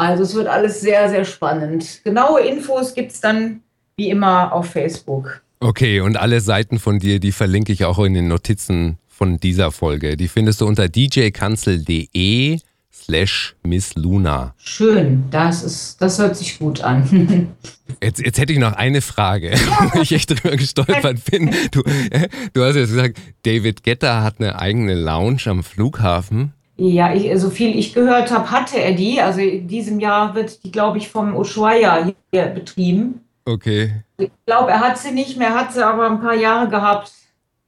Also 0.00 0.22
es 0.22 0.34
wird 0.34 0.46
alles 0.46 0.80
sehr, 0.80 1.10
sehr 1.10 1.26
spannend. 1.26 2.00
Genaue 2.04 2.40
Infos 2.40 2.94
gibt 2.94 3.12
es 3.12 3.20
dann 3.20 3.60
wie 3.98 4.08
immer 4.08 4.50
auf 4.50 4.70
Facebook. 4.70 5.42
Okay, 5.60 6.00
und 6.00 6.16
alle 6.16 6.40
Seiten 6.40 6.78
von 6.78 6.98
dir, 6.98 7.20
die 7.20 7.32
verlinke 7.32 7.70
ich 7.70 7.84
auch 7.84 7.98
in 7.98 8.14
den 8.14 8.26
Notizen 8.26 8.96
von 9.08 9.36
dieser 9.36 9.72
Folge. 9.72 10.16
Die 10.16 10.28
findest 10.28 10.62
du 10.62 10.66
unter 10.66 10.88
djkanzel.de 10.88 12.60
slash 12.90 13.54
Miss 13.62 13.94
Luna. 13.94 14.54
Schön, 14.56 15.24
das 15.30 15.62
ist, 15.62 16.00
das 16.00 16.18
hört 16.18 16.34
sich 16.34 16.58
gut 16.58 16.80
an. 16.80 17.48
Jetzt, 18.02 18.20
jetzt 18.20 18.38
hätte 18.38 18.52
ich 18.52 18.60
noch 18.60 18.74
eine 18.74 19.00
Frage, 19.02 19.50
wo 19.92 20.00
ich 20.00 20.12
echt 20.12 20.30
drüber 20.30 20.56
gestolpert 20.56 21.24
bin. 21.24 21.52
Du, 21.72 21.82
äh, 21.82 22.28
du 22.52 22.62
hast 22.62 22.76
jetzt 22.76 22.90
gesagt, 22.90 23.18
David 23.42 23.82
Getter 23.82 24.22
hat 24.22 24.36
eine 24.38 24.60
eigene 24.60 24.94
Lounge 24.94 25.42
am 25.46 25.64
Flughafen. 25.64 26.54
Ja, 26.82 27.12
ich, 27.12 27.38
so 27.38 27.50
viel 27.50 27.78
ich 27.78 27.92
gehört 27.92 28.30
habe, 28.30 28.50
hatte 28.50 28.80
er 28.80 28.92
die. 28.92 29.20
Also 29.20 29.40
in 29.40 29.68
diesem 29.68 30.00
Jahr 30.00 30.34
wird 30.34 30.64
die, 30.64 30.72
glaube 30.72 30.96
ich, 30.96 31.10
vom 31.10 31.36
Ushuaia 31.36 32.10
hier 32.32 32.46
betrieben. 32.46 33.20
Okay. 33.44 34.02
Ich 34.16 34.30
glaube, 34.46 34.70
er 34.70 34.80
hat 34.80 34.96
sie 34.96 35.10
nicht 35.10 35.36
mehr, 35.36 35.54
hat 35.54 35.74
sie 35.74 35.84
aber 35.84 36.06
ein 36.06 36.20
paar 36.20 36.34
Jahre 36.34 36.68
gehabt. 36.70 37.12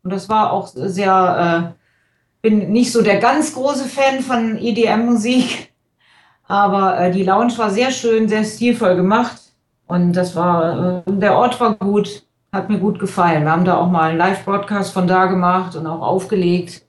Und 0.02 0.14
das 0.14 0.30
war 0.30 0.50
auch 0.50 0.66
sehr, 0.66 1.74
äh, 1.74 1.82
bin 2.40 2.72
nicht 2.72 2.90
so 2.90 3.02
der 3.02 3.18
ganz 3.18 3.52
große 3.52 3.84
Fan 3.84 4.20
von 4.20 4.56
EDM-Musik, 4.56 5.72
aber 6.48 6.98
äh, 6.98 7.12
die 7.12 7.24
Lounge 7.24 7.56
war 7.58 7.68
sehr 7.68 7.90
schön, 7.90 8.30
sehr 8.30 8.44
stilvoll 8.44 8.96
gemacht 8.96 9.36
und 9.86 10.14
das 10.14 10.34
war, 10.34 11.02
äh, 11.06 11.12
der 11.12 11.36
Ort 11.36 11.60
war 11.60 11.74
gut, 11.74 12.24
hat 12.50 12.70
mir 12.70 12.78
gut 12.78 12.98
gefallen. 12.98 13.44
Wir 13.44 13.52
haben 13.52 13.66
da 13.66 13.76
auch 13.76 13.90
mal 13.90 14.10
einen 14.10 14.18
Live-Broadcast 14.18 14.92
von 14.92 15.06
da 15.06 15.26
gemacht 15.26 15.76
und 15.76 15.86
auch 15.86 16.00
aufgelegt. 16.00 16.82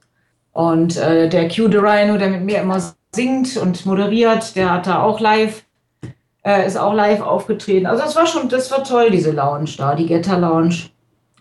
Und 0.54 0.98
äh, 0.98 1.28
der 1.28 1.50
Q 1.50 1.70
the 1.70 1.78
Rhino, 1.78 2.18
der 2.18 2.30
mit 2.30 2.44
mir 2.44 2.62
immer 2.62 2.80
singt 3.14 3.58
und 3.58 3.86
moderiert, 3.86 4.56
der 4.56 4.72
hat 4.72 4.88
da 4.88 5.02
auch 5.02 5.20
live, 5.20 5.66
äh, 6.46 6.66
ist 6.66 6.78
auch 6.78 6.94
live 6.94 7.22
aufgetreten. 7.22 7.88
Also 7.88 8.04
das 8.04 8.16
war 8.16 8.28
schon, 8.28 8.50
das 8.50 8.72
war 8.72 8.84
toll, 8.84 9.10
diese 9.12 9.32
Lounge 9.32 9.72
da, 9.78 9.96
die 9.96 10.06
Getter 10.06 10.38
Lounge. 10.38 10.93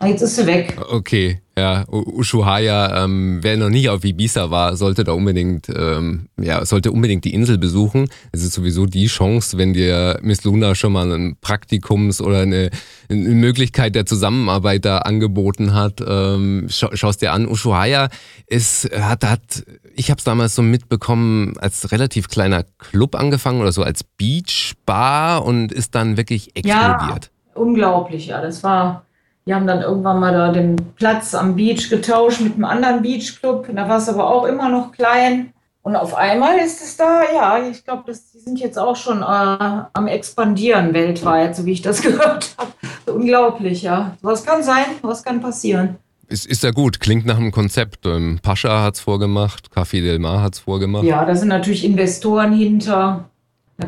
Jetzt 0.05 0.21
ist 0.21 0.35
sie 0.35 0.45
weg. 0.45 0.77
Okay, 0.89 1.39
ja. 1.57 1.85
Ushuaia, 1.87 3.03
ähm, 3.03 3.39
wer 3.41 3.57
noch 3.57 3.69
nie 3.69 3.87
auf 3.87 4.03
Ibiza 4.03 4.49
war, 4.49 4.75
sollte 4.75 5.03
da 5.03 5.11
unbedingt, 5.11 5.69
ähm, 5.69 6.27
ja, 6.39 6.65
sollte 6.65 6.91
unbedingt 6.91 7.25
die 7.25 7.33
Insel 7.33 7.57
besuchen. 7.57 8.09
Es 8.31 8.43
ist 8.43 8.53
sowieso 8.53 8.85
die 8.85 9.07
Chance, 9.07 9.57
wenn 9.57 9.73
dir 9.73 10.19
Miss 10.21 10.43
Luna 10.43 10.73
schon 10.75 10.93
mal 10.93 11.11
ein 11.11 11.37
Praktikums 11.39 12.21
oder 12.21 12.39
eine, 12.39 12.71
eine 13.09 13.29
Möglichkeit 13.29 13.95
der 13.95 14.05
Zusammenarbeit 14.05 14.85
da 14.85 14.99
angeboten 14.99 15.73
hat. 15.73 16.01
Ähm, 16.05 16.67
scha 16.69 16.89
schaust 16.95 17.21
dir 17.21 17.31
an, 17.31 17.47
Ushuaia 17.47 18.09
ist, 18.47 18.89
hat, 18.95 19.23
hat, 19.23 19.63
ich 19.95 20.09
habe 20.09 20.17
es 20.17 20.23
damals 20.23 20.55
so 20.55 20.63
mitbekommen, 20.63 21.53
als 21.59 21.91
relativ 21.91 22.29
kleiner 22.29 22.63
Club 22.79 23.15
angefangen 23.15 23.61
oder 23.61 23.71
so 23.71 23.83
als 23.83 24.03
Beachbar 24.03 25.45
und 25.45 25.71
ist 25.71 25.93
dann 25.93 26.17
wirklich 26.17 26.55
explodiert. 26.55 27.31
Ja, 27.55 27.61
unglaublich, 27.61 28.27
ja. 28.27 28.41
Das 28.41 28.63
war 28.63 29.05
die 29.45 29.53
haben 29.53 29.67
dann 29.67 29.81
irgendwann 29.81 30.19
mal 30.19 30.33
da 30.33 30.51
den 30.51 30.77
Platz 30.95 31.35
am 31.35 31.55
Beach 31.55 31.89
getauscht 31.89 32.39
mit 32.41 32.53
einem 32.53 32.65
anderen 32.65 33.01
Beachclub. 33.01 33.67
Da 33.73 33.89
war 33.89 33.97
es 33.97 34.07
aber 34.07 34.29
auch 34.33 34.45
immer 34.45 34.69
noch 34.69 34.91
klein. 34.93 35.51
Und 35.81 35.97
auf 35.97 36.15
einmal 36.15 36.59
ist 36.59 36.81
es 36.81 36.95
da, 36.95 37.23
ja, 37.35 37.59
ich 37.69 37.83
glaube, 37.83 38.03
die 38.07 38.39
sind 38.39 38.57
jetzt 38.57 38.79
auch 38.79 38.95
schon 38.95 39.21
äh, 39.21 39.83
am 39.93 40.07
expandieren 40.07 40.93
weltweit, 40.93 41.57
so 41.57 41.65
wie 41.65 41.73
ich 41.73 41.81
das 41.81 42.01
gehört 42.01 42.55
habe. 42.57 42.71
Unglaublich, 43.11 43.81
ja. 43.81 44.15
Was 44.21 44.45
kann 44.45 44.63
sein, 44.63 44.85
was 45.01 45.23
kann 45.23 45.41
passieren. 45.41 45.97
Ist, 46.29 46.45
ist 46.45 46.63
ja 46.63 46.71
gut, 46.71 47.01
klingt 47.01 47.25
nach 47.25 47.37
einem 47.37 47.51
Konzept. 47.51 48.05
Ähm, 48.05 48.39
Pascha 48.41 48.81
hat 48.81 48.95
es 48.95 49.01
vorgemacht, 49.01 49.71
Café 49.75 50.01
Del 50.01 50.19
Mar 50.19 50.41
hat 50.41 50.53
es 50.53 50.59
vorgemacht. 50.59 51.03
Ja, 51.03 51.25
da 51.25 51.35
sind 51.35 51.49
natürlich 51.49 51.83
Investoren 51.83 52.53
hinter. 52.53 53.25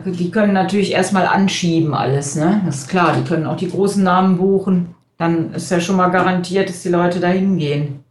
Die 0.06 0.32
können 0.32 0.52
natürlich 0.52 0.92
erstmal 0.92 1.28
anschieben 1.28 1.94
alles, 1.94 2.36
ne? 2.36 2.62
Das 2.66 2.80
ist 2.80 2.90
klar, 2.90 3.16
die 3.16 3.24
können 3.24 3.46
auch 3.46 3.56
die 3.56 3.70
großen 3.70 4.04
Namen 4.04 4.38
buchen 4.38 4.96
dann 5.18 5.54
ist 5.54 5.72
ja 5.72 5.80
schon 5.80 5.96
mal 5.96 6.10
garantiert, 6.10 6.70
dass 6.70 6.82
die 6.82 6.90
Leute 6.90 7.20
da 7.20 7.28
hingehen. 7.28 8.04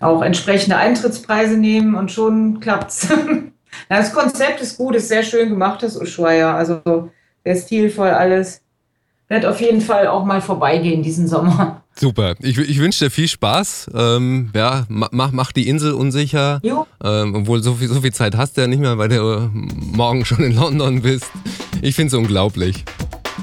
Auch 0.00 0.22
entsprechende 0.22 0.76
Eintrittspreise 0.76 1.56
nehmen 1.56 1.94
und 1.94 2.10
schon 2.10 2.60
klappt's. 2.60 3.08
das 3.88 4.12
Konzept 4.12 4.60
ist 4.60 4.78
gut, 4.78 4.94
ist 4.94 5.08
sehr 5.08 5.22
schön 5.22 5.50
gemacht, 5.50 5.82
das 5.82 6.00
Ushuaia. 6.00 6.54
Also 6.54 7.10
sehr 7.44 7.56
stilvoll 7.56 8.10
alles. 8.10 8.62
Wird 9.28 9.44
auf 9.44 9.60
jeden 9.60 9.82
Fall 9.82 10.06
auch 10.06 10.24
mal 10.24 10.40
vorbeigehen 10.40 11.02
diesen 11.02 11.28
Sommer. 11.28 11.82
Super. 11.94 12.34
Ich, 12.40 12.56
ich 12.56 12.78
wünsche 12.78 13.04
dir 13.04 13.10
viel 13.10 13.28
Spaß. 13.28 13.90
Ähm, 13.94 14.50
ja, 14.54 14.86
mach, 14.88 15.32
mach 15.32 15.52
die 15.52 15.68
Insel 15.68 15.92
unsicher. 15.92 16.60
Jo. 16.62 16.86
Ähm, 17.02 17.34
obwohl 17.34 17.62
so 17.62 17.74
viel, 17.74 17.88
so 17.88 18.00
viel 18.00 18.12
Zeit 18.12 18.36
hast 18.36 18.56
du 18.56 18.62
ja 18.62 18.66
nicht 18.68 18.78
mehr, 18.78 18.96
weil 18.96 19.08
du 19.08 19.50
morgen 19.52 20.24
schon 20.24 20.44
in 20.44 20.54
London 20.54 21.02
bist. 21.02 21.30
Ich 21.82 21.94
finde 21.94 22.08
es 22.08 22.14
unglaublich. 22.14 22.84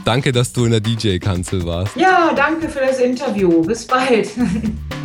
Danke, 0.03 0.31
dass 0.31 0.53
du 0.53 0.65
in 0.65 0.71
der 0.71 0.81
DJ-Kanzel 0.81 1.65
warst. 1.65 1.95
Ja, 1.95 2.31
danke 2.35 2.69
für 2.69 2.79
das 2.79 2.99
Interview. 2.99 3.61
Bis 3.61 3.85
bald. 3.85 4.29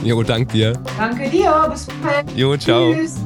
Jo, 0.02 0.22
danke 0.22 0.54
dir. 0.54 0.72
Danke 0.96 1.28
dir. 1.28 1.68
Bis 1.70 1.86
bald. 2.02 2.24
Jo, 2.34 2.56
ciao. 2.56 2.94
Tschüss. 2.94 3.16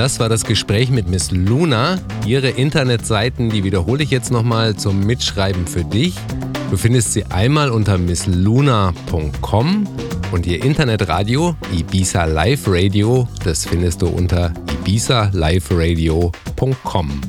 Das 0.00 0.18
war 0.18 0.30
das 0.30 0.44
Gespräch 0.44 0.88
mit 0.88 1.10
Miss 1.10 1.30
Luna. 1.30 1.98
Ihre 2.24 2.48
Internetseiten, 2.48 3.50
die 3.50 3.64
wiederhole 3.64 4.02
ich 4.02 4.10
jetzt 4.10 4.30
nochmal 4.30 4.74
zum 4.74 5.04
Mitschreiben 5.04 5.66
für 5.66 5.84
dich. 5.84 6.14
Du 6.70 6.78
findest 6.78 7.12
sie 7.12 7.26
einmal 7.26 7.70
unter 7.70 7.98
missluna.com 7.98 9.86
und 10.32 10.46
ihr 10.46 10.64
Internetradio 10.64 11.54
Ibiza 11.70 12.24
Live 12.24 12.62
Radio, 12.66 13.28
das 13.44 13.66
findest 13.66 14.00
du 14.00 14.08
unter 14.08 14.54
ibizaliveradio.com. 14.80 17.20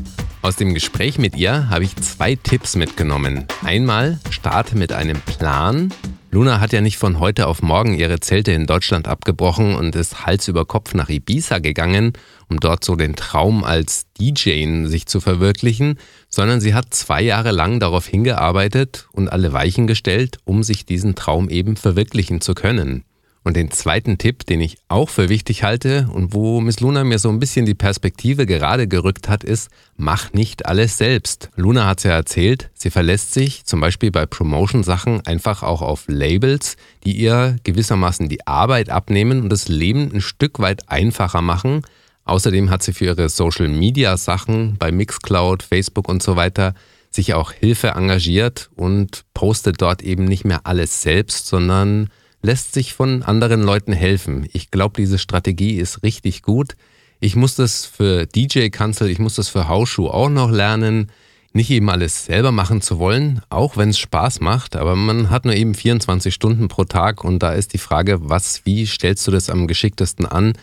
Aus 0.42 0.56
dem 0.56 0.74
Gespräch 0.74 1.20
mit 1.20 1.36
ihr 1.36 1.70
habe 1.70 1.84
ich 1.84 1.94
zwei 1.98 2.36
Tipps 2.36 2.78
mitgenommen. 2.78 3.48
Einmal 3.66 4.18
starte 4.30 4.78
mit 4.78 4.94
einem 4.94 5.20
Plan, 5.20 5.94
Luna 6.34 6.62
hat 6.62 6.72
ja 6.72 6.80
nicht 6.80 6.98
von 6.98 7.20
heute 7.20 7.46
auf 7.48 7.62
morgen 7.62 7.94
ihre 7.94 8.22
Zelte 8.22 8.54
in 8.54 8.66
Deutschland 8.66 9.06
abgebrochen 9.06 9.76
und 9.76 9.98
ist 9.98 10.26
Hals 10.26 10.48
über 10.48 10.64
Kopf 10.64 10.94
nach 10.94 11.10
Ibiza 11.10 11.60
gegangen, 11.60 12.14
um 12.48 12.62
dort 12.62 12.86
so 12.86 12.96
den 12.96 13.18
Traum 13.18 13.66
als 13.66 14.06
DJ 14.18 14.86
sich 14.86 15.08
zu 15.08 15.20
verwirklichen, 15.20 16.00
sondern 16.30 16.62
sie 16.62 16.74
hat 16.74 16.94
zwei 16.94 17.22
Jahre 17.22 17.52
lang 17.52 17.82
darauf 17.82 18.08
hingearbeitet 18.08 19.10
und 19.12 19.28
alle 19.28 19.52
Weichen 19.52 19.88
gestellt, 19.88 20.38
um 20.46 20.64
sich 20.64 20.86
diesen 20.86 21.16
Traum 21.16 21.50
eben 21.50 21.76
verwirklichen 21.76 22.40
zu 22.40 22.54
können. 22.54 23.04
Und 23.44 23.58
den 23.58 23.72
zweiten 23.72 24.20
Tipp, 24.20 24.46
den 24.46 24.62
ich 24.62 24.78
auch 24.88 25.10
für 25.10 25.28
wichtig 25.28 25.64
halte 25.64 26.08
und 26.14 26.34
wo 26.34 26.62
Miss 26.62 26.80
Luna 26.80 27.04
mir 27.04 27.18
so 27.18 27.30
ein 27.30 27.40
bisschen 27.40 27.66
die 27.66 27.74
Perspektive 27.74 28.46
gerade 28.46 28.88
gerückt 28.88 29.30
hat, 29.30 29.44
ist, 29.44 29.72
mach 29.98 30.32
nicht 30.34 30.68
alles 30.68 31.00
selbst. 31.00 31.50
Luna 31.56 31.88
hat 31.88 31.98
es 32.00 32.04
ja 32.04 32.12
erzählt, 32.12 32.70
sie 32.76 32.92
verlässt 32.92 33.34
sich 33.34 33.66
zum 33.66 33.82
Beispiel 33.82 34.12
bei 34.12 34.28
Promotion-Sachen 34.28 35.26
einfach 35.26 35.64
auch 35.64 35.82
auf 35.82 36.04
Labels, 36.08 36.78
die 37.04 37.14
ihr 37.14 37.56
gewissermaßen 37.64 38.30
die 38.30 38.46
Arbeit 38.46 38.92
abnehmen 38.92 39.42
und 39.42 39.50
das 39.50 39.68
Leben 39.68 40.12
ein 40.14 40.22
Stück 40.22 40.60
weit 40.60 40.88
einfacher 40.90 41.42
machen. 41.42 41.82
Außerdem 42.26 42.70
hat 42.70 42.84
sie 42.84 42.94
für 42.94 43.06
ihre 43.06 43.28
Social-Media-Sachen 43.28 44.78
bei 44.78 44.92
Mixcloud, 44.92 45.64
Facebook 45.64 46.08
und 46.08 46.22
so 46.22 46.36
weiter 46.36 46.76
sich 47.10 47.34
auch 47.34 47.52
Hilfe 47.52 47.90
engagiert 47.90 48.70
und 48.76 49.26
postet 49.34 49.82
dort 49.82 50.02
eben 50.04 50.26
nicht 50.26 50.46
mehr 50.46 50.62
alles 50.66 51.02
selbst, 51.02 51.48
sondern 51.48 52.10
lässt 52.42 52.74
sich 52.74 52.94
von 52.94 53.24
anderen 53.24 53.62
Leuten 53.62 53.94
helfen. 53.94 54.48
Ich 54.54 54.72
glaube, 54.72 55.02
diese 55.02 55.18
Strategie 55.18 55.76
ist 55.76 56.04
richtig 56.04 56.42
gut. 56.42 56.76
Ich 57.20 57.36
muss 57.36 57.56
das 57.56 57.86
für 57.86 58.26
DJ-Kanzel, 58.26 59.10
ich 59.10 59.20
muss 59.20 59.36
das 59.36 59.50
für 59.50 59.68
Hausschuh 59.68 60.08
auch 60.08 60.30
noch 60.30 60.50
lernen. 60.50 61.12
Nicht 61.54 61.70
eben 61.70 61.90
alles 61.90 62.26
selber 62.26 62.52
machen 62.52 62.82
zu 62.82 62.98
wollen, 62.98 63.42
auch 63.50 63.76
wenn 63.76 63.90
es 63.90 64.00
Spaß 64.00 64.40
macht, 64.40 64.78
aber 64.78 64.96
man 64.96 65.30
hat 65.30 65.44
nur 65.44 65.54
eben 65.54 65.76
24 65.76 66.34
Stunden 66.34 66.70
pro 66.70 66.86
Tag 66.86 67.26
und 67.26 67.40
da 67.40 67.52
ist 67.52 67.74
die 67.74 67.78
Frage, 67.78 68.30
was, 68.30 68.62
wie 68.66 68.86
stellst 68.86 69.28
du 69.28 69.32
das 69.32 69.50
am 69.50 69.68
geschicktesten 69.68 70.26
an? 70.26 70.54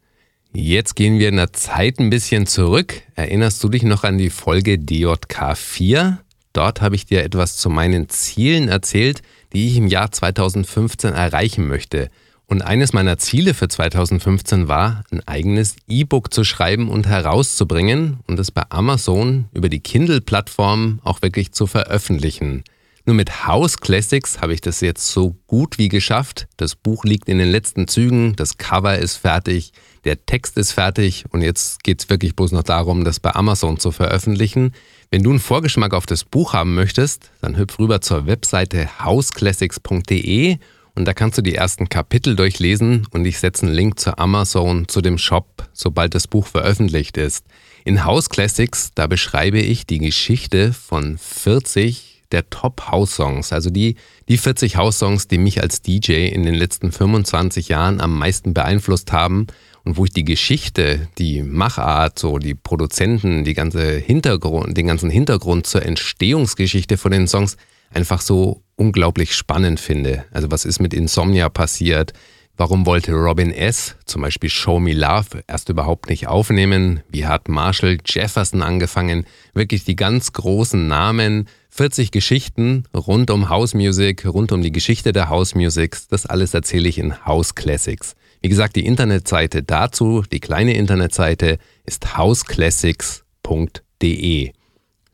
Jetzt 0.58 0.95
gehen 0.95 1.20
wir 1.20 1.28
in 1.28 1.36
der 1.36 1.51
Zeit 1.51 1.99
ein 1.99 2.10
bisschen 2.10 2.47
zurück. 2.47 3.01
Erinnerst 3.16 3.62
du 3.62 3.68
dich 3.68 3.84
noch 3.84 4.06
an 4.06 4.18
die 4.18 4.30
Folge 4.30 4.80
DJK 4.80 5.58
4? 5.58 6.20
Dort 6.53 6.80
habe 6.80 6.95
ich 6.95 7.06
dir 7.06 7.26
etwas 7.26 7.58
zu 7.58 7.70
meinen 7.70 8.08
Zielen 8.08 8.70
erzählt, 8.70 9.22
die 9.51 9.68
ich 9.68 9.76
im 9.76 9.88
Jahr 9.88 10.14
2015 10.14 11.12
erreichen 11.12 11.68
möchte. 11.68 12.10
Und 12.45 12.62
eines 12.62 12.93
meiner 12.93 13.18
Ziele 13.18 13.53
für 13.53 13.68
2015 13.68 14.70
war, 14.70 15.03
ein 15.12 15.20
eigenes 15.28 15.76
E-Book 15.89 16.34
zu 16.34 16.45
schreiben 16.45 16.88
und 16.88 17.06
herauszubringen 17.06 18.20
und 18.26 18.39
es 18.39 18.49
bei 18.49 18.64
Amazon 18.70 19.49
über 19.51 19.68
die 19.68 19.82
Kindle-Plattform 19.82 21.01
auch 21.03 21.22
wirklich 21.22 21.51
zu 21.51 21.68
veröffentlichen. 21.68 22.64
Nur 23.08 23.16
mit 23.16 23.45
House 23.45 23.78
Classics 23.78 24.41
habe 24.41 24.56
ich 24.56 24.62
das 24.62 24.82
jetzt 24.82 25.12
so 25.12 25.36
gut 25.45 25.78
wie 25.78 25.89
geschafft. 25.89 26.47
Das 26.58 26.74
Buch 26.74 27.03
liegt 27.03 27.30
in 27.30 27.38
den 27.38 27.51
letzten 27.51 27.88
Zügen, 27.88 28.36
das 28.36 28.58
Cover 28.58 28.97
ist 28.97 29.18
fertig, 29.18 29.74
der 30.06 30.26
Text 30.26 30.58
ist 30.58 30.72
fertig 30.72 31.26
und 31.30 31.43
jetzt 31.43 31.84
geht 31.84 32.01
es 32.01 32.10
wirklich 32.10 32.36
bloß 32.36 32.51
noch 32.51 32.64
darum, 32.64 33.03
das 33.03 33.20
bei 33.20 33.36
Amazon 33.36 33.78
zu 33.78 33.91
veröffentlichen. 33.91 34.72
Wenn 35.12 35.22
du 35.22 35.30
einen 35.30 35.39
Vorgeschmack 35.39 35.93
auf 35.93 36.08
das 36.08 36.24
Buch 36.24 36.53
haben 36.53 36.74
möchtest, 36.74 37.30
dann 37.41 37.58
hüpf 37.58 37.78
rüber 37.78 38.01
zur 38.01 38.26
Webseite 38.26 38.89
houseclassics.de 39.06 40.58
und 40.95 41.06
da 41.06 41.14
kannst 41.14 41.38
du 41.38 41.43
die 41.43 41.53
ersten 41.53 41.89
Kapitel 41.89 42.36
durchlesen 42.36 43.06
und 43.12 43.24
ich 43.26 43.38
setze 43.38 43.68
einen 43.68 43.76
Link 43.76 43.99
zu 43.99 44.18
Amazon, 44.18 44.88
zu 44.88 45.01
dem 45.01 45.20
Shop, 45.20 45.70
sobald 45.74 46.16
das 46.16 46.26
Buch 46.26 46.47
veröffentlicht 46.47 47.18
ist. 47.18 47.45
In 47.84 48.03
House 48.03 48.30
Classics, 48.30 48.89
da 48.95 49.06
beschreibe 49.06 49.60
ich 49.60 49.86
die 49.86 49.99
Geschichte 49.99 50.74
von 50.74 51.20
40 51.20 52.14
der 52.32 52.49
Top 52.49 52.88
House 52.91 53.15
Songs, 53.15 53.53
also 53.53 53.69
die, 53.69 53.95
die 54.28 54.38
40 54.38 54.78
House 54.78 54.99
Songs, 54.99 55.28
die 55.28 55.38
mich 55.38 55.61
als 55.61 55.82
DJ 55.82 56.28
in 56.28 56.43
den 56.43 56.55
letzten 56.55 56.91
25 56.91 57.69
Jahren 57.69 58.01
am 58.01 58.17
meisten 58.17 58.53
beeinflusst 58.53 59.11
haben 59.11 59.47
und 59.84 59.97
wo 59.97 60.05
ich 60.05 60.11
die 60.11 60.23
Geschichte, 60.23 61.07
die 61.17 61.43
Machart, 61.43 62.17
so 62.19 62.39
die 62.39 62.55
Produzenten, 62.55 63.43
die 63.43 63.53
ganze 63.53 63.97
Hintergrund, 63.97 64.76
den 64.76 64.88
ganzen 64.88 65.09
Hintergrund 65.09 65.67
zur 65.67 65.84
Entstehungsgeschichte 65.84 66.97
von 66.97 67.11
den 67.11 67.28
Songs 67.28 67.57
einfach 67.93 68.21
so 68.21 68.63
unglaublich 68.76 69.36
spannend 69.36 69.80
finde. 69.80 70.26
Also 70.32 70.51
was 70.51 70.65
ist 70.65 70.80
mit 70.80 70.93
Insomnia 70.93 71.49
passiert? 71.49 72.13
Warum 72.57 72.86
wollte 72.86 73.11
Robin 73.11 73.51
S. 73.51 73.97
zum 74.05 74.21
Beispiel 74.21 74.49
Show 74.49 74.80
Me 74.80 74.93
Love 74.93 75.43
erst 75.45 75.67
überhaupt 75.67 76.09
nicht 76.09 76.28
aufnehmen? 76.28 77.01
Wie 77.09 77.26
hat 77.26 77.49
Marshall 77.49 77.97
Jefferson 78.05 78.61
angefangen? 78.61 79.26
Wirklich 79.53 79.84
die 79.84 79.97
ganz 79.97 80.32
großen 80.32 80.88
Namen, 80.88 81.49
40 81.76 82.11
Geschichten 82.11 82.86
rund 82.95 83.30
um 83.30 83.49
House 83.49 83.73
Music, 83.73 84.26
rund 84.26 84.53
um 84.53 84.61
die 84.61 84.71
Geschichte 84.71 85.11
der 85.11 85.28
House 85.28 85.55
Musics. 85.55 86.07
Das 86.07 86.26
alles 86.26 86.53
erzähle 86.53 86.88
ich 86.88 86.97
in 86.97 87.26
House 87.26 87.53
Classics. 87.53 88.15
Wie 88.41 88.47
gesagt, 88.47 88.78
die 88.78 88.86
Internetseite 88.86 89.61
dazu, 89.61 90.23
die 90.32 90.39
kleine 90.39 90.73
Internetseite 90.73 91.57
ist 91.84 92.17
houseclassics.de. 92.17 94.53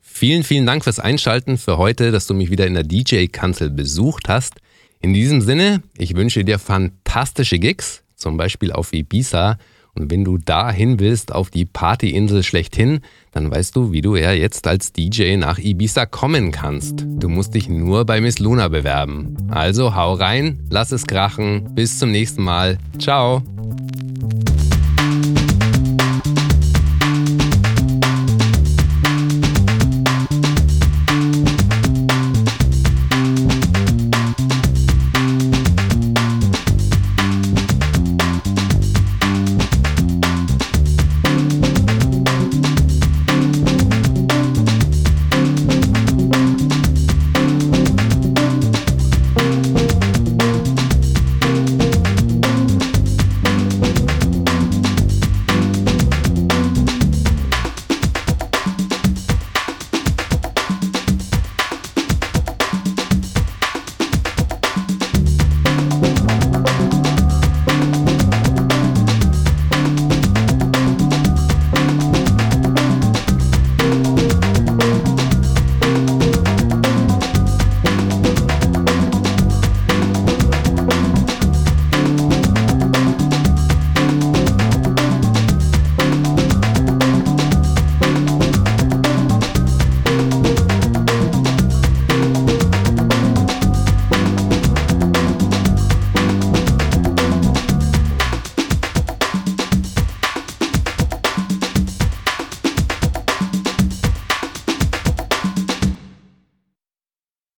Vielen, 0.00 0.44
vielen 0.44 0.64
Dank 0.64 0.84
fürs 0.84 1.00
Einschalten 1.00 1.58
für 1.58 1.78
heute, 1.78 2.12
dass 2.12 2.28
du 2.28 2.34
mich 2.34 2.52
wieder 2.52 2.68
in 2.68 2.74
der 2.74 2.84
DJ-Kanzel 2.84 3.70
besucht 3.70 4.28
hast. 4.28 4.54
In 5.00 5.14
diesem 5.14 5.40
Sinne, 5.40 5.82
ich 5.98 6.14
wünsche 6.14 6.44
dir 6.44 6.60
fantastische 6.60 7.58
Gigs, 7.58 8.04
zum 8.14 8.36
Beispiel 8.36 8.70
auf 8.70 8.92
Ibiza. 8.92 9.58
Und 9.94 10.10
wenn 10.10 10.24
du 10.24 10.38
dahin 10.38 11.00
willst, 11.00 11.34
auf 11.34 11.50
die 11.50 11.66
Partyinsel 11.66 12.42
schlechthin, 12.42 13.00
dann 13.32 13.50
weißt 13.50 13.76
du, 13.76 13.92
wie 13.92 14.00
du 14.00 14.16
ja 14.16 14.32
jetzt 14.32 14.66
als 14.66 14.92
DJ 14.92 15.36
nach 15.36 15.58
Ibiza 15.58 16.06
kommen 16.06 16.50
kannst. 16.50 17.04
Du 17.06 17.28
musst 17.28 17.54
dich 17.54 17.68
nur 17.68 18.06
bei 18.06 18.20
Miss 18.20 18.38
Luna 18.38 18.68
bewerben. 18.68 19.36
Also 19.50 19.94
hau 19.94 20.14
rein, 20.14 20.60
lass 20.70 20.92
es 20.92 21.06
krachen. 21.06 21.74
Bis 21.74 21.98
zum 21.98 22.10
nächsten 22.10 22.42
Mal. 22.42 22.78
Ciao. 22.98 23.42